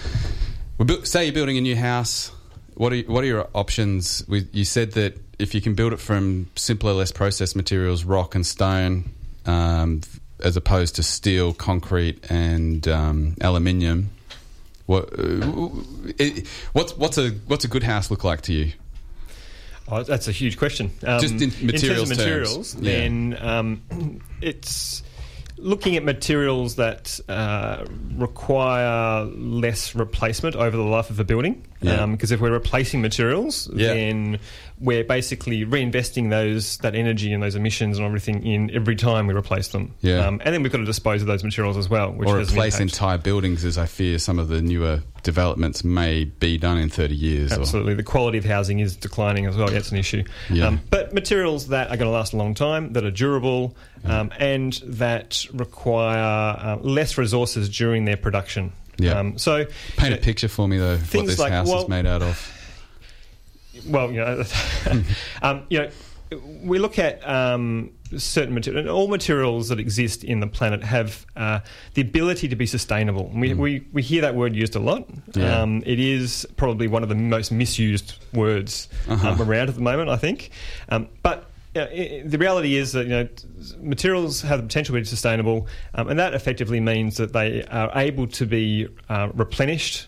bu- 0.77 1.03
say 1.03 1.25
you're 1.25 1.33
building 1.33 1.57
a 1.57 1.61
new 1.61 1.75
house. 1.75 2.31
What 2.81 2.93
are, 2.93 3.01
what 3.01 3.23
are 3.23 3.27
your 3.27 3.47
options? 3.53 4.25
We, 4.27 4.47
you 4.51 4.65
said 4.65 4.93
that 4.93 5.15
if 5.37 5.53
you 5.53 5.61
can 5.61 5.75
build 5.75 5.93
it 5.93 5.99
from 5.99 6.49
simpler, 6.55 6.93
less 6.93 7.11
processed 7.11 7.55
materials, 7.55 8.03
rock 8.03 8.33
and 8.33 8.43
stone, 8.43 9.11
um, 9.45 10.01
as 10.39 10.57
opposed 10.57 10.95
to 10.95 11.03
steel, 11.03 11.53
concrete, 11.53 12.25
and 12.31 12.87
um, 12.87 13.35
aluminium, 13.39 14.09
what, 14.87 15.13
uh, 15.13 15.69
it, 16.17 16.47
what's 16.73 16.97
what's 16.97 17.19
a 17.19 17.29
what's 17.45 17.65
a 17.65 17.67
good 17.67 17.83
house 17.83 18.09
look 18.09 18.23
like 18.23 18.41
to 18.41 18.53
you? 18.53 18.71
Oh, 19.87 20.01
that's 20.01 20.27
a 20.27 20.31
huge 20.31 20.57
question. 20.57 20.89
Um, 21.05 21.19
Just 21.19 21.35
in 21.35 21.51
materials 21.63 22.09
terms 22.09 22.11
of 22.11 22.17
terms, 22.17 22.17
materials, 22.17 22.75
yeah. 22.77 22.81
then 22.81 23.37
um, 23.41 24.21
it's 24.41 25.03
looking 25.57 25.97
at 25.97 26.03
materials 26.03 26.77
that 26.77 27.19
uh, 27.29 27.85
require 28.15 29.25
less 29.25 29.93
replacement 29.93 30.55
over 30.55 30.75
the 30.75 30.81
life 30.81 31.11
of 31.11 31.19
a 31.19 31.23
building. 31.23 31.67
Yeah. 31.81 32.05
Because 32.05 32.31
if 32.31 32.39
we're 32.39 32.51
replacing 32.51 33.01
materials, 33.01 33.69
Yeah. 33.73 33.93
then 33.93 34.39
we're 34.79 35.03
basically 35.03 35.65
reinvesting 35.65 36.29
those 36.29 36.77
that 36.77 36.95
energy 36.95 37.33
and 37.33 37.41
those 37.41 37.55
emissions 37.55 37.97
and 37.97 38.05
everything 38.05 38.45
in 38.45 38.71
every 38.73 38.95
time 38.95 39.27
we 39.27 39.33
replace 39.33 39.67
them. 39.69 39.93
Yeah. 40.01 40.25
Um, 40.27 40.41
and 40.45 40.53
then 40.53 40.63
we've 40.63 40.71
got 40.71 40.79
to 40.79 40.85
dispose 40.85 41.21
of 41.21 41.27
those 41.27 41.43
materials 41.43 41.77
as 41.77 41.89
well, 41.89 42.11
which 42.11 42.27
or 42.29 42.39
replace 42.39 42.79
entire 42.79 43.17
buildings, 43.17 43.63
as 43.65 43.77
I 43.77 43.85
fear 43.87 44.17
some 44.19 44.39
of 44.39 44.47
the 44.47 44.61
newer 44.61 45.01
developments 45.23 45.83
may 45.83 46.23
be 46.25 46.57
done 46.57 46.77
in 46.79 46.89
30 46.89 47.13
years. 47.15 47.51
or- 47.51 47.59
Absolutely. 47.59 47.93
The 47.93 48.01
quality 48.03 48.39
of 48.39 48.45
housing 48.45 48.79
is 48.79 48.95
declining 48.95 49.45
as 49.45 49.55
well. 49.55 49.67
That's 49.69 49.91
an 49.91 49.97
issue. 49.97 50.23
Yeah. 50.49 50.67
Um, 50.67 50.81
but 50.89 51.13
materials 51.13 51.67
that 51.67 51.87
are 51.91 51.97
going 51.97 52.07
to 52.07 52.13
last 52.13 52.33
a 52.33 52.37
long 52.37 52.55
time, 52.55 52.93
that 52.93 53.03
are 53.03 53.11
durable, 53.11 53.75
um, 54.03 54.31
and 54.39 54.73
that 54.85 55.45
require 55.53 56.57
uh, 56.59 56.77
less 56.81 57.17
resources 57.19 57.69
during 57.69 58.05
their 58.05 58.17
production. 58.17 58.71
Yeah. 59.01 59.19
Um, 59.19 59.37
so, 59.37 59.65
Paint 59.97 60.13
a 60.13 60.17
picture 60.17 60.47
for 60.47 60.67
me, 60.67 60.77
though, 60.77 60.97
what 60.97 61.25
this 61.27 61.39
like- 61.39 61.51
house 61.51 61.67
well- 61.67 61.83
is 61.83 61.89
made 61.89 62.05
out 62.05 62.21
of. 62.21 62.57
well, 63.87 64.11
you 64.11 64.19
know, 64.19 64.43
um, 65.41 65.63
you 65.69 65.79
know, 65.79 65.89
we 66.63 66.79
look 66.79 66.97
at 66.99 67.27
um, 67.27 67.91
certain 68.17 68.53
materials. 68.53 68.87
All 68.87 69.07
materials 69.09 69.67
that 69.69 69.79
exist 69.79 70.23
in 70.23 70.39
the 70.39 70.47
planet 70.47 70.81
have 70.83 71.25
uh, 71.35 71.59
the 71.93 72.01
ability 72.01 72.47
to 72.49 72.55
be 72.55 72.65
sustainable. 72.65 73.29
And 73.31 73.41
We, 73.41 73.53
we, 73.53 73.87
we 73.91 74.01
hear 74.01 74.21
that 74.21 74.33
word 74.35 74.55
used 74.55 74.75
a 74.75 74.79
lot. 74.79 75.09
Yeah. 75.33 75.61
Um, 75.61 75.83
it 75.85 75.99
is 75.99 76.47
probably 76.55 76.87
one 76.87 77.03
of 77.03 77.09
the 77.09 77.15
most 77.15 77.51
misused 77.51 78.15
words 78.33 78.87
Uh-huh. 79.09 79.29
um, 79.29 79.41
around 79.41 79.67
at 79.69 79.75
the 79.75 79.81
moment, 79.81 80.09
I 80.09 80.15
think. 80.17 80.51
Um, 80.87 81.09
but 81.21 81.49
you 81.73 81.81
know, 81.81 81.87
i- 81.87 81.91
i- 81.93 82.23
the 82.25 82.37
reality 82.37 82.75
is 82.75 82.91
that 82.93 83.03
you 83.05 83.11
know 83.11 83.27
materials 83.79 84.41
have 84.41 84.59
the 84.59 84.67
potential 84.67 84.95
to 84.95 85.01
be 85.01 85.05
sustainable, 85.05 85.67
um, 85.95 86.09
and 86.09 86.19
that 86.19 86.33
effectively 86.33 86.79
means 86.79 87.17
that 87.17 87.33
they 87.33 87.63
are 87.65 87.91
able 87.95 88.27
to 88.27 88.45
be 88.45 88.87
uh, 89.09 89.29
replenished 89.33 90.07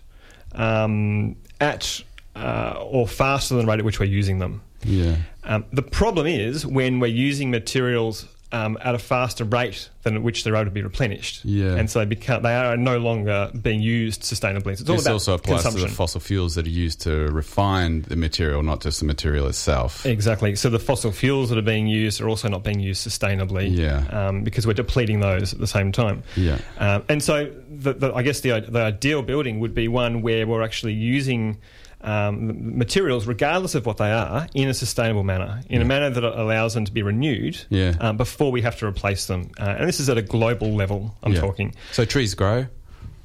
um, 0.56 1.36
at 1.62 2.02
uh, 2.36 2.76
or 2.82 3.08
faster 3.08 3.56
than 3.56 3.66
the 3.66 3.72
rate 3.72 3.80
at 3.80 3.86
which 3.86 4.00
we're 4.00 4.06
using 4.06 4.40
them. 4.40 4.62
Yeah. 4.84 5.16
Um, 5.46 5.66
the 5.72 5.82
problem 5.84 6.28
is 6.28 6.66
when 6.66 7.00
we're 7.00 7.08
using 7.08 7.50
materials 7.52 8.28
um, 8.54 8.78
at 8.82 8.94
a 8.94 9.00
faster 9.00 9.44
rate 9.44 9.90
than 10.04 10.16
at 10.16 10.22
which 10.22 10.44
they're 10.44 10.56
able 10.56 10.66
to 10.66 10.72
be 10.72 10.84
replenished. 10.84 11.44
Yeah. 11.44 11.76
And 11.76 11.90
so 11.90 12.00
they 12.00 12.06
become 12.06 12.44
they 12.44 12.54
are 12.54 12.78
no 12.78 13.00
longer 13.00 13.52
being 13.60 13.82
used 13.82 14.22
sustainably. 14.22 14.78
So 14.78 14.82
it's 14.82 14.90
all 14.90 14.96
this 14.96 15.06
about 15.06 15.14
also 15.14 15.34
applies 15.34 15.64
consumption. 15.64 15.88
to 15.88 15.90
the 15.90 15.96
fossil 15.96 16.22
fuels 16.22 16.56
that 16.56 16.68
are 16.68 16.70
used 16.70 17.02
to 17.02 17.28
refine 17.32 18.04
the 18.04 18.16
material, 18.16 18.62
not 18.62 18.82
just 18.82 19.00
the 19.00 19.06
material 19.06 19.48
itself. 19.48 20.06
Exactly. 20.06 20.56
So 20.56 20.70
the 20.70 20.80
fossil 20.80 21.12
fuels 21.12 21.50
that 21.50 21.58
are 21.58 21.64
being 21.64 21.88
used 21.88 22.22
are 22.22 22.30
also 22.30 22.48
not 22.48 22.64
being 22.64 22.80
used 22.80 23.06
sustainably. 23.06 23.76
Yeah. 23.76 24.06
Um, 24.10 24.44
because 24.44 24.68
we're 24.68 24.74
depleting 24.74 25.20
those 25.20 25.54
at 25.54 25.60
the 25.60 25.68
same 25.68 25.92
time. 25.92 26.24
Yeah. 26.36 26.60
Um, 26.78 27.04
and 27.10 27.24
so 27.24 27.52
the, 27.70 27.94
the, 27.94 28.14
I 28.14 28.22
guess 28.22 28.42
the, 28.42 28.60
the 28.60 28.82
ideal 28.82 29.24
building 29.24 29.60
would 29.62 29.74
be 29.74 29.88
one 29.88 30.22
where 30.22 30.46
we're 30.46 30.64
actually 30.64 30.94
using 30.94 31.58
um, 32.04 32.78
materials, 32.78 33.26
regardless 33.26 33.76
of 33.76 33.86
what 33.86 33.98
they 33.98 34.12
are, 34.12 34.48
in 34.54 34.68
a 34.70 34.74
sustainable 34.74 35.24
manner, 35.24 35.62
in 35.70 35.82
a 35.82 35.86
manner 35.86 36.10
that 36.10 36.24
allows 36.24 36.74
them 36.74 36.86
to 36.86 36.92
be 36.92 37.02
renewed 37.02 37.58
Yeah. 37.70 37.96
um, 38.00 38.18
before 38.18 38.52
we 38.52 38.62
have 38.62 38.78
to 38.80 38.86
replace 38.86 39.28
them. 39.28 39.52
Uh, 39.60 39.76
and 39.80 39.88
this 39.88 40.00
is 40.00 40.10
at 40.10 40.18
a 40.18 40.22
global 40.22 40.74
level, 40.74 41.16
I'm 41.24 41.34
Yeah. 41.34 41.40
talking. 41.42 41.74
So 41.94 42.06
trees 42.06 42.36
grow. 42.36 42.68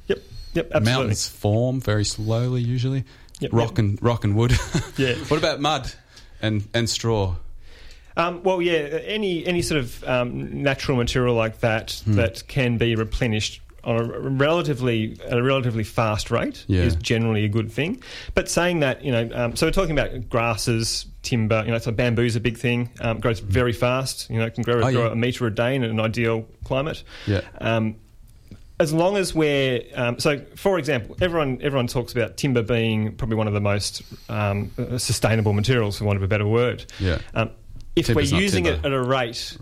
Yep. 0.07 0.19
Yep. 0.53 0.65
Absolutely. 0.73 0.91
Mountains 0.91 1.27
form 1.27 1.81
very 1.81 2.05
slowly, 2.05 2.61
usually. 2.61 3.03
Yep, 3.41 3.53
rock 3.53 3.69
yep. 3.71 3.77
and 3.79 3.99
rock 4.03 4.23
and 4.23 4.35
wood. 4.35 4.51
Yeah. 4.97 5.15
what 5.27 5.37
about 5.37 5.59
mud 5.61 5.91
and 6.41 6.67
and 6.73 6.89
straw? 6.89 7.35
Um, 8.17 8.43
well, 8.43 8.61
yeah, 8.61 8.99
any 9.05 9.45
any 9.45 9.61
sort 9.61 9.79
of 9.79 10.03
um, 10.03 10.63
natural 10.63 10.97
material 10.97 11.35
like 11.35 11.59
that 11.61 12.01
Hmm. 12.03 12.13
that 12.15 12.47
can 12.47 12.77
be 12.77 12.95
replenished 12.95 13.61
on 13.83 13.95
a 13.97 14.03
relatively 14.29 15.17
at 15.25 15.37
a 15.37 15.43
relatively 15.43 15.83
fast 15.83 16.31
rate 16.31 16.65
Yeah. 16.67 16.81
is 16.81 16.95
generally 16.95 17.45
a 17.45 17.47
good 17.49 17.71
thing. 17.71 18.01
But 18.35 18.49
saying 18.49 18.79
that, 18.81 19.03
you 19.03 19.11
know, 19.11 19.29
um, 19.33 19.55
so 19.55 19.65
we're 19.67 19.71
talking 19.71 19.97
about 19.97 20.29
grasses, 20.29 21.05
timber. 21.23 21.63
You 21.65 21.71
know, 21.71 21.77
so 21.77 21.91
bamboo's 21.91 22.35
a 22.35 22.39
big 22.39 22.57
thing. 22.57 22.89
Um, 23.01 23.19
grows 23.19 23.39
very 23.39 23.73
fast. 23.73 24.29
You 24.29 24.39
know, 24.39 24.45
it 24.45 24.53
can 24.55 24.63
grow, 24.63 24.77
Oh, 24.81 24.91
grow 24.91 25.05
yeah. 25.07 25.11
a 25.11 25.15
metre 25.15 25.47
a 25.47 25.53
day 25.53 25.75
in 25.75 25.83
an 25.83 25.99
ideal 25.99 26.45
climate. 26.63 27.03
Yeah. 27.27 27.41
Um, 27.61 27.95
as 28.81 28.93
long 28.93 29.17
as 29.17 29.35
we're 29.35 29.81
um, 29.95 30.19
so, 30.19 30.39
for 30.55 30.79
example, 30.79 31.17
everyone 31.21 31.59
everyone 31.61 31.87
talks 31.87 32.13
about 32.13 32.37
timber 32.37 32.61
being 32.63 33.13
probably 33.15 33.35
one 33.35 33.47
of 33.47 33.53
the 33.53 33.59
most 33.59 34.03
um, 34.29 34.71
sustainable 34.97 35.51
materials, 35.53 35.97
for 35.97 36.05
want 36.05 36.15
of 36.15 36.23
a 36.23 36.27
better 36.27 36.47
word. 36.47 36.85
Yeah. 36.99 37.17
Um, 37.33 37.49
if 37.97 38.05
Timber's 38.05 38.31
we're 38.31 38.39
using 38.39 38.67
it 38.67 38.85
at 38.85 38.93
a 38.93 39.01
rate 39.01 39.57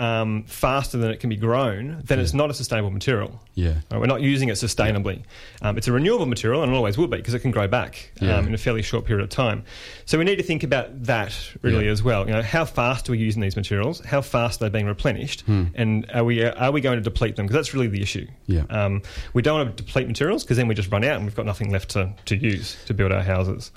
um, 0.00 0.44
faster 0.44 0.96
than 0.98 1.10
it 1.10 1.20
can 1.20 1.28
be 1.28 1.36
grown, 1.36 2.00
then 2.06 2.18
it's 2.18 2.32
not 2.32 2.50
a 2.50 2.54
sustainable 2.54 2.90
material. 2.90 3.38
Yeah. 3.54 3.74
Right, 3.90 4.00
We're 4.00 4.06
not 4.06 4.22
using 4.22 4.48
it 4.48 4.52
sustainably. 4.54 5.22
Um, 5.60 5.76
it's 5.76 5.86
a 5.88 5.92
renewable 5.92 6.24
material, 6.26 6.62
and 6.62 6.72
it 6.72 6.74
always 6.74 6.96
will 6.96 7.06
be 7.06 7.18
because 7.18 7.34
it 7.34 7.40
can 7.40 7.50
grow 7.50 7.68
back 7.68 8.10
Yeah. 8.20 8.36
um, 8.38 8.46
in 8.46 8.54
a 8.54 8.58
fairly 8.58 8.80
short 8.80 9.04
period 9.04 9.22
of 9.22 9.28
time. 9.28 9.62
So 10.06 10.16
we 10.18 10.24
need 10.24 10.36
to 10.36 10.42
think 10.42 10.62
about 10.62 11.04
that 11.04 11.34
really 11.60 11.84
Yeah. 11.84 11.92
as 11.92 12.02
well. 12.02 12.26
You 12.26 12.32
know, 12.32 12.42
how 12.42 12.64
fast 12.64 13.08
are 13.08 13.12
we 13.12 13.18
using 13.18 13.42
these 13.42 13.56
materials? 13.56 14.00
How 14.00 14.22
fast 14.22 14.62
are 14.62 14.64
they 14.64 14.70
being 14.78 14.86
replenished? 14.86 15.42
Hmm. 15.42 15.64
And 15.74 16.10
are 16.14 16.24
we 16.24 16.42
are 16.44 16.72
we 16.72 16.80
going 16.80 16.96
to 16.96 17.02
deplete 17.04 17.36
them? 17.36 17.44
Because 17.46 17.56
that's 17.56 17.74
really 17.74 17.88
the 17.88 18.00
issue. 18.00 18.26
Yeah. 18.46 18.62
Um, 18.70 19.02
we 19.34 19.42
don't 19.42 19.58
want 19.58 19.76
to 19.76 19.82
deplete 19.84 20.08
materials 20.08 20.44
because 20.44 20.56
then 20.56 20.66
we 20.66 20.74
just 20.74 20.90
run 20.90 21.04
out 21.04 21.16
and 21.16 21.24
we've 21.26 21.34
got 21.36 21.44
nothing 21.46 21.70
left 21.70 21.90
to, 21.90 22.12
to 22.24 22.36
use 22.36 22.76
to 22.86 22.94
build 22.94 23.12
our 23.12 23.22
houses. 23.22 23.70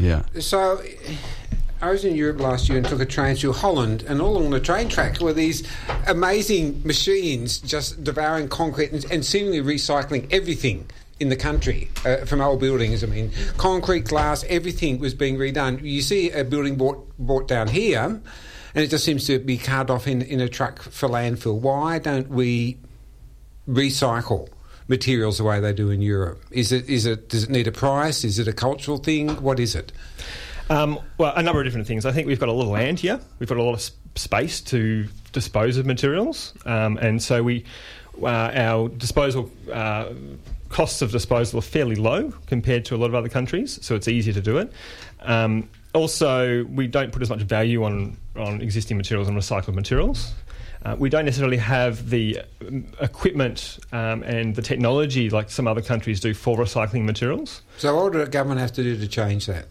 Yeah. 0.00 0.22
So, 0.40 0.80
I 1.80 1.90
was 1.90 2.04
in 2.04 2.16
Europe 2.16 2.40
last 2.40 2.68
year 2.68 2.78
and 2.78 2.86
took 2.86 3.00
a 3.00 3.06
train 3.06 3.36
through 3.36 3.52
Holland, 3.52 4.02
and 4.08 4.20
all 4.20 4.36
along 4.36 4.50
the 4.50 4.60
train 4.60 4.88
track 4.88 5.20
were 5.20 5.32
these 5.32 5.66
amazing 6.08 6.82
machines 6.84 7.58
just 7.58 8.02
devouring 8.02 8.48
concrete 8.48 8.90
and, 8.90 9.04
and 9.12 9.24
seemingly 9.24 9.60
recycling 9.60 10.26
everything 10.32 10.86
in 11.20 11.28
the 11.28 11.36
country 11.36 11.88
uh, 12.04 12.24
from 12.24 12.40
old 12.40 12.58
buildings. 12.58 13.04
I 13.04 13.06
mean, 13.06 13.30
concrete, 13.56 14.06
glass, 14.06 14.44
everything 14.48 14.98
was 14.98 15.14
being 15.14 15.36
redone. 15.36 15.80
You 15.82 16.02
see 16.02 16.30
a 16.30 16.44
building 16.44 16.76
brought, 16.76 17.16
brought 17.16 17.46
down 17.46 17.68
here, 17.68 18.02
and 18.02 18.84
it 18.84 18.88
just 18.88 19.04
seems 19.04 19.26
to 19.28 19.38
be 19.38 19.56
carted 19.56 19.90
off 19.90 20.08
in, 20.08 20.22
in 20.22 20.40
a 20.40 20.48
truck 20.48 20.82
for 20.82 21.08
landfill. 21.08 21.60
Why 21.60 22.00
don't 22.00 22.28
we 22.28 22.78
recycle? 23.68 24.48
Materials 24.90 25.36
the 25.36 25.44
way 25.44 25.60
they 25.60 25.74
do 25.74 25.90
in 25.90 26.00
Europe. 26.00 26.42
Is 26.50 26.72
it? 26.72 26.88
Is 26.88 27.04
it? 27.04 27.28
Does 27.28 27.44
it 27.44 27.50
need 27.50 27.66
a 27.66 27.72
price? 27.72 28.24
Is 28.24 28.38
it 28.38 28.48
a 28.48 28.54
cultural 28.54 28.96
thing? 28.96 29.28
What 29.42 29.60
is 29.60 29.74
it? 29.74 29.92
Um, 30.70 30.98
well, 31.16 31.32
a 31.34 31.42
number 31.42 31.60
of 31.60 31.66
different 31.66 31.86
things. 31.86 32.04
I 32.04 32.12
think 32.12 32.26
we've 32.26 32.40
got 32.40 32.48
a 32.48 32.52
lot 32.52 32.64
of 32.64 32.68
land 32.68 33.00
here. 33.00 33.20
We've 33.38 33.48
got 33.48 33.58
a 33.58 33.62
lot 33.62 33.74
of 33.74 33.90
space 34.16 34.60
to 34.62 35.06
dispose 35.32 35.76
of 35.76 35.86
materials, 35.86 36.52
um, 36.66 36.98
and 36.98 37.22
so 37.22 37.42
we 37.42 37.64
uh, 38.22 38.50
our 38.54 38.88
disposal. 38.88 39.50
Uh, 39.72 40.12
Costs 40.68 41.00
of 41.00 41.10
disposal 41.10 41.60
are 41.60 41.62
fairly 41.62 41.96
low 41.96 42.30
compared 42.46 42.84
to 42.86 42.94
a 42.94 42.98
lot 42.98 43.06
of 43.06 43.14
other 43.14 43.30
countries, 43.30 43.78
so 43.82 43.94
it's 43.94 44.06
easier 44.06 44.34
to 44.34 44.42
do 44.42 44.58
it. 44.58 44.70
Um, 45.20 45.70
also, 45.94 46.64
we 46.64 46.86
don't 46.86 47.10
put 47.10 47.22
as 47.22 47.30
much 47.30 47.40
value 47.40 47.84
on, 47.84 48.18
on 48.36 48.60
existing 48.60 48.98
materials 48.98 49.28
and 49.28 49.36
recycled 49.36 49.74
materials. 49.74 50.34
Uh, 50.84 50.94
we 50.98 51.08
don't 51.08 51.24
necessarily 51.24 51.56
have 51.56 52.10
the 52.10 52.42
um, 52.60 52.86
equipment 53.00 53.78
um, 53.92 54.22
and 54.24 54.54
the 54.54 54.62
technology 54.62 55.30
like 55.30 55.50
some 55.50 55.66
other 55.66 55.80
countries 55.80 56.20
do 56.20 56.34
for 56.34 56.56
recycling 56.58 57.04
materials. 57.04 57.62
So, 57.78 57.96
what 57.96 58.04
would 58.04 58.26
the 58.26 58.30
government 58.30 58.60
have 58.60 58.72
to 58.74 58.82
do 58.82 58.96
to 58.98 59.08
change 59.08 59.46
that? 59.46 59.66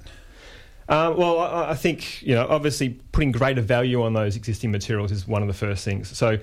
Uh, 0.89 1.13
well, 1.17 1.39
I, 1.39 1.71
I 1.71 1.75
think 1.75 2.21
you 2.21 2.35
know, 2.35 2.47
obviously, 2.49 2.89
putting 3.11 3.31
greater 3.31 3.61
value 3.61 4.03
on 4.03 4.13
those 4.13 4.35
existing 4.35 4.71
materials 4.71 5.11
is 5.11 5.27
one 5.27 5.41
of 5.41 5.47
the 5.47 5.53
first 5.53 5.83
things. 5.83 6.15
So, 6.17 6.39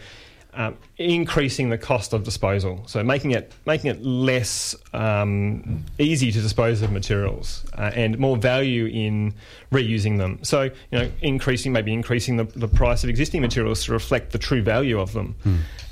um, 0.57 0.77
increasing 0.99 1.71
the 1.71 1.79
cost 1.79 2.13
of 2.13 2.23
disposal, 2.23 2.85
so 2.87 3.03
making 3.03 3.33
it 3.33 3.53
making 3.67 3.91
it 3.91 4.05
less 4.05 4.77
um, 4.93 5.85
easy 5.99 6.31
to 6.31 6.41
dispose 6.41 6.83
of 6.83 6.93
materials 6.93 7.65
uh, 7.77 7.91
and 7.95 8.19
more 8.19 8.37
value 8.37 8.87
in 8.87 9.35
reusing 9.73 10.19
them. 10.19 10.39
So, 10.43 10.63
you 10.63 10.73
know, 10.93 11.11
increasing 11.23 11.73
maybe 11.73 11.93
increasing 11.93 12.37
the, 12.37 12.45
the 12.45 12.69
price 12.69 13.03
of 13.03 13.11
existing 13.11 13.41
materials 13.41 13.85
to 13.85 13.93
reflect 13.93 14.31
the 14.33 14.39
true 14.39 14.63
value 14.63 15.01
of 15.01 15.13
them. 15.13 15.35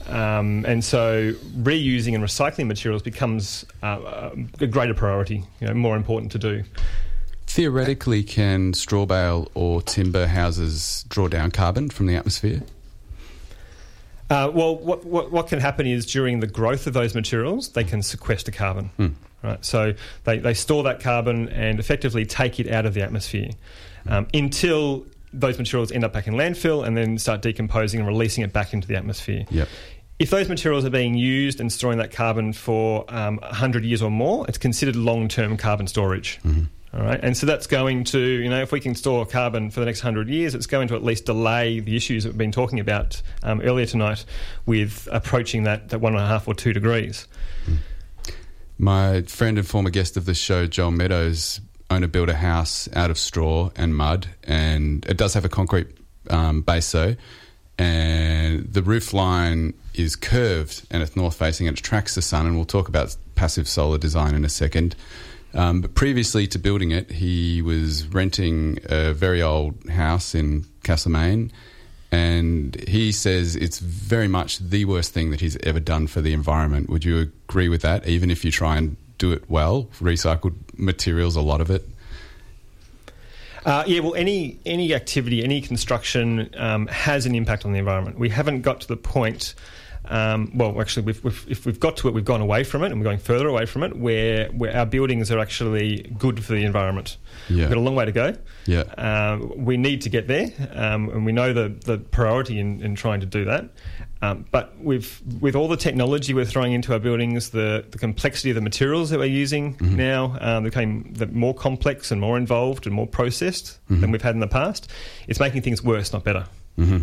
Um, 0.08 0.64
and 0.66 0.84
so, 0.84 1.32
reusing 1.58 2.14
and 2.14 2.22
recycling 2.22 2.66
materials 2.66 3.02
becomes 3.02 3.64
uh, 3.82 4.30
a 4.60 4.66
greater 4.66 4.94
priority, 4.94 5.42
you 5.60 5.66
know, 5.66 5.74
more 5.74 5.96
important 5.96 6.30
to 6.32 6.38
do. 6.38 6.64
Theoretically, 7.52 8.22
can 8.22 8.72
straw 8.72 9.04
bale 9.04 9.50
or 9.52 9.82
timber 9.82 10.26
houses 10.26 11.04
draw 11.10 11.28
down 11.28 11.50
carbon 11.50 11.90
from 11.90 12.06
the 12.06 12.16
atmosphere? 12.16 12.62
Uh, 14.30 14.50
well, 14.54 14.74
what, 14.74 15.04
what, 15.04 15.30
what 15.30 15.48
can 15.48 15.60
happen 15.60 15.86
is 15.86 16.06
during 16.06 16.40
the 16.40 16.46
growth 16.46 16.86
of 16.86 16.94
those 16.94 17.14
materials, 17.14 17.68
they 17.72 17.84
can 17.84 18.02
sequester 18.02 18.50
carbon. 18.50 18.88
Right, 19.42 19.62
so 19.62 19.92
they, 20.24 20.38
they 20.38 20.54
store 20.54 20.82
that 20.84 21.00
carbon 21.00 21.50
and 21.50 21.78
effectively 21.78 22.24
take 22.24 22.58
it 22.58 22.70
out 22.70 22.86
of 22.86 22.94
the 22.94 23.02
atmosphere 23.02 23.50
um, 24.08 24.28
until 24.32 25.04
those 25.34 25.58
materials 25.58 25.92
end 25.92 26.04
up 26.04 26.14
back 26.14 26.26
in 26.26 26.32
landfill 26.32 26.86
and 26.86 26.96
then 26.96 27.18
start 27.18 27.42
decomposing 27.42 28.00
and 28.00 28.08
releasing 28.08 28.42
it 28.42 28.54
back 28.54 28.72
into 28.72 28.88
the 28.88 28.96
atmosphere. 28.96 29.44
Yep. 29.50 29.68
If 30.18 30.30
those 30.30 30.48
materials 30.48 30.86
are 30.86 30.90
being 30.90 31.16
used 31.16 31.60
and 31.60 31.70
storing 31.70 31.98
that 31.98 32.12
carbon 32.12 32.54
for 32.54 33.04
um, 33.08 33.36
100 33.42 33.84
years 33.84 34.00
or 34.00 34.10
more, 34.10 34.46
it's 34.48 34.56
considered 34.56 34.96
long 34.96 35.28
term 35.28 35.58
carbon 35.58 35.86
storage. 35.86 36.40
All 36.94 37.00
right, 37.00 37.18
and 37.22 37.34
so 37.34 37.46
that's 37.46 37.66
going 37.66 38.04
to, 38.04 38.18
you 38.18 38.50
know, 38.50 38.60
if 38.60 38.70
we 38.70 38.78
can 38.78 38.94
store 38.94 39.24
carbon 39.24 39.70
for 39.70 39.80
the 39.80 39.86
next 39.86 40.00
hundred 40.00 40.28
years, 40.28 40.54
it's 40.54 40.66
going 40.66 40.88
to 40.88 40.94
at 40.94 41.02
least 41.02 41.24
delay 41.24 41.80
the 41.80 41.96
issues 41.96 42.24
that 42.24 42.30
we've 42.30 42.38
been 42.38 42.52
talking 42.52 42.80
about 42.80 43.22
um, 43.42 43.62
earlier 43.62 43.86
tonight 43.86 44.26
with 44.66 45.08
approaching 45.10 45.62
that, 45.62 45.88
that 45.88 46.00
one 46.00 46.12
and 46.12 46.22
a 46.22 46.26
half 46.26 46.46
or 46.46 46.54
two 46.54 46.74
degrees. 46.74 47.26
My 48.76 49.22
friend 49.22 49.56
and 49.56 49.66
former 49.66 49.88
guest 49.88 50.18
of 50.18 50.26
the 50.26 50.34
show, 50.34 50.66
Joel 50.66 50.90
Meadows, 50.90 51.62
owner 51.88 52.08
built 52.08 52.28
a 52.28 52.34
house 52.34 52.90
out 52.94 53.10
of 53.10 53.16
straw 53.16 53.70
and 53.74 53.96
mud, 53.96 54.26
and 54.44 55.06
it 55.06 55.16
does 55.16 55.32
have 55.32 55.46
a 55.46 55.48
concrete 55.48 55.88
um, 56.28 56.60
base 56.60 56.92
though, 56.92 57.16
and 57.78 58.70
the 58.70 58.82
roof 58.82 59.14
line 59.14 59.72
is 59.94 60.14
curved 60.16 60.86
and 60.90 61.02
it's 61.02 61.16
north 61.16 61.36
facing 61.36 61.68
and 61.68 61.78
it 61.78 61.82
tracks 61.82 62.14
the 62.14 62.22
sun. 62.22 62.46
And 62.46 62.56
we'll 62.56 62.64
talk 62.64 62.88
about 62.88 63.16
passive 63.34 63.68
solar 63.68 63.98
design 63.98 64.34
in 64.34 64.44
a 64.44 64.48
second. 64.48 64.94
Um, 65.54 65.80
but 65.82 65.94
previously 65.94 66.46
to 66.48 66.58
building 66.58 66.90
it, 66.92 67.10
he 67.10 67.62
was 67.62 68.06
renting 68.06 68.78
a 68.86 69.12
very 69.12 69.42
old 69.42 69.88
house 69.88 70.34
in 70.34 70.64
Castlemaine. 70.82 71.52
And 72.10 72.76
he 72.88 73.10
says 73.10 73.56
it's 73.56 73.78
very 73.78 74.28
much 74.28 74.58
the 74.58 74.84
worst 74.84 75.14
thing 75.14 75.30
that 75.30 75.40
he's 75.40 75.56
ever 75.58 75.80
done 75.80 76.06
for 76.06 76.20
the 76.20 76.34
environment. 76.34 76.90
Would 76.90 77.04
you 77.04 77.18
agree 77.18 77.68
with 77.68 77.82
that? 77.82 78.06
Even 78.06 78.30
if 78.30 78.44
you 78.44 78.50
try 78.50 78.76
and 78.76 78.96
do 79.16 79.32
it 79.32 79.48
well, 79.48 79.84
recycled 80.00 80.54
materials, 80.76 81.36
a 81.36 81.40
lot 81.40 81.60
of 81.60 81.70
it. 81.70 81.88
Uh, 83.64 83.84
yeah, 83.86 84.00
well, 84.00 84.14
any 84.14 84.58
any 84.66 84.92
activity, 84.92 85.44
any 85.44 85.60
construction 85.60 86.50
um, 86.56 86.88
has 86.88 87.26
an 87.26 87.34
impact 87.34 87.64
on 87.64 87.72
the 87.72 87.78
environment. 87.78 88.18
We 88.18 88.28
haven't 88.28 88.62
got 88.62 88.80
to 88.80 88.88
the 88.88 88.96
point. 88.96 89.54
Um, 90.08 90.50
well, 90.54 90.80
actually, 90.80 91.04
we've, 91.04 91.22
we've, 91.22 91.46
if 91.48 91.64
we've 91.64 91.78
got 91.78 91.96
to 91.98 92.08
it, 92.08 92.14
we've 92.14 92.24
gone 92.24 92.40
away 92.40 92.64
from 92.64 92.82
it, 92.82 92.90
and 92.90 93.00
we're 93.00 93.04
going 93.04 93.18
further 93.18 93.46
away 93.46 93.66
from 93.66 93.82
it, 93.84 93.96
where 93.96 94.48
where 94.48 94.76
our 94.76 94.86
buildings 94.86 95.30
are 95.30 95.38
actually 95.38 96.02
good 96.18 96.44
for 96.44 96.54
the 96.54 96.64
environment. 96.64 97.18
Yeah. 97.48 97.60
We've 97.60 97.68
got 97.68 97.78
a 97.78 97.80
long 97.80 97.94
way 97.94 98.04
to 98.06 98.12
go. 98.12 98.34
Yeah. 98.66 98.82
Um, 98.98 99.64
we 99.64 99.76
need 99.76 100.02
to 100.02 100.08
get 100.08 100.26
there, 100.26 100.48
um, 100.72 101.08
and 101.10 101.24
we 101.24 101.32
know 101.32 101.52
the 101.52 101.68
the 101.84 101.98
priority 101.98 102.58
in, 102.58 102.82
in 102.82 102.94
trying 102.96 103.20
to 103.20 103.26
do 103.26 103.44
that. 103.44 103.70
Um, 104.22 104.44
but 104.52 104.78
with 104.78 105.20
with 105.40 105.56
all 105.56 105.66
the 105.66 105.76
technology 105.76 106.32
we're 106.32 106.44
throwing 106.44 106.72
into 106.72 106.92
our 106.92 107.00
buildings, 107.00 107.50
the, 107.50 107.84
the 107.90 107.98
complexity 107.98 108.50
of 108.50 108.54
the 108.54 108.60
materials 108.60 109.10
that 109.10 109.18
we're 109.18 109.24
using 109.24 109.76
now, 109.80 110.36
um, 110.40 110.62
became 110.64 111.12
the 111.12 111.26
more 111.26 111.54
complex 111.54 112.12
and 112.12 112.20
more 112.20 112.36
involved 112.36 112.86
and 112.86 112.94
more 112.94 113.06
processed 113.06 113.78
than 113.88 114.12
we've 114.12 114.22
had 114.22 114.34
in 114.34 114.40
the 114.40 114.46
past. 114.46 114.90
It's 115.26 115.40
making 115.40 115.62
things 115.62 115.82
worse, 115.82 116.12
not 116.12 116.22
better. 116.22 116.46
hmm 116.76 116.98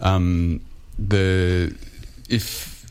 Um, 0.00 0.60
the 0.98 1.74
if 2.28 2.86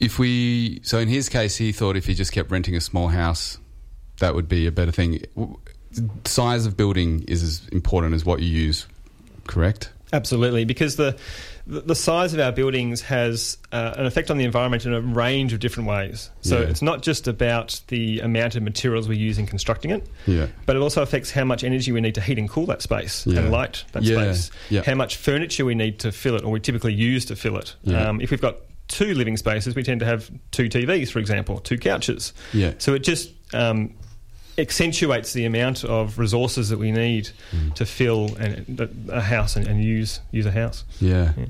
if 0.00 0.18
we 0.18 0.80
so 0.82 0.98
in 0.98 1.08
his 1.08 1.28
case 1.28 1.56
he 1.56 1.72
thought 1.72 1.96
if 1.96 2.06
he 2.06 2.14
just 2.14 2.32
kept 2.32 2.50
renting 2.50 2.74
a 2.74 2.80
small 2.80 3.08
house 3.08 3.58
that 4.22 4.34
would 4.34 4.48
be 4.48 4.66
a 4.66 4.72
better 4.72 4.92
thing. 4.92 5.20
Size 6.24 6.64
of 6.64 6.76
building 6.76 7.24
is 7.28 7.42
as 7.42 7.68
important 7.68 8.14
as 8.14 8.24
what 8.24 8.40
you 8.40 8.48
use, 8.48 8.86
correct? 9.46 9.90
Absolutely, 10.12 10.64
because 10.64 10.96
the 10.96 11.18
the 11.66 11.94
size 11.94 12.34
of 12.34 12.40
our 12.40 12.50
buildings 12.52 13.02
has 13.02 13.56
uh, 13.70 13.94
an 13.96 14.04
effect 14.06 14.30
on 14.30 14.36
the 14.38 14.44
environment 14.44 14.84
in 14.84 14.92
a 14.92 15.00
range 15.00 15.52
of 15.52 15.60
different 15.60 15.88
ways. 15.88 16.30
So 16.40 16.60
Yeah. 16.60 16.66
it's 16.66 16.82
not 16.82 17.02
just 17.02 17.28
about 17.28 17.80
the 17.88 18.18
amount 18.20 18.56
of 18.56 18.62
materials 18.64 19.08
we 19.08 19.16
use 19.16 19.38
in 19.38 19.46
constructing 19.46 19.90
it, 19.92 20.06
Yeah. 20.26 20.46
but 20.66 20.74
it 20.74 20.80
also 20.80 21.02
affects 21.02 21.30
how 21.30 21.44
much 21.44 21.62
energy 21.62 21.92
we 21.92 22.00
need 22.00 22.16
to 22.16 22.20
heat 22.20 22.38
and 22.38 22.48
cool 22.48 22.66
that 22.66 22.82
space 22.82 23.24
Yeah. 23.26 23.40
and 23.40 23.50
light 23.52 23.84
that 23.92 24.04
space. 24.04 24.50
How 24.84 24.94
much 24.94 25.16
furniture 25.16 25.64
we 25.64 25.74
need 25.76 26.00
to 26.00 26.10
fill 26.10 26.34
it, 26.34 26.42
or 26.44 26.50
we 26.50 26.58
typically 26.60 26.94
use 26.94 27.24
to 27.26 27.36
fill 27.36 27.56
it. 27.58 27.74
Um, 27.86 28.20
if 28.20 28.30
we've 28.32 28.40
got 28.40 28.56
two 28.88 29.14
living 29.14 29.36
spaces, 29.36 29.74
we 29.76 29.82
tend 29.84 30.00
to 30.00 30.06
have 30.06 30.30
two 30.50 30.68
TVs, 30.68 31.10
for 31.10 31.20
example, 31.20 31.58
two 31.60 31.78
couches. 31.78 32.32
Yeah. 32.52 32.72
So 32.78 32.92
it 32.94 33.04
just 33.04 33.30
um, 33.54 33.94
accentuates 34.58 35.32
the 35.32 35.44
amount 35.44 35.84
of 35.84 36.18
resources 36.18 36.68
that 36.68 36.78
we 36.78 36.90
need 36.92 37.30
Mm. 37.52 37.74
to 37.74 37.86
fill 37.86 38.34
an, 38.36 38.78
a 39.10 39.20
house 39.20 39.56
and, 39.56 39.66
and 39.66 39.82
use 39.82 40.20
use 40.30 40.46
a 40.46 40.50
house. 40.52 40.84
Yeah. 41.00 41.32
Yeah. 41.36 41.46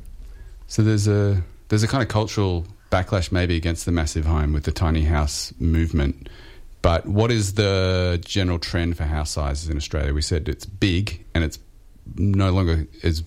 So 0.69 0.83
there's 0.83 1.09
a 1.09 1.43
there's 1.69 1.83
a 1.83 1.88
kind 1.88 2.03
of 2.03 2.09
cultural 2.09 2.67
backlash 2.91 3.33
maybe 3.33 3.57
against 3.57 3.85
the 3.87 3.93
massive 3.93 4.25
home 4.27 4.53
with 4.53 4.65
the 4.65 4.73
tiny 4.73 5.03
house 5.05 5.53
movement. 5.59 6.29
But 6.83 7.07
what 7.07 7.31
is 7.31 7.55
the 7.55 8.21
general 8.25 8.59
trend 8.59 8.97
for 8.97 9.05
house 9.05 9.31
sizes 9.31 9.69
in 9.69 9.77
Australia? 9.77 10.12
We 10.12 10.23
said 10.23 10.49
it's 10.49 10.67
big 10.67 11.25
and 11.35 11.45
it's 11.45 11.59
no 12.17 12.51
longer 12.51 12.87
as 13.03 13.23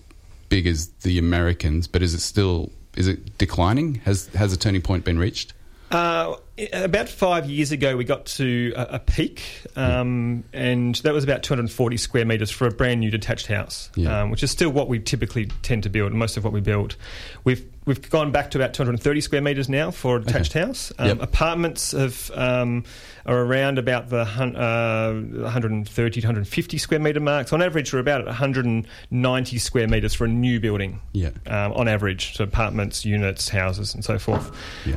big 0.48 0.66
as 0.66 0.88
the 1.02 1.18
Americans, 1.18 1.88
but 1.88 2.02
is 2.02 2.14
it 2.14 2.20
still 2.20 2.70
is 2.96 3.08
it 3.08 3.36
declining? 3.38 3.96
Has 4.04 4.26
has 4.28 4.52
a 4.52 4.56
turning 4.58 4.82
point 4.82 5.04
been 5.04 5.18
reached? 5.18 5.52
Uh, 5.90 6.34
about 6.72 7.08
five 7.08 7.48
years 7.50 7.70
ago, 7.72 7.96
we 7.96 8.04
got 8.04 8.24
to 8.26 8.72
a, 8.76 8.82
a 8.94 8.98
peak, 8.98 9.42
um, 9.76 10.44
and 10.52 10.94
that 10.96 11.12
was 11.12 11.22
about 11.24 11.42
240 11.42 11.96
square 11.96 12.24
metres 12.24 12.50
for 12.50 12.66
a 12.66 12.70
brand 12.70 13.00
new 13.00 13.10
detached 13.10 13.46
house, 13.46 13.90
Yeah. 13.94 14.22
um, 14.22 14.30
which 14.30 14.42
is 14.42 14.50
still 14.50 14.70
what 14.70 14.88
we 14.88 14.98
typically 14.98 15.46
tend 15.62 15.82
to 15.82 15.90
build. 15.90 16.12
Most 16.12 16.36
of 16.36 16.44
what 16.44 16.52
we 16.52 16.60
build, 16.60 16.96
we've 17.44 17.64
we've 17.84 18.10
gone 18.10 18.32
back 18.32 18.50
to 18.50 18.58
about 18.58 18.74
230 18.74 19.20
square 19.20 19.40
metres 19.42 19.68
now 19.68 19.90
for 19.92 20.16
a 20.16 20.22
detached 20.22 20.54
house. 20.54 20.92
Um, 20.98 21.06
Yep. 21.08 21.22
Apartments 21.22 21.92
have 21.92 22.30
um, 22.34 22.84
are 23.26 23.38
around 23.38 23.78
about 23.78 24.08
the 24.08 24.24
hun- 24.24 24.56
uh, 24.56 25.12
130 25.12 26.20
to 26.20 26.26
150 26.26 26.78
square 26.78 26.98
metre 27.00 27.20
marks. 27.20 27.52
On 27.52 27.60
average, 27.62 27.92
we're 27.92 27.98
about 28.00 28.24
190 28.26 29.58
square 29.58 29.88
metres 29.88 30.14
for 30.14 30.24
a 30.24 30.28
new 30.28 30.58
building 30.58 31.00
Yeah. 31.12 31.30
um, 31.46 31.72
on 31.74 31.86
average, 31.86 32.34
so 32.34 32.44
apartments, 32.44 33.04
units, 33.04 33.48
houses, 33.50 33.94
and 33.94 34.04
so 34.04 34.18
forth. 34.18 34.50
Yeah. 34.86 34.96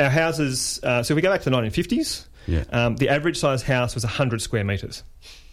Our 0.00 0.10
houses, 0.10 0.80
uh, 0.82 1.02
so 1.02 1.12
if 1.12 1.16
we 1.16 1.22
go 1.22 1.30
back 1.30 1.42
to 1.42 1.50
the 1.50 1.56
1950s, 1.56 2.26
Yeah. 2.46 2.64
um, 2.72 2.96
the 2.96 3.08
average 3.10 3.38
size 3.38 3.62
house 3.62 3.94
was 3.94 4.02
100 4.04 4.40
square 4.40 4.64
metres, 4.64 5.04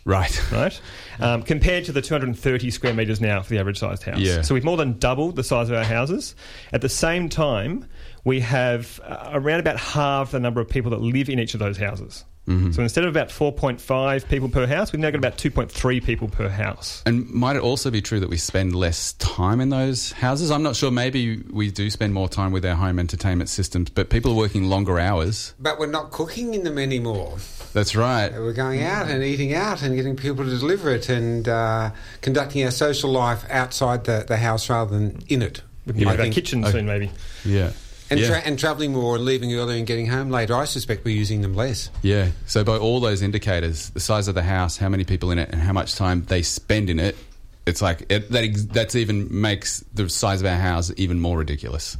Right. 0.06 0.42
right? 0.52 0.80
Um, 1.20 1.44
compared 1.44 1.86
to 1.86 1.92
the 1.92 2.02
230 2.02 2.72
square 2.72 2.94
metres 2.94 3.20
now 3.20 3.42
for 3.42 3.50
the 3.50 3.60
average 3.60 3.78
sized 3.78 4.04
house. 4.04 4.20
Yeah. 4.20 4.42
So 4.42 4.54
we've 4.54 4.64
more 4.64 4.78
than 4.78 4.98
doubled 5.00 5.36
the 5.36 5.44
size 5.44 5.70
of 5.70 5.76
our 5.76 5.84
houses. 5.84 6.34
At 6.72 6.82
the 6.82 6.90
same 6.90 7.28
time, 7.30 7.86
we 8.24 8.40
have 8.40 9.00
uh, 9.06 9.32
around 9.34 9.60
about 9.60 9.78
half 9.80 10.32
the 10.32 10.40
number 10.40 10.62
of 10.62 10.70
people 10.70 10.92
that 10.92 11.02
live 11.02 11.30
in 11.30 11.40
each 11.40 11.54
of 11.54 11.60
those 11.60 11.78
houses. 11.78 12.24
Mm-hmm. 12.48 12.72
So 12.72 12.82
instead 12.82 13.04
of 13.04 13.10
about 13.10 13.28
4.5 13.30 14.30
people 14.30 14.48
per 14.48 14.66
house, 14.66 14.94
we've 14.94 15.02
now 15.02 15.10
got 15.12 15.18
about 15.18 15.38
2.3 15.38 16.04
people 16.04 16.30
per 16.30 16.48
house. 16.48 17.04
And 17.06 17.30
might 17.30 17.58
it 17.58 17.62
also 17.62 17.92
be 17.92 18.02
true 18.02 18.20
that 18.22 18.30
we 18.30 18.38
spend 18.38 18.74
less 18.76 19.14
time 19.14 19.60
in 19.60 19.70
those 19.70 20.14
houses? 20.14 20.50
I'm 20.50 20.64
not 20.64 20.76
sure. 20.76 20.90
Maybe 20.90 21.44
we 21.52 21.72
do 21.72 21.90
spend 21.90 22.14
more 22.14 22.30
time 22.30 22.52
with 22.54 22.66
our 22.66 22.76
home 22.76 23.00
entertainment 23.00 23.50
systems, 23.50 23.90
but 23.90 24.10
people 24.10 24.32
are 24.32 24.38
working 24.38 24.70
longer 24.70 24.98
hours. 24.98 25.54
But 25.60 25.78
we're 25.78 25.88
not 25.88 26.12
cooking 26.12 26.54
in 26.54 26.64
them 26.64 26.78
anymore. 26.78 27.38
That's 27.74 27.96
right. 27.96 28.32
We're 28.32 28.54
going 28.54 28.82
out 28.82 29.10
and 29.10 29.24
eating 29.24 29.54
out 29.54 29.82
and 29.82 29.96
getting 29.96 30.16
people 30.16 30.46
to 30.46 30.50
deliver 30.58 30.90
it 30.92 31.10
and 31.10 31.48
uh, 31.48 31.92
conducting 32.22 32.64
our 32.64 32.72
social 32.72 33.12
life 33.12 33.44
outside 33.50 34.06
the, 34.06 34.24
the 34.28 34.38
house 34.38 34.70
rather 34.70 34.98
than 34.98 35.22
in 35.28 35.42
it. 35.42 35.62
We 35.86 35.94
can 35.94 36.08
I 36.08 36.16
get 36.16 36.26
our 36.28 36.32
kitchen 36.32 36.64
Okay. 36.64 36.72
soon, 36.72 36.86
maybe. 36.86 37.12
Yeah. 37.46 37.72
And, 38.10 38.20
yeah. 38.20 38.28
tra- 38.28 38.42
and 38.42 38.58
travelling 38.58 38.94
more 38.94 39.16
and 39.16 39.26
leaving 39.26 39.54
earlier 39.54 39.78
and 39.78 39.86
getting 39.86 40.08
home 40.08 40.30
later, 40.30 40.56
I 40.56 40.66
suspect 40.66 41.04
we're 41.04 41.16
using 41.16 41.42
them 41.42 41.54
less. 41.56 41.90
yeah. 42.02 42.30
So 42.46 42.64
by 42.64 42.78
all 42.78 43.00
those 43.00 43.22
indicators, 43.22 43.90
the 43.90 44.00
size 44.00 44.28
of 44.28 44.36
the 44.36 44.44
house, 44.44 44.78
how 44.78 44.88
many 44.88 45.04
people 45.04 45.32
in 45.32 45.40
it, 45.40 45.50
and 45.52 45.62
how 45.62 45.74
much 45.74 45.96
time 45.96 46.24
they 46.24 46.42
spend 46.42 46.90
in 46.90 47.00
it, 47.00 47.18
it's 47.66 47.82
like 47.82 48.06
it, 48.10 48.32
that. 48.32 48.46
Ex- 48.46 48.64
that's 48.64 48.96
even 48.96 49.28
makes 49.42 49.84
the 49.94 50.08
size 50.10 50.40
of 50.40 50.48
our 50.48 50.56
house 50.56 50.92
even 50.96 51.20
more 51.20 51.38
ridiculous. 51.38 51.98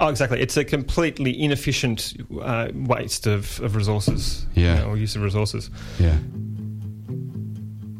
Oh, 0.00 0.08
exactly. 0.08 0.40
It's 0.40 0.56
a 0.56 0.64
completely 0.64 1.40
inefficient 1.40 2.14
uh, 2.42 2.70
waste 2.74 3.28
of, 3.28 3.60
of 3.60 3.76
resources. 3.76 4.44
Yeah. 4.54 4.74
you 4.74 4.80
know, 4.80 4.88
or 4.88 4.96
use 4.96 5.14
of 5.14 5.22
resources. 5.22 5.70
Yeah. 6.00 6.18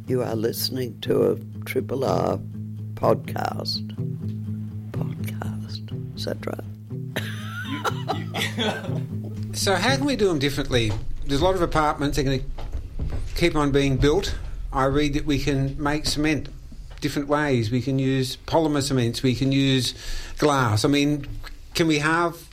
You 0.08 0.22
are 0.22 0.34
listening 0.34 0.98
to 1.02 1.30
a 1.30 1.36
Triple 1.64 2.04
R 2.04 2.38
podcast. 2.94 3.86
Podcast. 4.90 6.16
Is 6.16 6.24
that 6.24 6.44
right? 6.44 6.64
So, 9.54 9.76
how 9.76 9.96
can 9.96 10.04
we 10.04 10.16
do 10.16 10.26
them 10.26 10.40
differently? 10.40 10.90
There's 11.26 11.40
a 11.40 11.44
lot 11.44 11.54
of 11.54 11.62
apartments, 11.62 12.16
they're 12.16 12.24
going 12.24 12.40
to 12.40 12.46
keep 13.36 13.54
on 13.54 13.70
being 13.70 13.96
built. 13.96 14.34
I 14.72 14.86
read 14.86 15.14
that 15.14 15.26
we 15.26 15.38
can 15.38 15.80
make 15.80 16.06
cement 16.06 16.48
different 17.00 17.28
ways. 17.28 17.70
We 17.70 17.80
can 17.80 18.00
use 18.00 18.36
polymer 18.36 18.82
cements, 18.82 19.22
we 19.22 19.34
can 19.34 19.52
use 19.52 19.94
glass. 20.38 20.84
I 20.84 20.88
mean, 20.88 21.28
can 21.74 21.86
we 21.86 22.00
have 22.00 22.48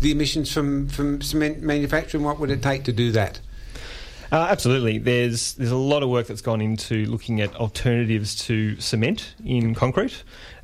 the 0.00 0.12
emissions 0.12 0.52
from, 0.52 0.88
from 0.88 1.20
cement 1.20 1.62
manufacturing? 1.62 2.22
What 2.22 2.38
would 2.38 2.50
it 2.50 2.62
take 2.62 2.84
to 2.84 2.92
do 2.92 3.10
that? 3.12 3.40
Uh, 4.32 4.46
absolutely. 4.48 4.98
There's 4.98 5.54
there's 5.54 5.72
a 5.72 5.76
lot 5.76 6.04
of 6.04 6.08
work 6.08 6.28
that's 6.28 6.40
gone 6.40 6.60
into 6.60 7.06
looking 7.06 7.40
at 7.40 7.52
alternatives 7.56 8.36
to 8.46 8.80
cement 8.80 9.34
in 9.44 9.74
concrete. 9.74 10.22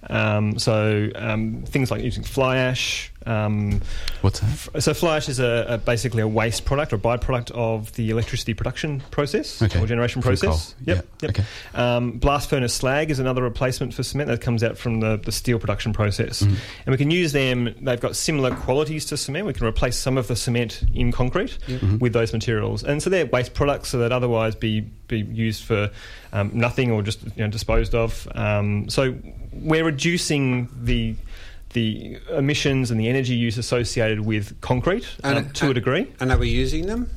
Um, 0.09 0.59
so 0.59 1.09
um, 1.17 1.63
things 1.67 1.91
like 1.91 2.03
using 2.03 2.23
fly 2.23 2.57
ash. 2.59 3.13
Um, 3.27 3.81
What's 4.21 4.39
that? 4.39 4.83
so 4.83 4.95
fly 4.95 5.17
ash 5.17 5.29
is 5.29 5.41
a, 5.41 5.67
a 5.69 5.79
basically 5.79 6.23
a 6.23 6.29
waste 6.29 6.65
product 6.65 6.93
or 6.93 6.99
byproduct 6.99 7.51
of 7.51 7.93
the 7.95 8.11
electricity 8.11 8.55
production 8.55 9.01
process 9.11 9.61
Okay. 9.61 9.81
or 9.81 9.87
generation 9.87 10.23
From 10.23 10.29
process. 10.37 10.75
coal. 10.75 10.85
Yep. 10.87 10.97
Yeah. 10.97 11.03
yep. 11.29 11.31
Okay. 11.31 11.45
Um, 11.75 12.13
blast 12.19 12.49
furnace 12.51 12.73
slag 12.73 13.11
is 13.11 13.19
another 13.19 13.43
replacement 13.43 13.95
for 13.95 14.05
cement 14.05 14.29
that 14.29 14.41
comes 14.41 14.63
out 14.63 14.79
from 14.79 15.01
the, 15.01 15.17
the 15.17 15.33
steel 15.33 15.59
production 15.59 15.93
process. 15.93 16.43
Mm-hmm. 16.43 16.55
And 16.87 16.93
we 16.93 16.97
can 16.99 17.11
use 17.11 17.33
them, 17.33 17.75
they've 17.81 18.01
got 18.01 18.15
similar 18.15 18.55
qualities 18.55 19.07
to 19.07 19.17
cement. 19.17 19.45
We 19.45 19.53
can 19.55 19.67
replace 19.67 19.97
some 19.99 20.17
of 20.19 20.29
the 20.29 20.37
cement 20.37 20.85
in 20.95 21.11
concrete 21.11 21.59
Mm-hmm. 21.67 21.99
with 21.99 22.13
those 22.13 22.33
materials. 22.33 22.85
And 22.85 23.03
so 23.03 23.11
they're 23.11 23.27
waste 23.27 23.55
products 23.55 23.89
so 23.89 23.99
that 23.99 24.13
otherwise 24.13 24.55
be, 24.55 24.89
be 25.09 25.21
used 25.21 25.65
for 25.65 25.91
um, 26.33 26.51
nothing 26.53 26.91
or 26.91 27.03
just 27.03 27.23
you 27.23 27.31
know, 27.45 27.49
disposed 27.49 27.95
of. 27.95 28.29
Um, 28.35 28.89
so 28.89 29.17
we're 29.53 29.85
reducing 29.85 30.69
the 30.83 31.17
the 31.73 32.19
emissions 32.31 32.91
and 32.91 32.99
the 32.99 33.09
energy 33.09 33.35
use 33.35 33.59
associated 33.59 34.21
with 34.21 34.59
concrete 34.63 35.07
um, 35.25 35.51
to 35.51 35.71
a 35.71 35.75
degree. 35.75 36.11
And 36.21 36.33
are 36.33 36.39
we 36.39 36.49
using 36.49 36.87
them? 36.87 37.11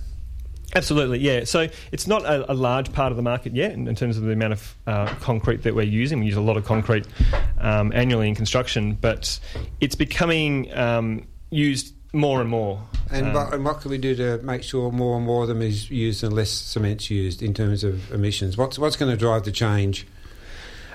Absolutely, 0.76 1.20
yeah. 1.20 1.46
So 1.46 1.68
it's 1.92 2.08
not 2.08 2.24
a, 2.26 2.52
a 2.52 2.54
large 2.54 2.92
part 2.94 3.12
of 3.12 3.16
the 3.16 3.24
market 3.24 3.56
yet 3.56 3.72
in, 3.72 3.88
in 3.88 3.96
terms 3.96 4.18
of 4.18 4.24
the 4.24 4.32
amount 4.32 4.54
of 4.54 4.76
uh, 4.86 5.08
concrete 5.16 5.64
that 5.64 5.74
we're 5.74 5.82
using. 5.84 6.20
We 6.20 6.28
use 6.28 6.36
a 6.36 6.42
lot 6.42 6.58
of 6.58 6.66
concrete 6.66 7.08
um, 7.60 7.92
annually 7.96 8.28
in 8.28 8.36
construction, 8.36 8.98
but 9.00 9.40
it's 9.80 9.96
becoming 9.96 10.72
um, 10.78 11.28
used 11.50 11.94
more 12.14 12.42
and 12.42 12.50
more. 12.50 12.82
And, 13.12 13.28
Um, 13.28 13.34
what, 13.34 13.54
and 13.54 13.66
what 13.66 13.82
can 13.82 13.92
we 13.92 13.98
do 13.98 14.16
to 14.16 14.38
make 14.44 14.64
sure 14.64 14.92
more 14.92 15.18
and 15.18 15.26
more 15.26 15.44
of 15.44 15.48
them 15.50 15.62
is 15.62 15.90
used 15.90 16.24
and 16.24 16.34
less 16.34 16.52
cement's 16.52 17.10
used 17.10 17.42
in 17.42 17.54
terms 17.54 17.84
of 17.84 18.12
emissions? 18.12 18.58
What's 18.58 18.78
what's 18.78 18.96
going 18.96 19.12
to 19.12 19.18
drive 19.18 19.44
the 19.44 19.52
change? 19.52 20.08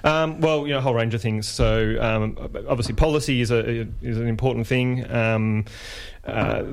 Um, 0.05 0.40
well, 0.40 0.66
you 0.66 0.72
know, 0.74 0.79
a 0.79 0.83
whole 0.83 0.94
range 0.94 1.14
of 1.14 1.22
things. 1.22 1.48
So, 1.48 1.96
um, 1.98 2.37
obviously, 2.68 2.94
policy 2.94 3.40
is 3.40 3.50
a 3.50 3.88
is 4.03 4.18
an 4.18 4.29
important 4.29 4.66
thing. 4.66 5.11
Um, 5.11 5.64
uh, 6.27 6.64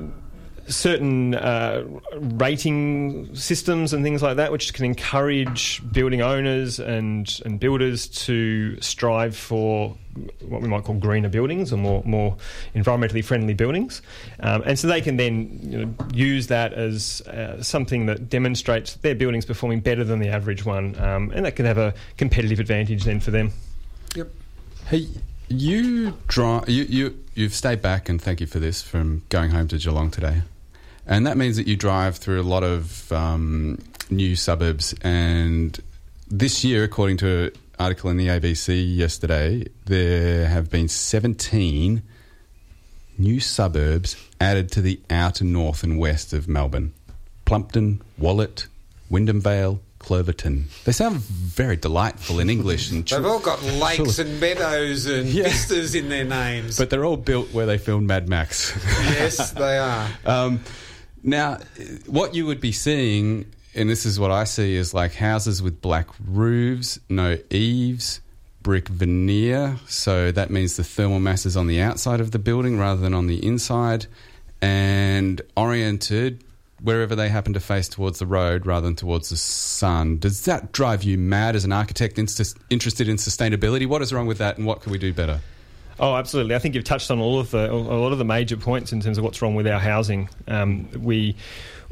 certain 0.68 1.34
uh, 1.34 1.84
rating 2.12 3.34
systems 3.34 3.92
and 3.92 4.04
things 4.04 4.22
like 4.22 4.36
that, 4.36 4.52
which 4.52 4.72
can 4.74 4.84
encourage 4.84 5.82
building 5.92 6.22
owners 6.22 6.78
and 6.78 7.40
and 7.44 7.58
builders 7.58 8.06
to 8.08 8.80
strive 8.80 9.36
for 9.36 9.96
what 10.46 10.60
we 10.60 10.68
might 10.68 10.84
call 10.84 10.94
greener 10.96 11.28
buildings 11.28 11.72
or 11.72 11.76
more 11.76 12.02
more 12.04 12.36
environmentally 12.74 13.24
friendly 13.24 13.54
buildings, 13.54 14.02
um, 14.40 14.62
and 14.66 14.78
so 14.78 14.86
they 14.86 15.00
can 15.00 15.16
then 15.16 15.58
you 15.62 15.86
know, 15.86 15.94
use 16.12 16.46
that 16.48 16.72
as 16.72 17.20
uh, 17.22 17.62
something 17.62 18.06
that 18.06 18.28
demonstrates 18.28 18.94
their 18.96 19.14
buildings 19.14 19.44
performing 19.44 19.80
better 19.80 20.04
than 20.04 20.18
the 20.18 20.28
average 20.28 20.64
one, 20.64 20.98
um, 21.00 21.30
and 21.34 21.44
that 21.44 21.56
can 21.56 21.66
have 21.66 21.78
a 21.78 21.94
competitive 22.16 22.60
advantage 22.60 23.04
then 23.04 23.20
for 23.20 23.30
them. 23.30 23.52
Yep. 24.14 24.28
Hey, 24.88 25.08
you 25.48 26.16
draw 26.28 26.64
you 26.66 26.84
you 26.84 27.18
you've 27.34 27.54
stayed 27.54 27.82
back, 27.82 28.08
and 28.08 28.20
thank 28.20 28.40
you 28.40 28.46
for 28.46 28.58
this 28.58 28.82
from 28.82 29.22
going 29.28 29.50
home 29.50 29.68
to 29.68 29.78
Geelong 29.78 30.10
today, 30.10 30.42
and 31.06 31.26
that 31.26 31.36
means 31.36 31.56
that 31.56 31.66
you 31.66 31.76
drive 31.76 32.16
through 32.16 32.40
a 32.40 32.42
lot 32.42 32.62
of 32.62 33.10
um, 33.12 33.78
new 34.10 34.36
suburbs. 34.36 34.94
And 35.02 35.78
this 36.28 36.64
year, 36.64 36.84
according 36.84 37.18
to 37.18 37.44
an 37.44 37.52
article 37.78 38.10
in 38.10 38.16
the 38.16 38.28
ABC 38.28 38.96
yesterday. 38.96 39.64
There 39.86 40.46
have 40.46 40.70
been 40.70 40.88
17 40.88 42.02
new 43.18 43.40
suburbs 43.40 44.16
added 44.40 44.70
to 44.72 44.80
the 44.80 45.00
outer 45.10 45.44
north 45.44 45.82
and 45.82 45.98
west 45.98 46.32
of 46.32 46.48
Melbourne 46.48 46.92
Plumpton, 47.44 48.00
Wollert, 48.20 48.66
Wyndham 49.10 49.40
Vale, 49.40 49.80
Cloverton. 49.98 50.66
They 50.84 50.92
sound 50.92 51.16
very 51.16 51.76
delightful 51.76 52.40
in 52.40 52.48
English. 52.48 52.90
And 52.90 53.06
They've 53.06 53.26
all 53.26 53.40
got 53.40 53.62
lakes 53.84 54.18
and 54.18 54.40
meadows 54.40 55.06
and 55.06 55.26
vistas 55.26 55.94
in 55.94 56.08
their 56.08 56.24
names. 56.24 56.78
But 56.78 56.88
they're 56.90 57.04
all 57.04 57.16
built 57.16 57.52
where 57.52 57.66
they 57.66 57.78
filmed 57.78 58.06
Mad 58.06 58.28
Max. 58.28 58.72
yes, 59.02 59.50
they 59.50 59.78
are. 59.78 60.08
Um, 60.24 60.60
now, 61.22 61.58
what 62.06 62.34
you 62.34 62.46
would 62.46 62.60
be 62.60 62.72
seeing, 62.72 63.46
and 63.74 63.88
this 63.88 64.04
is 64.04 64.18
what 64.18 64.30
I 64.30 64.44
see, 64.44 64.74
is 64.74 64.92
like 64.92 65.14
houses 65.14 65.62
with 65.62 65.80
black 65.80 66.08
roofs, 66.26 66.98
no 67.08 67.38
eaves, 67.50 68.20
brick 68.62 68.88
veneer. 68.88 69.78
So 69.86 70.30
that 70.32 70.50
means 70.50 70.76
the 70.76 70.84
thermal 70.84 71.20
mass 71.20 71.46
is 71.46 71.56
on 71.56 71.66
the 71.66 71.80
outside 71.80 72.20
of 72.20 72.30
the 72.30 72.38
building 72.38 72.78
rather 72.78 73.00
than 73.00 73.14
on 73.14 73.26
the 73.26 73.44
inside, 73.44 74.06
and 74.60 75.40
oriented 75.56 76.44
wherever 76.80 77.14
they 77.14 77.28
happen 77.28 77.52
to 77.52 77.60
face 77.60 77.88
towards 77.88 78.18
the 78.18 78.26
road 78.26 78.66
rather 78.66 78.86
than 78.86 78.96
towards 78.96 79.28
the 79.28 79.36
sun. 79.36 80.18
Does 80.18 80.44
that 80.46 80.72
drive 80.72 81.04
you 81.04 81.16
mad 81.16 81.54
as 81.54 81.64
an 81.64 81.72
architect 81.72 82.18
interested 82.18 83.08
in 83.08 83.16
sustainability? 83.16 83.86
What 83.86 84.02
is 84.02 84.12
wrong 84.12 84.26
with 84.26 84.38
that, 84.38 84.58
and 84.58 84.66
what 84.66 84.80
can 84.80 84.90
we 84.90 84.98
do 84.98 85.12
better? 85.12 85.40
Oh, 86.00 86.16
absolutely. 86.16 86.54
I 86.54 86.58
think 86.58 86.74
you've 86.74 86.84
touched 86.84 87.10
on 87.10 87.20
all 87.20 87.38
of 87.38 87.50
the 87.50 87.70
a 87.70 87.74
lot 87.74 88.12
of 88.12 88.18
the 88.18 88.24
major 88.24 88.56
points 88.56 88.92
in 88.92 89.00
terms 89.00 89.18
of 89.18 89.24
what's 89.24 89.42
wrong 89.42 89.54
with 89.54 89.66
our 89.66 89.80
housing. 89.80 90.28
Um, 90.48 90.88
we. 90.98 91.36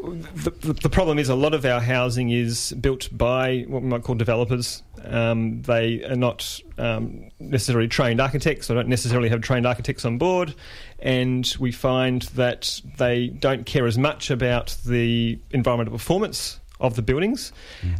The, 0.02 0.50
the, 0.80 0.88
problem 0.88 1.18
is 1.18 1.28
a 1.28 1.34
lot 1.34 1.52
of 1.52 1.66
our 1.66 1.78
housing 1.78 2.30
is 2.30 2.72
built 2.80 3.10
by 3.12 3.66
what 3.68 3.82
we 3.82 3.88
might 3.88 4.02
call 4.02 4.14
developers. 4.14 4.82
Um, 5.04 5.60
they 5.60 6.02
are 6.04 6.16
not 6.16 6.58
um, 6.78 7.28
necessarily 7.38 7.86
trained 7.86 8.18
architects, 8.18 8.70
or 8.70 8.76
don't 8.76 8.88
necessarily 8.88 9.28
have 9.28 9.42
trained 9.42 9.66
architects 9.66 10.06
on 10.06 10.16
board, 10.16 10.54
and 11.00 11.54
we 11.60 11.70
find 11.70 12.22
that 12.34 12.80
they 12.96 13.26
don't 13.28 13.66
care 13.66 13.86
as 13.86 13.98
much 13.98 14.30
about 14.30 14.74
the 14.86 15.38
environmental 15.50 15.92
performance 15.92 16.60
of 16.80 16.96
the 16.96 17.02
buildings 17.02 17.52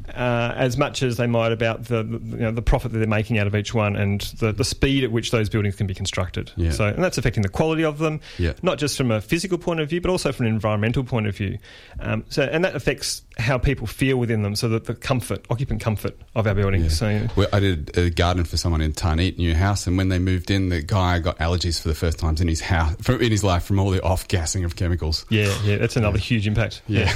uh, 0.09 0.55
as 0.57 0.77
much 0.77 1.03
as 1.03 1.17
they 1.17 1.27
might 1.27 1.53
about 1.53 1.85
the, 1.87 2.05
you 2.05 2.37
know 2.39 2.51
the 2.51 2.63
profit 2.63 2.93
that 2.93 2.99
they're 2.99 3.07
making 3.07 3.39
out 3.39 3.47
of 3.47 3.55
each 3.55 3.75
one 3.75 3.97
and 3.97 4.21
the, 4.39 4.53
the 4.53 4.65
speed 4.65 5.05
at 5.05 5.13
which 5.13 5.31
those 5.31 5.49
buildings 5.49 5.77
can 5.77 5.87
be 5.87 5.95
constructed. 5.95 6.51
Yeah. 6.57 6.71
So 6.71 6.87
and 6.87 7.03
that's 7.03 7.19
affecting 7.19 7.43
the 7.43 7.49
quality 7.49 7.85
of 7.85 7.99
them, 7.99 8.21
Yeah. 8.39 8.55
not 8.63 8.79
just 8.79 8.97
from 8.97 9.11
a 9.11 9.21
physical 9.21 9.59
point 9.59 9.81
of 9.81 9.89
view, 9.89 10.01
but 10.01 10.11
also 10.11 10.33
from 10.33 10.47
an 10.47 10.53
environmental 10.53 11.05
point 11.05 11.27
of 11.27 11.37
view. 11.37 11.59
Um, 12.01 12.25
so 12.29 12.43
and 12.43 12.65
that 12.65 12.75
affects 12.75 13.23
how 13.39 13.59
people 13.59 13.87
feel 13.87 14.17
within 14.17 14.43
them. 14.43 14.57
So 14.57 14.69
that 14.71 14.85
the 14.85 14.95
comfort, 14.95 15.47
occupant 15.51 15.81
comfort 15.81 16.17
of 16.35 16.47
our 16.47 16.55
buildings. 16.55 16.99
So 16.99 17.27
Well, 17.37 17.49
I 17.53 17.61
did 17.61 17.97
a 17.97 18.11
garden 18.11 18.45
for 18.45 18.57
someone 18.57 18.81
in 18.81 18.93
Tarneet, 18.93 19.39
new 19.39 19.55
house, 19.55 19.87
and 19.87 19.97
when 19.97 20.09
they 20.09 20.19
moved 20.19 20.51
in, 20.51 20.69
the 20.69 20.83
guy 20.83 21.19
got 21.19 21.39
allergies 21.39 21.81
for 21.81 21.89
the 21.89 21.95
first 21.95 22.19
times 22.19 22.41
in 22.41 22.49
his 22.49 22.61
house, 22.61 22.95
in 23.09 23.31
his 23.31 23.45
life, 23.45 23.65
from 23.65 23.79
all 23.79 23.91
the 23.91 24.03
off 24.03 24.27
gassing 24.29 24.65
of 24.65 24.77
chemicals. 24.77 25.27
Yeah, 25.29 25.55
yeah, 25.65 25.77
that's 25.77 25.97
another 25.97 26.19
huge 26.19 26.47
impact. 26.47 26.83
Yeah. 26.87 27.13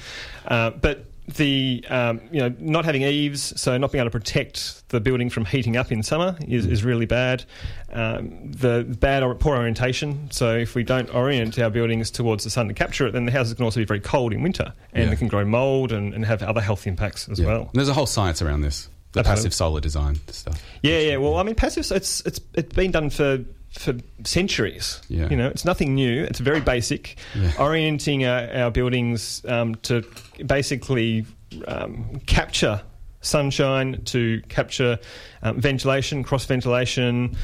uh, 0.46 0.70
but 0.70 1.04
the 1.28 1.84
um, 1.90 2.20
you 2.32 2.40
know 2.40 2.54
not 2.58 2.84
having 2.84 3.02
eaves, 3.02 3.52
so 3.60 3.76
not 3.76 3.92
being 3.92 4.00
able 4.00 4.10
to 4.10 4.18
protect 4.18 4.88
the 4.88 5.00
building 5.00 5.28
from 5.30 5.44
heating 5.44 5.76
up 5.76 5.92
in 5.92 6.02
summer 6.02 6.36
is, 6.46 6.64
is 6.66 6.82
really 6.84 7.06
bad. 7.06 7.44
Um, 7.92 8.50
the 8.50 8.84
bad 8.98 9.22
or 9.22 9.34
poor 9.34 9.56
orientation. 9.56 10.30
So 10.30 10.56
if 10.56 10.74
we 10.74 10.82
don't 10.84 11.12
orient 11.14 11.58
our 11.58 11.70
buildings 11.70 12.10
towards 12.10 12.44
the 12.44 12.50
sun 12.50 12.68
to 12.68 12.74
capture 12.74 13.06
it, 13.06 13.12
then 13.12 13.26
the 13.26 13.32
houses 13.32 13.54
can 13.54 13.64
also 13.64 13.80
be 13.80 13.84
very 13.84 14.00
cold 14.00 14.32
in 14.32 14.42
winter, 14.42 14.72
and 14.92 15.06
Yeah. 15.06 15.12
it 15.12 15.18
can 15.18 15.28
grow 15.28 15.44
mold 15.44 15.92
and, 15.92 16.14
and 16.14 16.24
have 16.24 16.42
other 16.42 16.60
health 16.60 16.86
impacts 16.86 17.28
as 17.28 17.38
Yeah. 17.38 17.46
well. 17.46 17.60
And 17.62 17.70
there's 17.74 17.88
a 17.88 17.94
whole 17.94 18.06
science 18.06 18.40
around 18.42 18.62
this. 18.62 18.88
The 19.12 19.24
passive 19.24 19.54
solar 19.54 19.80
design 19.80 20.20
stuff. 20.28 20.62
Yeah, 20.82 20.98
yeah. 20.98 21.16
Well, 21.16 21.36
I 21.38 21.42
mean, 21.42 21.54
passive. 21.54 21.90
It's 21.90 22.20
it's 22.22 22.40
it's 22.54 22.74
been 22.74 22.90
done 22.90 23.08
for 23.10 23.38
for 23.72 23.94
centuries. 24.24 25.00
Yeah. 25.08 25.28
You 25.28 25.36
know, 25.36 25.48
it's 25.48 25.64
nothing 25.64 25.94
new. 25.94 26.24
It's 26.24 26.40
very 26.40 26.60
basic. 26.60 27.16
Yeah. 27.34 27.52
Orienting 27.58 28.24
our, 28.24 28.50
our 28.64 28.70
buildings 28.70 29.44
um, 29.46 29.74
to 29.82 30.04
basically 30.44 31.26
um, 31.66 32.20
capture 32.26 32.82
sunshine, 33.20 34.00
to 34.06 34.40
capture 34.48 34.98
um, 35.42 35.60
ventilation, 35.60 36.22
cross 36.24 36.44
ventilation. 36.46 37.36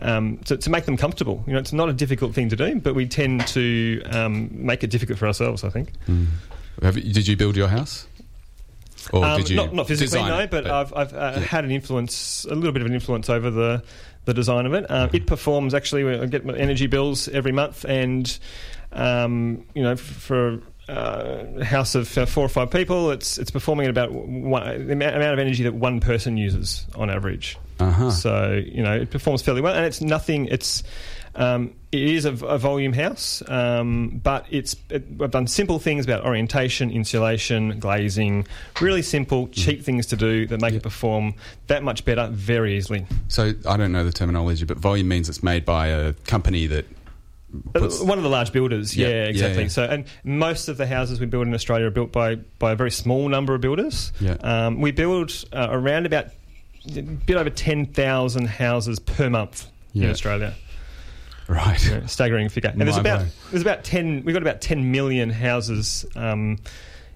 Um, 0.00 0.38
to, 0.44 0.56
to 0.56 0.70
make 0.70 0.84
them 0.84 0.96
comfortable, 0.96 1.42
you 1.44 1.52
know, 1.52 1.58
it's 1.58 1.72
not 1.72 1.88
a 1.88 1.92
difficult 1.92 2.32
thing 2.32 2.48
to 2.50 2.56
do, 2.56 2.78
but 2.78 2.94
we 2.94 3.04
tend 3.08 3.44
to 3.48 4.00
um, 4.12 4.48
make 4.52 4.84
it 4.84 4.90
difficult 4.90 5.18
for 5.18 5.26
ourselves. 5.26 5.64
I 5.64 5.70
think. 5.70 5.90
Have 6.82 6.96
you, 6.96 7.12
did 7.12 7.26
you 7.26 7.36
build 7.36 7.56
your 7.56 7.66
house? 7.66 8.06
Or 9.12 9.24
Um, 9.24 9.40
did 9.40 9.50
you 9.50 9.56
not, 9.56 9.74
not 9.74 9.88
physically, 9.88 10.20
no, 10.20 10.38
it? 10.38 10.52
but, 10.52 10.68
I've, 10.68 10.94
I've 10.94 11.14
uh, 11.14 11.40
had 11.40 11.64
an 11.64 11.72
influence, 11.72 12.44
a 12.44 12.54
little 12.54 12.70
bit 12.70 12.82
of 12.82 12.86
an 12.86 12.94
influence 12.94 13.28
over 13.28 13.50
the 13.50 13.82
the 14.28 14.34
design 14.34 14.66
of 14.66 14.74
it. 14.74 14.88
Uh, 14.90 15.08
it 15.10 15.26
performs 15.26 15.72
actually. 15.72 16.20
I 16.20 16.26
get 16.26 16.44
my 16.44 16.54
energy 16.54 16.86
bills 16.86 17.28
every 17.28 17.50
month, 17.50 17.84
and 17.86 18.38
um, 18.92 19.64
you 19.74 19.82
know, 19.82 19.96
for 19.96 20.60
uh, 20.86 21.44
a 21.56 21.64
house 21.64 21.94
of 21.94 22.16
uh, 22.18 22.26
four 22.26 22.44
or 22.44 22.48
five 22.50 22.70
people, 22.70 23.10
it's 23.10 23.38
it's 23.38 23.50
performing 23.50 23.86
at 23.86 23.90
about 23.90 24.12
one, 24.12 24.86
the 24.86 24.92
amount 24.92 25.16
amount 25.16 25.32
of 25.32 25.38
energy 25.38 25.64
that 25.64 25.74
one 25.74 26.00
person 26.00 26.36
uses 26.36 26.86
on 26.94 27.08
average. 27.08 27.56
Uh-huh. 27.80 28.10
So 28.10 28.62
you 28.64 28.82
know, 28.82 28.94
it 28.96 29.10
performs 29.10 29.40
fairly 29.40 29.62
well, 29.62 29.74
and 29.74 29.86
it's 29.86 30.02
nothing. 30.02 30.44
It's 30.46 30.82
um, 31.34 31.72
it 31.90 32.02
is 32.02 32.24
a, 32.24 32.32
a 32.44 32.58
volume 32.58 32.92
house, 32.92 33.42
um, 33.48 34.20
but 34.22 34.44
it's 34.50 34.76
it, 34.90 35.04
I've 35.20 35.30
done 35.30 35.46
simple 35.46 35.78
things 35.78 36.04
about 36.04 36.24
orientation, 36.24 36.90
insulation, 36.90 37.78
glazing, 37.78 38.46
really 38.80 39.02
simple, 39.02 39.48
cheap 39.48 39.82
things 39.82 40.06
to 40.06 40.16
do 40.16 40.46
that 40.48 40.60
make 40.60 40.74
it 40.74 40.82
perform 40.82 41.34
that 41.68 41.82
much 41.82 42.04
better 42.04 42.28
very 42.30 42.76
easily. 42.76 43.06
So 43.28 43.52
I 43.66 43.76
don't 43.76 43.92
know 43.92 44.04
the 44.04 44.12
terminology, 44.12 44.64
but 44.64 44.76
volume 44.76 45.08
means 45.08 45.28
it's 45.28 45.42
made 45.42 45.64
by 45.64 45.86
a 45.88 46.12
company 46.26 46.66
that 46.66 46.84
puts. 47.72 48.02
Uh, 48.02 48.04
One 48.04 48.18
of 48.18 48.24
the 48.24 48.30
large 48.30 48.52
builders, 48.52 48.94
Yeah, 48.94 49.08
yeah, 49.08 49.14
yeah, 49.14 49.28
exactly. 49.28 49.62
yeah. 49.62 49.68
So, 49.68 49.84
and 49.84 50.04
most 50.24 50.68
of 50.68 50.76
the 50.76 50.86
houses 50.86 51.20
we 51.20 51.26
build 51.26 51.46
in 51.46 51.54
Australia 51.54 51.86
are 51.86 51.90
built 51.90 52.12
by 52.12 52.34
by 52.58 52.72
a 52.72 52.76
very 52.76 52.90
small 52.90 53.28
number 53.30 53.54
of 53.54 53.62
builders. 53.62 54.12
Yeah. 54.20 54.34
Um, 54.42 54.80
we 54.82 54.90
build 54.92 55.32
uh, 55.54 55.68
around 55.70 56.04
about 56.04 56.26
a 56.96 57.00
bit 57.00 57.36
over 57.36 57.48
ten 57.50 57.86
thousand 57.86 58.46
houses 58.48 58.98
per 58.98 59.30
month 59.30 59.66
in 59.94 60.10
Australia. 60.10 60.54
Right. 61.48 61.82
Yeah, 61.88 62.04
staggering 62.06 62.50
figure. 62.50 62.70
And 62.70 62.80
there's 62.80 62.98
about 62.98 63.20
blowing. 63.20 63.32
there's 63.50 63.62
about 63.62 63.82
ten. 63.82 64.22
We've 64.22 64.34
got 64.34 64.42
about 64.42 64.60
ten 64.60 64.92
million 64.92 65.30
houses 65.30 66.04
um, 66.14 66.58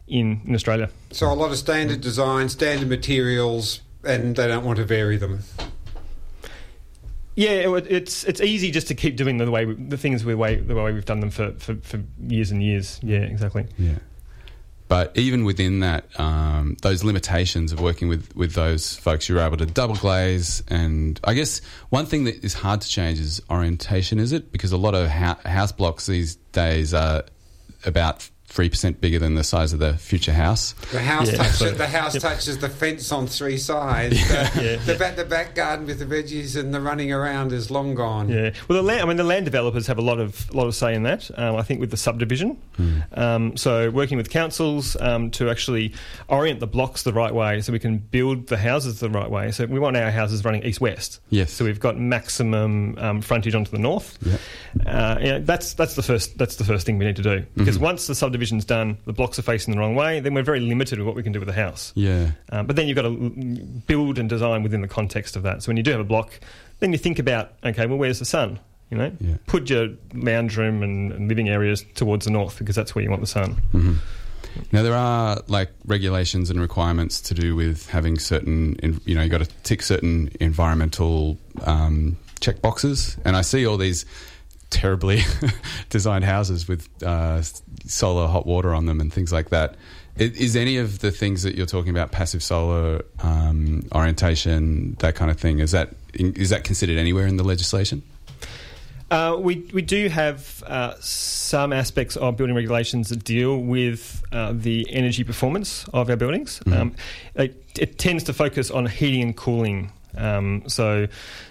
in 0.08 0.40
in 0.46 0.54
Australia. 0.54 0.88
So 1.10 1.30
a 1.30 1.34
lot 1.34 1.50
of 1.50 1.58
standard 1.58 2.00
design, 2.00 2.48
standard 2.48 2.88
materials, 2.88 3.82
and 4.02 4.34
they 4.34 4.48
don't 4.48 4.64
want 4.64 4.78
to 4.78 4.84
vary 4.84 5.18
them. 5.18 5.40
Yeah, 7.34 7.50
it, 7.50 7.86
it's 7.90 8.24
it's 8.24 8.40
easy 8.40 8.70
just 8.70 8.88
to 8.88 8.94
keep 8.94 9.16
doing 9.16 9.36
the 9.36 9.50
way 9.50 9.66
we, 9.66 9.74
the 9.74 9.98
things 9.98 10.24
the 10.24 10.34
way 10.34 10.56
the 10.56 10.74
way 10.74 10.92
we've 10.92 11.04
done 11.04 11.20
them 11.20 11.30
for, 11.30 11.52
for, 11.52 11.76
for 11.76 12.02
years 12.26 12.50
and 12.50 12.62
years. 12.62 13.00
Yeah, 13.02 13.18
exactly. 13.20 13.66
Yeah. 13.78 13.96
But 14.92 15.16
even 15.16 15.46
within 15.46 15.80
that, 15.80 16.04
um, 16.20 16.76
those 16.82 17.02
limitations 17.02 17.72
of 17.72 17.80
working 17.80 18.08
with, 18.08 18.36
with 18.36 18.52
those 18.52 18.94
folks, 18.94 19.26
you're 19.26 19.40
able 19.40 19.56
to 19.56 19.64
double 19.64 19.94
glaze. 19.94 20.62
And 20.68 21.18
I 21.24 21.32
guess 21.32 21.62
one 21.88 22.04
thing 22.04 22.24
that 22.24 22.44
is 22.44 22.52
hard 22.52 22.82
to 22.82 22.88
change 22.90 23.18
is 23.18 23.40
orientation, 23.48 24.18
is 24.18 24.32
it? 24.32 24.52
Because 24.52 24.70
a 24.70 24.76
lot 24.76 24.94
of 24.94 25.08
hou- 25.08 25.48
house 25.48 25.72
blocks 25.72 26.04
these 26.04 26.34
days 26.52 26.92
are 26.92 27.24
about 27.86 28.28
3% 28.54 29.00
bigger 29.00 29.18
than 29.18 29.34
the 29.34 29.44
size 29.44 29.72
of 29.72 29.78
the 29.78 29.94
future 29.94 30.32
house. 30.32 30.72
The 30.92 31.00
house 31.00 31.30
Yeah, 31.30 31.38
touches 31.38 31.58
so- 31.58 31.70
the 31.70 31.86
house 31.86 32.14
Yep. 32.14 32.22
touches 32.22 32.58
the 32.58 32.68
fence 32.68 33.10
on 33.10 33.26
three 33.26 33.56
sides. 33.56 34.16
The, 34.28 34.34
Yeah, 34.62 34.76
the, 34.76 34.92
yeah. 34.92 34.98
Back, 34.98 35.16
the 35.16 35.24
back 35.24 35.54
garden 35.54 35.86
with 35.86 35.98
the 35.98 36.04
veggies 36.04 36.54
and 36.58 36.72
the 36.74 36.80
running 36.80 37.12
around 37.12 37.52
is 37.52 37.70
long 37.70 37.94
gone. 37.94 38.28
Yeah. 38.28 38.50
Well, 38.68 38.76
the 38.76 38.82
land, 38.82 39.00
I 39.02 39.06
mean, 39.06 39.16
the 39.16 39.24
land 39.24 39.44
developers 39.46 39.86
have 39.86 39.98
a 39.98 40.02
lot 40.02 40.18
of 40.20 40.52
lot 40.54 40.66
of 40.66 40.74
say 40.74 40.94
in 40.94 41.02
that. 41.04 41.30
Um, 41.38 41.56
I 41.56 41.62
think 41.62 41.80
with 41.80 41.90
the 41.90 41.96
subdivision, 41.96 42.58
um, 43.14 43.56
so 43.56 43.90
working 43.90 44.16
with 44.18 44.30
councils 44.30 44.96
um, 45.00 45.30
to 45.32 45.48
actually 45.50 45.94
orient 46.28 46.60
the 46.60 46.66
blocks 46.66 47.02
the 47.04 47.12
right 47.12 47.34
way, 47.34 47.60
so 47.62 47.72
we 47.72 47.78
can 47.78 47.98
build 47.98 48.48
the 48.48 48.56
houses 48.58 49.00
the 49.00 49.10
right 49.10 49.30
way. 49.30 49.50
So 49.52 49.66
we 49.66 49.78
want 49.80 49.96
our 49.96 50.10
houses 50.10 50.44
running 50.44 50.62
east 50.64 50.80
west. 50.80 51.20
Yes. 51.30 51.52
So 51.52 51.64
we've 51.64 51.80
got 51.80 51.96
maximum 51.98 52.98
um, 52.98 53.20
frontage 53.22 53.54
onto 53.54 53.70
the 53.70 53.78
north. 53.78 54.18
Yeah. 54.22 54.90
Uh, 54.90 55.18
you 55.20 55.26
know, 55.32 55.38
that's 55.40 55.74
that's 55.74 55.94
the 55.94 56.02
first 56.02 56.36
that's 56.38 56.56
the 56.56 56.64
first 56.64 56.86
thing 56.86 56.98
we 56.98 57.04
need 57.04 57.16
to 57.16 57.22
do 57.22 57.44
because 57.56 57.78
once 57.78 58.06
the 58.06 58.14
subdivision's 58.42 58.64
done, 58.64 58.98
the 59.06 59.12
blocks 59.12 59.38
are 59.38 59.42
facing 59.42 59.74
the 59.74 59.80
wrong 59.80 59.94
way, 59.94 60.20
then 60.20 60.34
we're 60.34 60.42
very 60.42 60.60
limited 60.60 60.98
with 60.98 61.06
what 61.06 61.16
we 61.16 61.22
can 61.22 61.32
do 61.32 61.38
with 61.38 61.46
the 61.48 61.54
house. 61.54 61.92
Yeah. 61.94 62.32
Um, 62.50 62.66
but 62.66 62.76
then 62.76 62.88
you've 62.88 62.96
got 62.96 63.02
to 63.02 63.10
build 63.86 64.18
and 64.18 64.28
design 64.28 64.62
within 64.62 64.80
the 64.80 64.88
context 64.88 65.36
of 65.36 65.42
that. 65.44 65.62
So 65.62 65.68
when 65.68 65.76
you 65.76 65.82
do 65.82 65.92
have 65.92 66.00
a 66.00 66.04
block, 66.04 66.38
then 66.80 66.92
you 66.92 66.98
think 66.98 67.18
about, 67.18 67.52
okay, 67.64 67.86
well, 67.86 67.98
where's 67.98 68.18
the 68.18 68.24
sun? 68.24 68.58
You 68.90 68.98
know, 68.98 69.12
Yeah. 69.20 69.36
put 69.46 69.70
your 69.70 69.88
lounge 70.14 70.56
room 70.58 70.82
and, 70.82 71.28
living 71.28 71.48
areas 71.48 71.84
towards 71.94 72.26
the 72.26 72.30
north 72.30 72.58
because 72.58 72.76
that's 72.76 72.94
where 72.94 73.02
you 73.02 73.08
want 73.10 73.22
the 73.22 73.26
sun. 73.26 73.56
Now 74.70 74.82
there 74.82 74.94
are 74.94 75.40
like 75.46 75.70
regulations 75.86 76.50
and 76.50 76.60
requirements 76.60 77.20
to 77.22 77.34
do 77.34 77.56
with 77.56 77.88
having 77.88 78.18
certain, 78.18 78.76
you 79.06 79.14
know, 79.14 79.22
you 79.22 79.30
got 79.30 79.38
to 79.42 79.48
tick 79.62 79.80
certain 79.82 80.30
environmental 80.40 81.38
um, 81.62 82.18
check 82.40 82.60
boxes, 82.60 83.16
and 83.24 83.34
I 83.34 83.40
see 83.40 83.64
all 83.66 83.78
these 83.78 84.04
terribly 84.72 85.20
designed 85.90 86.24
houses 86.24 86.66
with 86.66 86.88
uh, 87.02 87.42
solar 87.86 88.26
hot 88.26 88.46
water 88.46 88.74
on 88.74 88.86
them 88.86 89.00
and 89.00 89.12
things 89.12 89.32
like 89.32 89.50
that. 89.50 89.76
Is 90.16 90.56
any 90.56 90.76
of 90.76 90.98
the 90.98 91.10
things 91.10 91.42
that 91.42 91.54
you're 91.54 91.64
talking 91.66 91.90
about, 91.90 92.10
passive 92.12 92.42
solar 92.42 93.02
um, 93.20 93.86
orientation, 93.94 94.94
that 94.98 95.14
kind 95.14 95.30
of 95.30 95.38
thing, 95.38 95.58
is 95.58 95.70
that 95.70 95.94
is 96.14 96.50
that 96.50 96.64
considered 96.64 96.98
anywhere 96.98 97.26
in 97.26 97.38
the 97.38 97.44
legislation? 97.44 98.02
Uh, 99.10 99.36
we 99.38 99.56
we 99.72 99.82
do 99.82 100.08
have 100.08 100.62
uh, 100.66 100.94
some 101.00 101.72
aspects 101.72 102.16
of 102.16 102.36
building 102.36 102.56
regulations 102.56 103.08
that 103.08 103.24
deal 103.24 103.58
with 103.58 104.22
uh, 104.32 104.52
the 104.54 104.86
energy 104.90 105.24
performance 105.24 105.86
of 105.92 106.10
our 106.10 106.16
buildings. 106.16 106.60
Mhm. 106.66 106.76
Um, 106.78 106.94
it, 107.34 107.62
it 107.78 107.98
tends 107.98 108.24
to 108.24 108.32
focus 108.32 108.70
on 108.70 108.86
heating 108.86 109.22
and 109.22 109.36
cooling. 109.36 109.92
Um, 110.16 110.64
so, 110.66 111.06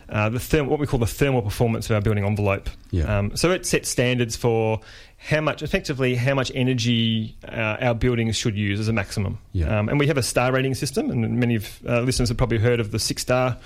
uh, 0.09 0.29
the 0.29 0.39
therm- 0.39 0.67
what 0.67 0.79
we 0.79 0.87
call 0.87 0.99
the 0.99 1.07
thermal 1.07 1.41
performance 1.41 1.89
of 1.89 1.95
our 1.95 2.01
building 2.01 2.25
envelope. 2.25 2.69
Yeah. 2.91 3.19
Um, 3.19 3.35
so 3.35 3.51
it 3.51 3.65
sets 3.65 3.89
standards 3.89 4.35
for 4.35 4.81
how 5.17 5.39
much, 5.39 5.61
effectively, 5.61 6.15
how 6.15 6.33
much 6.33 6.51
energy 6.55 7.37
uh, 7.47 7.77
our 7.79 7.93
buildings 7.93 8.35
should 8.35 8.57
use 8.57 8.79
as 8.79 8.87
a 8.87 8.93
maximum. 8.93 9.37
Yeah. 9.53 9.79
Um, 9.79 9.87
and 9.87 9.99
we 9.99 10.07
have 10.07 10.17
a 10.17 10.23
star 10.23 10.51
rating 10.51 10.73
system, 10.73 11.11
and 11.11 11.39
many 11.39 11.55
of 11.55 11.79
uh, 11.87 12.01
listeners 12.01 12.29
have 12.29 12.37
probably 12.37 12.57
heard 12.57 12.79
of 12.79 12.91
the 12.91 12.99
six 12.99 13.21
star, 13.21 13.57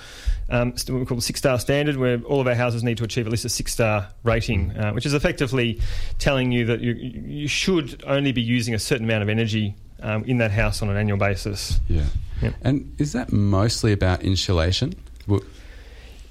um, 0.49 0.71
what 0.71 0.89
we 0.89 1.05
call 1.05 1.15
the 1.15 1.21
six 1.21 1.39
star 1.39 1.57
standard, 1.57 1.95
where 1.97 2.21
all 2.23 2.41
of 2.41 2.47
our 2.47 2.55
houses 2.55 2.83
need 2.83 2.97
to 2.97 3.03
achieve 3.05 3.25
at 3.25 3.31
least 3.31 3.45
a 3.45 3.49
six 3.49 3.71
star 3.71 4.09
rating, 4.23 4.77
uh, 4.77 4.91
which 4.91 5.05
is 5.05 5.13
effectively 5.13 5.79
telling 6.19 6.51
you 6.51 6.65
that 6.65 6.81
you, 6.81 6.93
you 6.93 7.47
should 7.47 8.03
only 8.05 8.33
be 8.33 8.41
using 8.41 8.73
a 8.73 8.79
certain 8.79 9.05
amount 9.05 9.23
of 9.23 9.29
energy 9.29 9.75
um, 10.01 10.23
in 10.25 10.37
that 10.39 10.51
house 10.51 10.81
on 10.81 10.89
an 10.89 10.97
annual 10.97 11.17
basis. 11.17 11.79
Yeah. 11.87 12.03
Yeah. 12.41 12.51
And 12.61 12.93
is 12.99 13.13
that 13.13 13.31
mostly 13.31 13.91
about 13.93 14.21
insulation? 14.23 14.93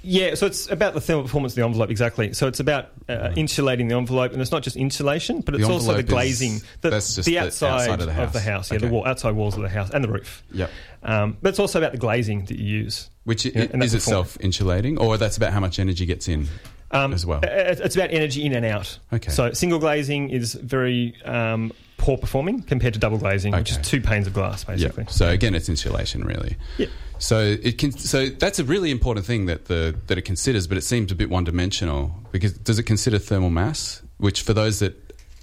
Yeah, 0.07 0.35
so 0.35 0.45
it's 0.45 0.71
about 0.71 0.93
the 0.93 1.01
thermal 1.01 1.23
performance 1.23 1.55
of 1.55 1.57
the 1.57 1.65
envelope, 1.65 1.89
exactly. 1.89 2.35
So 2.35 2.47
it's 2.47 2.61
about 2.61 2.89
uh, 3.09 3.33
insulating 3.37 3.89
the 3.89 3.95
envelope, 3.97 4.33
and 4.33 4.43
it's 4.43 4.53
not 4.53 4.63
just 4.63 4.77
insulation, 4.77 5.41
but 5.41 5.53
The 5.53 5.61
it's 5.61 5.69
also 5.71 5.93
the 5.95 5.99
envelope 6.01 6.05
is- 6.25 6.39
glazing, 6.39 6.61
the, 6.83 6.91
that's 6.91 7.15
just 7.15 7.25
the 7.25 7.33
the 7.33 7.39
outside, 7.39 7.71
outside 7.71 8.01
of 8.03 8.33
the 8.35 8.41
house. 8.41 8.71
yeah, 8.71 8.77
Okay. 8.77 8.87
the 8.87 8.93
wall, 8.93 9.07
outside 9.07 9.31
walls 9.35 9.57
of 9.57 9.63
the 9.63 9.71
house, 9.71 9.89
and 9.89 10.05
the 10.05 10.09
roof. 10.09 10.43
Yep. 10.53 10.71
Um, 11.05 11.39
but 11.41 11.49
it's 11.49 11.59
also 11.59 11.79
about 11.79 11.93
the 11.93 11.99
glazing 11.99 12.45
that 12.45 12.59
you 12.59 12.67
use. 12.81 13.09
Which 13.25 13.47
i 13.47 13.51
Yeah, 13.55 13.63
and 13.73 13.81
that 13.81 13.87
is 13.87 13.95
itself 13.95 14.37
insulating, 14.41 14.99
or 14.99 15.17
that's 15.17 15.39
about 15.39 15.55
how 15.55 15.61
much 15.61 15.79
energy 15.79 16.05
gets 16.05 16.29
in 16.29 16.49
Um, 16.91 17.15
as 17.15 17.25
well? 17.25 17.41
It's 17.43 17.97
about 17.97 18.11
energy 18.13 18.45
in 18.45 18.53
and 18.53 18.67
out. 18.67 18.99
Okay. 19.11 19.31
So 19.31 19.53
single 19.55 19.79
glazing 19.79 20.29
is 20.29 20.53
very 20.53 21.15
um, 21.25 21.73
poor 22.05 22.19
performing 22.19 22.61
compared 22.63 22.93
to 22.93 23.01
double 23.01 23.17
glazing, 23.17 23.55
which 23.55 23.71
is 23.71 23.79
two 23.79 23.99
panes 23.99 24.27
of 24.27 24.35
glass, 24.35 24.63
basically. 24.63 25.05
Yeah. 25.05 25.11
So 25.11 25.31
again, 25.31 25.55
it's 25.55 25.71
insulation, 25.71 26.23
really. 26.23 26.57
Yeah. 26.77 26.89
So 27.19 27.39
it 27.41 27.79
can. 27.79 27.93
So 27.93 28.29
that's 28.29 28.59
a 28.59 28.65
really 28.65 28.91
important 28.91 29.25
thing 29.25 29.47
that 29.47 29.65
the 29.67 29.97
that 30.09 30.19
it 30.19 30.23
considers, 30.23 30.67
but 30.67 30.77
it 30.77 30.83
seems 30.83 31.11
a 31.11 31.15
bit 31.15 31.31
one 31.31 31.45
dimensional 31.45 32.15
because 32.31 32.53
does 32.53 32.79
it 32.79 32.83
consider 32.83 33.19
thermal 33.19 33.49
mass? 33.49 34.03
Which 34.19 34.43
for 34.43 34.53
those 34.53 34.81
that 34.81 34.95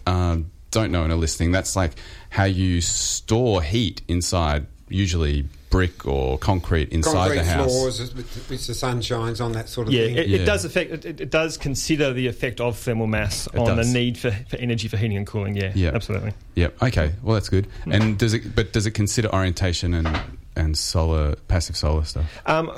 um, 0.05 0.51
don't 0.69 0.91
know 0.91 1.03
and 1.03 1.11
are 1.11 1.15
listening, 1.15 1.51
that's 1.51 1.75
like 1.75 1.93
how 2.29 2.43
you 2.43 2.79
store 2.81 3.63
heat 3.63 4.03
inside, 4.07 4.67
usually 4.87 5.45
brick 5.71 6.05
or 6.05 6.37
concrete 6.37 6.89
inside 6.89 7.13
Concrete 7.13 7.37
the 7.37 7.43
house. 7.45 7.65
floors, 7.71 8.13
which 8.13 8.25
which 8.49 8.67
the 8.67 8.73
sun 8.75 9.01
shines 9.01 9.41
on, 9.41 9.53
that 9.53 9.67
sort 9.69 9.87
of 9.87 9.93
Yeah, 9.93 10.05
thing. 10.05 10.17
it, 10.17 10.31
it 10.31 10.45
does 10.45 10.63
affect. 10.65 10.91
It, 10.91 11.05
it- 11.05 11.21
it 11.21 11.31
does 11.31 11.57
consider 11.57 12.13
the 12.13 12.27
effect 12.27 12.61
of 12.61 12.77
thermal 12.77 13.07
mass 13.07 13.47
It 13.47 13.57
on 13.57 13.77
does. 13.77 13.87
the 13.91 13.93
need 13.99 14.17
for, 14.17 14.29
for 14.49 14.57
energy 14.57 14.87
for 14.87 14.97
heating 14.97 15.17
and 15.17 15.25
cooling. 15.25 15.55
Yeah, 15.55 15.71
Yeah. 15.73 15.91
absolutely. 15.95 16.33
Yep. 16.55 16.83
Okay. 16.83 17.13
Well, 17.23 17.33
that's 17.33 17.49
good. 17.49 17.67
And 17.89 18.17
does 18.19 18.33
it? 18.35 18.55
But 18.55 18.71
does 18.73 18.85
it 18.85 18.91
consider 18.91 19.33
orientation 19.33 19.93
and 19.95 20.07
and 20.55 20.77
solar 20.77 21.35
passive 21.47 21.75
solar 21.77 22.03
stuff? 22.03 22.25
Um, 22.45 22.69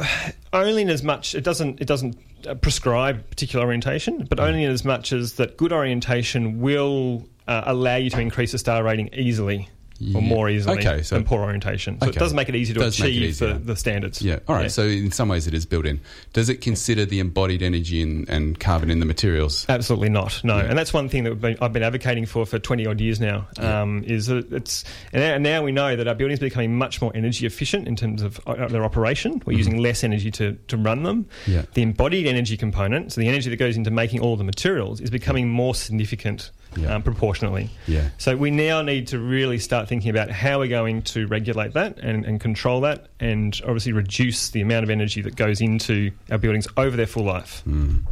only 0.54 0.84
in 0.84 0.90
as 0.90 1.02
much 1.04 1.34
it 1.36 1.44
doesn't 1.44 1.82
it 1.82 1.88
doesn't 1.88 2.16
uh, 2.48 2.54
prescribe 2.56 3.28
particular 3.30 3.66
orientation, 3.66 4.26
but 4.30 4.40
only 4.40 4.64
in 4.64 4.72
as 4.72 4.86
much 4.86 5.12
as 5.12 5.34
that 5.34 5.58
good 5.58 5.74
orientation 5.74 6.62
will 6.62 7.28
uh, 7.48 7.64
allow 7.66 7.96
you 7.96 8.10
to 8.12 8.20
increase 8.20 8.52
the 8.52 8.58
star 8.60 8.84
rating 8.84 9.10
easily. 9.14 9.68
Yeah. 10.00 10.18
Or 10.18 10.22
more 10.22 10.50
easily 10.50 10.80
Okay, 10.80 11.02
so- 11.04 11.16
than 11.16 11.24
poor 11.24 11.42
orientation. 11.42 12.00
So 12.02 12.08
Okay. 12.08 12.18
it 12.18 12.20
does 12.20 12.34
make 12.34 12.50
it 12.50 12.56
easy 12.56 12.74
to 12.74 12.80
Does 12.80 13.00
achieve 13.00 13.40
the, 13.40 13.54
the 13.54 13.76
standards. 13.76 14.22
Yeah. 14.22 14.40
All 14.48 14.56
right. 14.56 14.72
So 14.72 14.84
in 14.84 15.12
some 15.12 15.30
ways, 15.30 15.48
it 15.48 15.54
is 15.54 15.66
built 15.66 15.86
in. 15.86 16.02
Does 16.34 16.50
it 16.50 16.62
consider 16.62 17.06
the 17.06 17.20
embodied 17.20 17.62
energy 17.62 18.02
and, 18.02 18.28
and 18.28 18.60
carbon 18.60 18.90
in 18.90 19.00
the 19.00 19.06
materials? 19.06 19.66
Absolutely 19.70 20.10
not. 20.10 20.44
No, 20.44 20.58
Yeah. 20.58 20.64
and 20.66 20.78
that's 20.78 20.94
one 20.94 21.08
thing 21.10 21.24
that 21.24 21.30
we've 21.32 21.42
been, 21.42 21.58
I've 21.62 21.72
been 21.74 21.84
advocating 21.84 22.26
for 22.26 22.46
for 22.46 22.60
twenty 22.60 22.86
odd 22.86 23.00
years 23.00 23.20
now. 23.20 23.48
Um, 23.58 24.04
Is 24.06 24.28
that 24.28 24.52
it's 24.52 24.84
and 25.14 25.44
now- 25.44 25.64
we 25.64 25.72
know 25.72 25.96
that 25.96 26.08
our 26.08 26.16
buildings 26.16 26.40
are 26.40 26.46
becoming 26.46 26.76
much 26.78 27.02
more 27.02 27.12
energy 27.16 27.46
efficient 27.46 27.88
in 27.88 27.96
terms 27.96 28.22
of 28.24 28.40
uh, 28.48 28.68
their 28.68 28.84
operation. 28.84 29.42
We're 29.46 29.58
using 29.58 29.78
less 29.78 30.04
energy 30.04 30.32
to, 30.32 30.54
to 30.68 30.76
run 30.78 31.04
them. 31.04 31.26
Mm-hmm. 31.46 31.52
Yeah. 31.52 31.66
The 31.74 31.82
embodied 31.84 32.26
energy 32.28 32.58
component, 32.58 33.14
so 33.14 33.22
the 33.22 33.28
energy 33.28 33.50
that 33.50 33.58
goes 33.58 33.78
into 33.78 33.92
making 33.92 34.20
all 34.20 34.36
the 34.36 34.44
materials, 34.44 35.00
is 35.00 35.10
becoming 35.12 35.48
more 35.50 35.76
significant 35.76 36.52
Yeah. 36.76 36.96
um, 36.96 37.04
proportionately. 37.04 37.70
Yeah. 37.88 38.10
So 38.18 38.36
we 38.36 38.52
now 38.52 38.82
need 38.82 39.08
to 39.08 39.20
really 39.20 39.58
start 39.60 39.88
thinking 39.88 40.10
about 40.10 40.30
how 40.32 40.60
we're 40.60 40.68
going 40.68 41.02
to 41.04 41.28
regulate 41.28 41.74
that 41.74 41.98
and, 42.00 42.26
and 42.26 42.40
control 42.40 42.82
that, 42.82 43.08
and 43.20 43.60
obviously 43.66 43.92
reduce 43.92 44.50
the 44.50 44.62
amount 44.62 44.84
of 44.84 44.90
energy 44.90 45.22
that 45.22 45.36
goes 45.36 45.62
into 45.62 46.12
our 46.32 46.38
buildings 46.38 46.68
over 46.78 46.96
their 46.98 47.08
full 47.08 47.24
life. 47.26 47.62
Mm. 47.68 48.04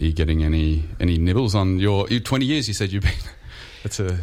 Are 0.00 0.04
you 0.04 0.12
getting 0.12 0.44
any 0.44 0.84
any 1.00 1.18
nibbles 1.18 1.54
on 1.54 1.78
your 1.78 2.08
you- 2.08 2.20
twenty 2.20 2.46
years? 2.46 2.68
You 2.68 2.74
said 2.74 2.92
you've 2.92 3.02
been. 3.02 3.12
That's 3.82 3.98
a. 4.00 4.18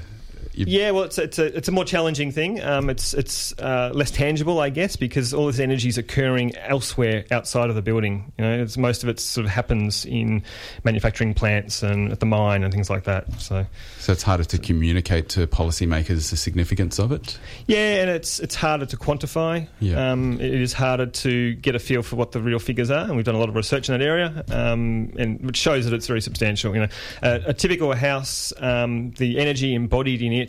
You, 0.58 0.66
Yeah, 0.68 0.92
well, 0.92 1.04
it's, 1.04 1.18
it's 1.18 1.40
a 1.40 1.56
it's 1.56 1.68
a 1.68 1.72
more 1.72 1.86
challenging 1.86 2.32
thing. 2.32 2.62
Um, 2.62 2.90
it's 2.90 3.14
it's 3.14 3.54
uh, 3.60 3.92
less 3.94 4.12
tangible, 4.12 4.60
I 4.60 4.70
guess, 4.70 4.96
because 4.96 5.34
all 5.34 5.48
this 5.48 5.60
energy 5.60 5.90
is 5.90 5.98
occurring 5.98 6.56
elsewhere 6.58 7.26
outside 7.32 7.70
of 7.70 7.76
the 7.76 7.82
building. 7.82 8.32
You 8.38 8.46
know, 8.46 8.64
it's, 8.64 8.78
most 8.78 9.04
of 9.04 9.10
it 9.10 9.20
sort 9.20 9.46
of 9.46 9.52
happens 9.52 10.06
in 10.06 10.44
manufacturing 10.84 11.34
plants 11.34 11.84
and 11.84 12.12
at 12.12 12.20
the 12.20 12.26
mine 12.26 12.64
and 12.64 12.74
things 12.74 12.90
like 12.90 13.04
that. 13.04 13.32
So, 13.40 13.66
So 14.00 14.12
it's 14.12 14.24
harder 14.24 14.44
to 14.46 14.58
communicate 14.58 15.30
to 15.30 15.48
policymakers 15.48 16.30
the 16.30 16.38
significance 16.38 17.00
of 17.00 17.12
it. 17.12 17.38
yeah, 17.68 18.02
and 18.02 18.10
it's 18.10 18.40
it's 18.40 18.56
harder 18.56 18.86
to 18.86 18.98
quantify. 18.98 19.68
Yeah. 19.80 20.12
Um, 20.12 20.40
it 20.40 20.54
is 20.54 20.74
harder 20.74 21.08
to 21.08 21.54
get 21.56 21.76
a 21.76 21.80
feel 21.80 22.02
for 22.04 22.16
what 22.16 22.32
the 22.32 22.40
real 22.40 22.60
figures 22.60 22.92
are, 22.92 23.06
and 23.06 23.16
we've 23.16 23.26
done 23.26 23.36
a 23.36 23.40
lot 23.40 23.50
of 23.50 23.56
research 23.56 23.90
in 23.90 23.98
that 23.98 24.06
area, 24.06 24.44
um, 24.52 25.12
and 25.18 25.42
which 25.42 25.58
shows 25.58 25.86
that 25.86 25.94
it's 25.94 26.08
very 26.08 26.22
substantial. 26.22 26.74
You 26.74 26.82
know, 26.82 26.88
uh, 27.22 27.40
a 27.48 27.54
typical 27.54 27.94
house, 27.94 28.54
um, 28.58 29.12
the 29.12 29.40
energy 29.40 29.74
embodied 29.74 30.22
in 30.22 30.34
it 30.34 30.45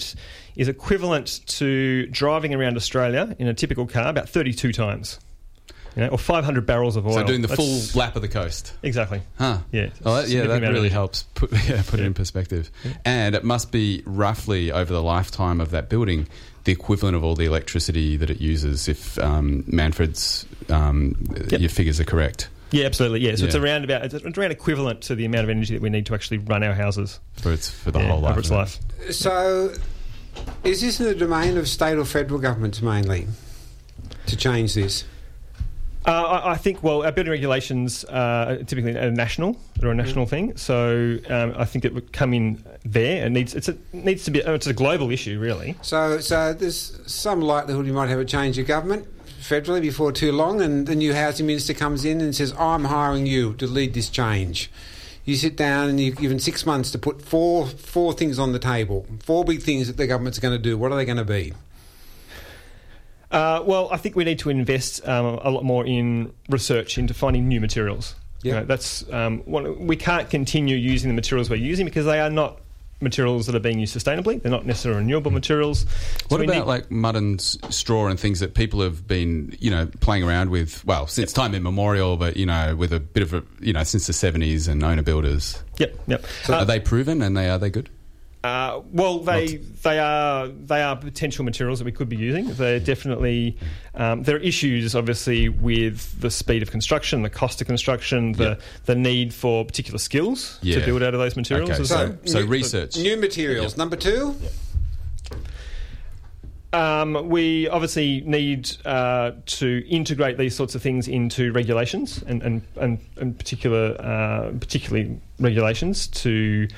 is 0.57 0.69
equivalent 0.69 1.41
to 1.47 2.07
driving 2.07 2.55
around 2.55 2.77
Australia 2.77 3.35
in 3.39 3.47
a 3.49 3.55
typical 3.55 3.87
car 3.87 4.09
about 4.09 4.29
32 4.29 4.73
times. 4.73 5.19
You 5.95 6.03
know, 6.03 6.09
or 6.09 6.19
500 6.19 6.67
barrels 6.67 6.97
of 6.97 7.07
oil. 7.07 7.15
So 7.15 7.25
doing 7.25 7.41
the 7.41 7.49
full 7.49 7.65
That's- 7.65 7.97
lap 7.97 8.17
of 8.17 8.23
the 8.23 8.29
coast. 8.29 8.75
Exactly. 8.83 9.23
Huh. 9.39 9.61
Yeah. 9.73 9.89
Oh, 10.05 10.17
that, 10.17 10.29
yeah, 10.29 10.47
that 10.47 10.61
really 10.61 10.91
helps 10.91 11.23
put, 11.35 11.51
yeah, 11.67 11.83
put 11.87 12.01
it 12.01 12.05
in 12.05 12.13
perspective. 12.13 12.71
And 13.07 13.35
it 13.35 13.45
must 13.45 13.73
be 13.73 14.03
roughly 14.05 14.71
over 14.71 14.93
the 14.93 15.03
lifetime 15.03 15.59
of 15.59 15.71
that 15.71 15.89
building 15.89 16.29
the 16.65 16.73
equivalent 16.73 17.17
of 17.17 17.25
all 17.25 17.35
the 17.35 17.47
electricity 17.47 18.19
that 18.19 18.29
it 18.29 18.43
uses 18.43 18.89
if 18.89 19.19
um, 19.21 19.65
Manfred's 19.69 20.45
um, 20.69 21.17
Yep. 21.49 21.61
your 21.63 21.71
figures 21.71 21.99
are 21.99 22.05
correct. 22.05 22.51
Yeah, 22.73 22.85
absolutely. 22.87 23.21
Yeah, 23.21 23.37
so 23.37 23.45
it's 23.47 23.55
around 23.55 23.85
about 23.85 24.05
it's 24.13 24.15
around 24.39 24.51
equivalent 24.51 25.03
to 25.03 25.15
the 25.15 25.25
amount 25.25 25.45
of 25.45 25.51
energy 25.51 25.75
that 25.75 25.83
we 25.83 25.89
need 25.91 26.07
to 26.07 26.15
actually 26.15 26.39
run 26.39 26.63
our 26.65 26.75
houses 26.75 27.21
For 27.37 27.53
its 27.53 27.71
for 27.71 27.91
the 27.93 28.01
Yeah, 28.01 28.09
whole 28.09 28.21
life. 28.21 28.31
over 28.33 28.41
its 28.41 28.49
of 28.51 28.55
it. 28.55 28.59
life. 28.59 29.13
So, 29.15 29.73
is 30.65 30.81
this 30.81 30.99
in 31.01 31.07
the 31.07 31.15
domain 31.15 31.57
of 31.59 31.69
state 31.69 31.97
or 31.97 32.05
federal 32.05 32.41
governments 32.41 32.83
mainly 32.83 33.29
to 34.27 34.37
change 34.37 34.75
this? 34.75 35.05
Uh, 36.05 36.11
I, 36.23 36.53
I 36.53 36.57
think, 36.57 36.85
well, 36.85 37.03
our 37.05 37.11
building 37.11 37.33
regulations 37.33 38.05
uh, 38.05 38.57
are 38.61 38.65
typically 38.65 38.93
a 38.97 39.11
national, 39.11 39.57
they're 39.81 39.91
a 39.91 39.95
national 39.95 40.27
thing. 40.27 40.57
So 40.57 41.19
um, 41.29 41.55
I 41.57 41.65
think 41.65 41.85
it 41.85 41.95
would 41.95 42.13
come 42.13 42.33
in 42.33 42.63
there. 42.85 43.27
It 43.27 43.31
needs, 43.31 43.57
it's 43.57 43.69
a, 43.69 43.73
it 43.73 44.05
needs 44.05 44.25
to 44.27 44.31
be, 44.31 44.39
it's 44.39 44.69
a 44.69 44.73
global 44.73 45.11
issue, 45.11 45.41
really. 45.41 45.75
So, 45.83 46.21
so 46.21 46.53
there's 46.53 47.01
some 47.07 47.41
likelihood 47.41 47.87
you 47.87 47.93
might 47.93 48.09
have 48.09 48.21
a 48.21 48.25
change 48.25 48.57
of 48.59 48.69
government 48.69 49.09
federally 49.49 49.81
before 49.81 50.13
too 50.13 50.33
long, 50.33 50.61
and 50.61 50.87
the 50.87 50.95
new 50.97 51.15
housing 51.15 51.47
minister 51.47 51.75
comes 51.75 52.05
in 52.05 52.21
and 52.21 52.35
says, 52.35 52.53
"I'm 52.59 52.85
hiring 52.85 53.27
you 53.27 53.55
to 53.55 53.67
lead 53.67 53.95
this 53.95 54.09
change." 54.09 54.71
You 55.25 55.35
sit 55.37 55.57
down 55.57 55.89
and 55.89 55.99
you're 56.01 56.15
given 56.15 56.39
six 56.39 56.65
months 56.65 56.91
to 56.93 56.99
put 56.99 57.21
four 57.21 57.67
four 57.67 58.13
things 58.13 58.39
on 58.39 58.53
the 58.53 58.59
table, 58.59 59.07
four 59.21 59.45
big 59.45 59.61
things 59.63 59.87
that 59.89 59.97
the 59.97 60.07
government's 60.07 60.39
going 60.39 60.55
to 60.55 60.63
do. 60.63 60.79
What 60.79 60.93
are 60.93 60.97
they 60.97 61.05
going 61.05 61.19
to 61.19 61.25
be? 61.25 61.53
Uh, 63.31 63.63
well, 63.67 63.89
I 63.91 63.97
think 63.97 64.15
we 64.15 64.25
need 64.25 64.39
to 64.41 64.51
invest 64.51 65.07
um, 65.07 65.41
a 65.43 65.51
lot 65.51 65.65
more 65.65 65.85
in 65.85 66.33
research 66.49 66.97
into 66.97 67.13
finding 67.13 67.49
new 67.49 67.61
materials. 67.61 68.15
You 68.43 68.53
Yeah. 68.53 68.61
know, 68.61 68.67
that's 68.67 69.05
um, 69.13 69.39
one, 69.47 69.87
we 69.87 69.97
can't 69.97 70.31
continue 70.31 70.77
using 70.77 71.09
the 71.11 71.15
materials 71.15 71.51
we're 71.51 71.57
using 71.57 71.87
because 71.87 72.07
they 72.07 72.21
are 72.21 72.31
not 72.31 72.61
materials 73.01 73.47
that 73.47 73.55
are 73.55 73.61
being 73.61 73.79
used 73.79 73.95
sustainably. 73.97 74.41
They're 74.41 74.51
not 74.51 74.65
necessarily 74.67 75.01
renewable 75.01 75.31
materials. 75.31 75.81
So 75.81 75.87
What 76.29 76.41
about 76.43 76.55
need- 76.55 76.63
like 76.65 76.91
mud 76.91 77.17
and 77.17 77.39
s- 77.41 77.59
straw 77.71 78.07
and 78.09 78.19
things 78.19 78.41
that 78.41 78.55
people 78.55 78.81
have 78.81 79.07
been, 79.07 79.55
you 79.61 79.71
know, 79.71 79.87
playing 80.01 80.23
around 80.25 80.51
with? 80.51 80.85
Well, 80.87 81.07
since 81.07 81.33
time 81.33 81.55
immemorial, 81.55 82.17
but 82.17 82.37
you 82.37 82.47
know, 82.47 82.75
with 82.77 82.93
a 82.93 83.01
bit 83.01 83.23
of 83.23 83.35
a, 83.35 83.43
you 83.61 83.73
know, 83.73 83.83
since 83.85 84.07
the 84.07 84.13
seventies 84.13 84.67
and 84.69 84.83
owner 84.83 85.03
builders. 85.03 85.63
Yep, 85.79 85.95
yep. 86.07 86.25
So 86.45 86.55
Uh, 86.55 86.59
are 86.59 86.65
they 86.65 86.81
proven 86.81 87.21
and 87.23 87.37
they 87.37 87.51
are 87.51 87.59
they 87.59 87.71
good? 87.71 87.91
Uh, 88.47 88.81
well, 88.93 89.19
they 89.19 89.57
they 89.83 89.99
are 89.99 90.47
they 90.47 90.81
are 90.81 90.95
potential 90.95 91.45
materials 91.45 91.81
that 91.81 91.85
we 91.85 91.91
could 91.91 92.09
be 92.09 92.17
using. 92.17 92.47
They're 92.55 92.79
definitely 92.79 93.59
um, 93.95 94.23
there 94.23 94.37
are 94.37 94.39
issues, 94.39 94.95
obviously, 94.95 95.49
with 95.49 96.21
the 96.21 96.31
speed 96.31 96.63
of 96.63 96.71
construction, 96.71 97.23
the 97.23 97.31
cost 97.31 97.61
of 97.61 97.67
construction, 97.67 98.33
the 98.33 98.57
the 98.85 98.95
need 98.95 99.35
for 99.35 99.65
particular 99.65 99.99
skills 99.99 100.61
Yeah. 100.63 100.79
to 100.79 100.87
build 100.87 101.03
out 101.03 101.13
of 101.13 101.19
those 101.19 101.35
materials. 101.35 101.71
Okay, 101.71 101.81
as 101.83 101.89
so- 101.89 102.17
so 102.25 102.41
new, 102.43 102.47
research. 102.47 102.97
new 102.97 103.17
materials. 103.17 103.77
Number 103.77 103.97
two, 103.97 104.37
Um, 106.73 107.29
we 107.29 107.69
obviously 107.69 108.21
need 108.27 108.71
uh, 108.85 109.33
to 109.47 109.89
integrate 109.89 110.37
these 110.37 110.55
sorts 110.55 110.75
of 110.75 110.83
things 110.83 111.09
into 111.09 111.51
regulations 111.53 112.23
and 112.29 112.43
and 112.43 112.63
and, 112.77 112.99
and 113.17 113.37
particular 113.39 113.97
uh, 113.99 114.53
particularly 114.61 115.19
regulations 115.41 116.07
to. 116.23 116.69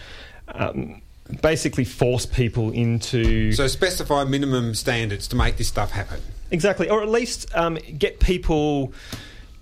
Um, 0.55 1.03
basically 1.43 1.85
force 1.85 2.26
people 2.26 2.70
into 2.70 3.53
So 3.53 3.66
specify 3.66 4.24
minimum 4.24 4.74
standards 4.74 5.29
to 5.29 5.37
make 5.37 5.57
this 5.57 5.68
stuff 5.68 5.91
happen. 5.91 6.20
Exactly, 6.51 6.89
or 6.89 7.03
at 7.03 7.09
least 7.09 7.55
um, 7.55 7.79
get 7.99 8.20
people 8.20 8.93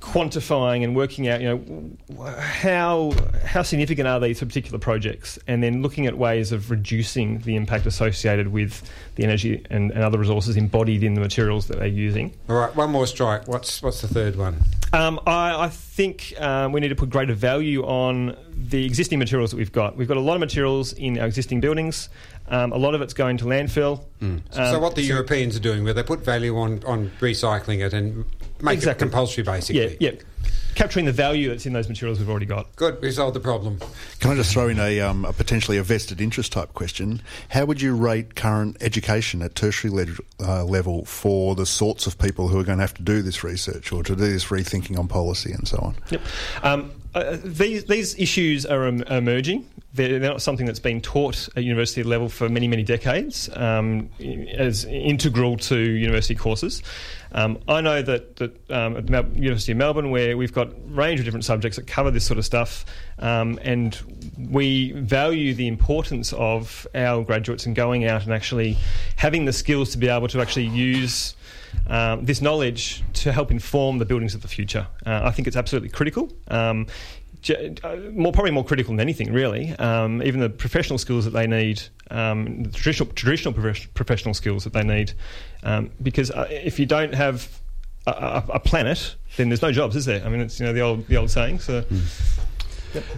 quantifying 0.00 0.84
and 0.84 0.94
working 0.94 1.26
out, 1.26 1.40
you 1.40 1.48
know, 1.48 2.30
how 2.38 3.12
how 3.44 3.62
significant 3.62 4.06
are 4.06 4.20
these 4.20 4.38
particular 4.38 4.78
projects, 4.78 5.38
and 5.48 5.62
then 5.62 5.82
looking 5.82 6.06
at 6.06 6.16
ways 6.16 6.52
of 6.52 6.70
reducing 6.70 7.40
the 7.40 7.56
impact 7.56 7.86
associated 7.86 8.48
with 8.48 8.88
the 9.16 9.24
energy 9.24 9.64
and, 9.68 9.90
and 9.90 10.04
other 10.04 10.18
resources 10.18 10.56
embodied 10.56 11.02
in 11.02 11.14
the 11.14 11.20
materials 11.20 11.66
that 11.66 11.78
they're 11.78 11.88
using. 11.88 12.32
All 12.48 12.56
right, 12.56 12.74
one 12.76 12.90
more 12.90 13.06
strike. 13.06 13.48
What's 13.48 13.82
what's 13.82 14.00
the 14.00 14.08
third 14.08 14.36
one? 14.36 14.62
Um, 14.96 15.20
I, 15.26 15.64
I 15.64 15.68
think 15.68 16.32
um, 16.38 16.72
we 16.72 16.80
need 16.80 16.88
to 16.88 16.94
put 16.94 17.10
greater 17.10 17.34
value 17.34 17.84
on 17.84 18.34
the 18.48 18.86
existing 18.86 19.18
materials 19.18 19.50
that 19.50 19.58
we've 19.58 19.72
got. 19.72 19.94
We've 19.96 20.08
got 20.08 20.16
a 20.16 20.20
lot 20.20 20.34
of 20.34 20.40
materials 20.40 20.94
in 20.94 21.18
our 21.18 21.26
existing 21.26 21.60
buildings. 21.60 22.08
Um, 22.48 22.72
a 22.72 22.78
lot 22.78 22.94
of 22.94 23.02
it's 23.02 23.12
going 23.12 23.36
to 23.38 23.44
landfill. 23.44 24.04
Um, 24.22 24.42
so 24.52 24.78
what 24.78 24.94
the 24.94 25.02
Europeans 25.02 25.54
are 25.56 25.60
doing, 25.60 25.84
where 25.84 25.92
they 25.92 26.02
put 26.02 26.20
value 26.20 26.56
on, 26.56 26.82
on 26.84 27.10
recycling 27.20 27.84
it 27.84 27.92
and 27.92 28.24
make 28.62 28.82
it 28.82 28.98
compulsory, 28.98 29.44
basically. 29.44 29.98
Yeah, 30.00 30.12
yeah. 30.12 30.20
Capturing 30.76 31.06
the 31.06 31.12
value 31.12 31.48
that's 31.48 31.64
in 31.64 31.72
those 31.72 31.88
materials 31.88 32.18
we've 32.18 32.28
already 32.28 32.44
got. 32.44 32.76
Good, 32.76 33.00
we 33.00 33.10
solved 33.10 33.34
the 33.34 33.40
problem. 33.40 33.80
Can 34.20 34.30
I 34.30 34.34
just 34.34 34.52
throw 34.52 34.68
in 34.68 34.78
a, 34.78 35.00
um, 35.00 35.24
a 35.24 35.32
potentially 35.32 35.78
a 35.78 35.82
vested 35.82 36.20
interest 36.20 36.52
type 36.52 36.74
question? 36.74 37.22
How 37.48 37.64
would 37.64 37.80
you 37.80 37.96
rate 37.96 38.34
current 38.34 38.76
education 38.82 39.40
at 39.40 39.54
tertiary 39.54 39.90
le- 39.90 40.46
uh, 40.46 40.64
level 40.64 41.06
for 41.06 41.54
the 41.54 41.64
sorts 41.64 42.06
of 42.06 42.18
people 42.18 42.48
who 42.48 42.60
are 42.60 42.62
going 42.62 42.76
to 42.76 42.82
have 42.82 42.92
to 42.92 43.02
do 43.02 43.22
this 43.22 43.42
research 43.42 43.90
or 43.90 44.02
to 44.02 44.14
do 44.14 44.20
this 44.20 44.44
rethinking 44.44 44.98
on 44.98 45.08
policy 45.08 45.50
and 45.50 45.66
so 45.66 45.78
on? 45.78 45.94
Yep. 46.10 46.20
Um, 46.62 46.92
uh, 47.14 47.38
these 47.42 47.86
these 47.86 48.18
issues 48.18 48.66
are 48.66 48.84
em- 48.84 49.02
emerging. 49.04 49.66
They're, 49.96 50.18
they're 50.18 50.30
not 50.30 50.42
something 50.42 50.66
that's 50.66 50.78
been 50.78 51.00
taught 51.00 51.48
at 51.56 51.64
university 51.64 52.02
level 52.02 52.28
for 52.28 52.48
many 52.48 52.68
many 52.68 52.82
decades 52.82 53.48
um, 53.54 54.10
as 54.56 54.84
integral 54.84 55.56
to 55.56 55.78
university 55.78 56.34
courses. 56.34 56.82
Um, 57.32 57.58
I 57.68 57.80
know 57.80 58.02
that, 58.02 58.36
that 58.36 58.70
um, 58.70 58.96
at 58.96 59.06
the 59.06 59.26
University 59.34 59.72
of 59.72 59.78
Melbourne, 59.78 60.10
where 60.10 60.36
we've 60.36 60.52
got 60.52 60.68
a 60.68 60.74
range 60.86 61.20
of 61.20 61.26
different 61.26 61.44
subjects 61.44 61.76
that 61.76 61.86
cover 61.86 62.10
this 62.10 62.24
sort 62.24 62.38
of 62.38 62.44
stuff, 62.44 62.86
um, 63.18 63.58
and 63.62 64.00
we 64.38 64.92
value 64.92 65.52
the 65.52 65.66
importance 65.66 66.32
of 66.32 66.86
our 66.94 67.24
graduates 67.24 67.66
and 67.66 67.74
going 67.74 68.04
out 68.04 68.24
and 68.24 68.32
actually 68.32 68.78
having 69.16 69.44
the 69.44 69.52
skills 69.52 69.90
to 69.90 69.98
be 69.98 70.08
able 70.08 70.28
to 70.28 70.40
actually 70.40 70.66
use 70.66 71.34
um, 71.88 72.24
this 72.24 72.40
knowledge 72.40 73.02
to 73.12 73.32
help 73.32 73.50
inform 73.50 73.98
the 73.98 74.04
buildings 74.04 74.34
of 74.34 74.42
the 74.42 74.48
future. 74.48 74.86
Uh, 75.04 75.20
I 75.24 75.30
think 75.30 75.46
it's 75.46 75.56
absolutely 75.56 75.90
critical. 75.90 76.32
Um, 76.48 76.86
more 78.12 78.32
probably 78.32 78.50
more 78.50 78.64
critical 78.64 78.92
than 78.92 79.00
anything, 79.00 79.32
really. 79.32 79.72
Um, 79.72 80.22
even 80.22 80.40
the 80.40 80.48
professional 80.48 80.98
skills 80.98 81.24
that 81.24 81.32
they 81.32 81.46
need, 81.46 81.82
um, 82.10 82.64
the 82.64 82.70
traditional 82.70 83.12
traditional 83.12 83.54
prof- 83.54 83.92
professional 83.94 84.34
skills 84.34 84.64
that 84.64 84.72
they 84.72 84.82
need, 84.84 85.12
um, 85.62 85.90
because 86.02 86.30
uh, 86.30 86.46
if 86.50 86.78
you 86.78 86.86
don't 86.86 87.14
have 87.14 87.60
a, 88.06 88.10
a, 88.10 88.44
a 88.54 88.60
planet, 88.60 89.16
then 89.36 89.48
there's 89.48 89.62
no 89.62 89.72
jobs, 89.72 89.96
is 89.96 90.04
there? 90.04 90.24
I 90.24 90.28
mean, 90.28 90.40
it's 90.40 90.58
you 90.60 90.66
know 90.66 90.72
the 90.72 90.80
old 90.80 91.06
the 91.08 91.16
old 91.16 91.30
saying. 91.30 91.60
So. 91.60 91.84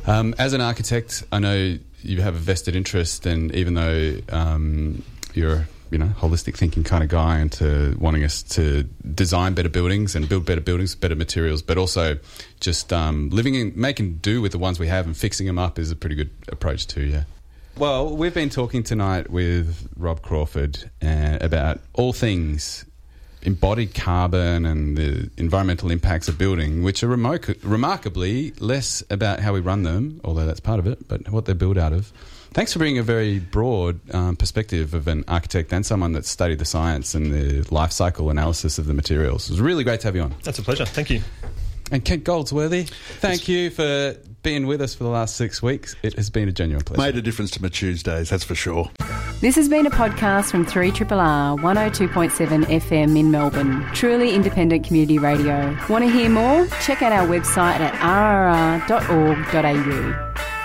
Um, 0.07 0.35
as 0.39 0.55
an 0.55 0.61
architect, 0.61 1.23
I 1.31 1.39
know 1.39 1.79
you 2.03 2.21
have 2.23 2.35
a 2.35 2.39
vested 2.39 2.75
interest, 2.75 3.27
and 3.27 3.55
even 3.55 3.75
though 3.75 4.17
um, 4.31 5.05
you're 5.35 5.69
you 5.91 5.99
know 5.99 6.07
holistic 6.19 6.57
thinking 6.57 6.85
kind 6.85 7.03
of 7.03 7.09
guy 7.09 7.41
into 7.41 7.97
wanting 7.99 8.25
us 8.25 8.43
to 8.43 8.85
design 9.15 9.55
better 9.55 9.69
buildings 9.69 10.15
and 10.15 10.29
build 10.29 10.45
better 10.45 10.61
buildings, 10.61 10.95
better 10.95 11.17
materials, 11.17 11.63
but 11.63 11.79
also 11.79 12.19
just 12.61 12.93
um, 12.93 13.31
living 13.31 13.55
in 13.55 13.73
making 13.77 14.15
do 14.17 14.41
with 14.41 14.53
the 14.53 14.59
ones 14.59 14.79
we 14.79 14.89
have 14.89 15.07
and 15.07 15.17
fixing 15.17 15.47
them 15.47 15.59
up 15.59 15.79
is 15.79 15.91
a 15.91 15.97
pretty 15.97 16.17
good 16.17 16.31
approach 16.49 16.87
too. 16.87 17.03
Yeah. 17.03 17.25
Well, 17.77 18.17
we've 18.17 18.35
been 18.35 18.51
talking 18.51 18.83
tonight 18.83 19.31
with 19.31 19.89
Rob 19.97 20.21
Crawford 20.23 20.91
uh, 21.01 21.39
about 21.41 21.79
all 21.93 22.13
things 22.13 22.85
embodied 23.43 23.95
carbon 23.95 24.67
and 24.67 24.97
the 24.97 25.31
environmental 25.37 25.91
impacts 25.91 26.29
of 26.29 26.37
building, 26.37 26.83
which 26.83 27.03
are 27.05 27.09
remarkably 27.09 28.53
less 28.59 29.03
about 29.11 29.41
how 29.41 29.53
we 29.53 29.61
run 29.61 29.85
them, 29.85 30.21
although 30.25 30.45
that's 30.45 30.61
part 30.61 30.79
of 30.79 30.87
it, 30.87 31.07
but 31.09 31.29
what 31.31 31.45
they're 31.45 31.55
built 31.55 31.79
out 31.79 31.93
of. 31.93 32.13
Thanks 32.53 32.73
for 32.73 32.79
bringing 32.79 32.99
a 32.99 33.03
very 33.03 33.39
broad 33.39 34.01
um, 34.15 34.37
perspective 34.37 34.95
of 34.95 35.07
an 35.07 35.25
architect 35.29 35.73
and 35.73 35.85
someone 35.85 36.13
that's 36.13 36.29
studied 36.29 36.59
the 36.59 36.65
science 36.65 37.15
and 37.15 37.33
the 37.33 37.63
life 37.73 37.93
cycle 37.93 38.31
analysis 38.31 38.79
of 38.79 38.87
the 38.87 38.95
materials. 38.95 39.49
It 39.49 39.53
was 39.53 39.61
really 39.61 39.85
great 39.85 40.01
to 40.01 40.07
have 40.09 40.17
you 40.17 40.23
on. 40.23 40.35
That's 40.43 40.59
a 40.59 40.63
pleasure. 40.63 40.85
Thank 40.87 41.11
you. 41.11 41.21
And 41.91 42.05
Kent 42.05 42.25
Goldsworthy, 42.25 42.83
thank 43.21 43.49
you 43.49 43.71
for 43.71 44.15
being 44.43 44.67
with 44.67 44.83
us 44.83 44.95
for 44.95 45.05
the 45.05 45.11
last 45.11 45.37
six 45.37 45.63
weeks. 45.63 45.97
It 46.03 46.15
has 46.15 46.29
been 46.31 46.49
a 46.49 46.53
genuine 46.53 46.85
pleasure. 46.85 47.01
Made 47.01 47.17
a 47.17 47.23
difference 47.23 47.51
to 47.53 47.63
my 47.63 47.69
Tuesdays, 47.69 48.29
that's 48.29 48.45
for 48.45 48.55
sure. 48.55 48.91
This 49.41 49.55
has 49.55 49.69
been 49.69 49.87
a 49.87 49.91
podcast 49.91 50.51
from 50.51 50.67
3RRR 50.67 51.59
102.7 51.61 52.65
FM 52.65 53.19
in 53.19 53.31
Melbourne. 53.31 53.87
Truly 53.95 54.35
independent 54.35 54.85
community 54.87 55.19
radio. 55.19 55.77
Want 55.89 56.05
to 56.05 56.11
hear 56.11 56.29
more? 56.29 56.67
Check 56.83 57.01
out 57.03 57.13
our 57.13 57.27
website 57.27 57.79
at 57.81 57.95
rrr.org.au. 58.91 60.58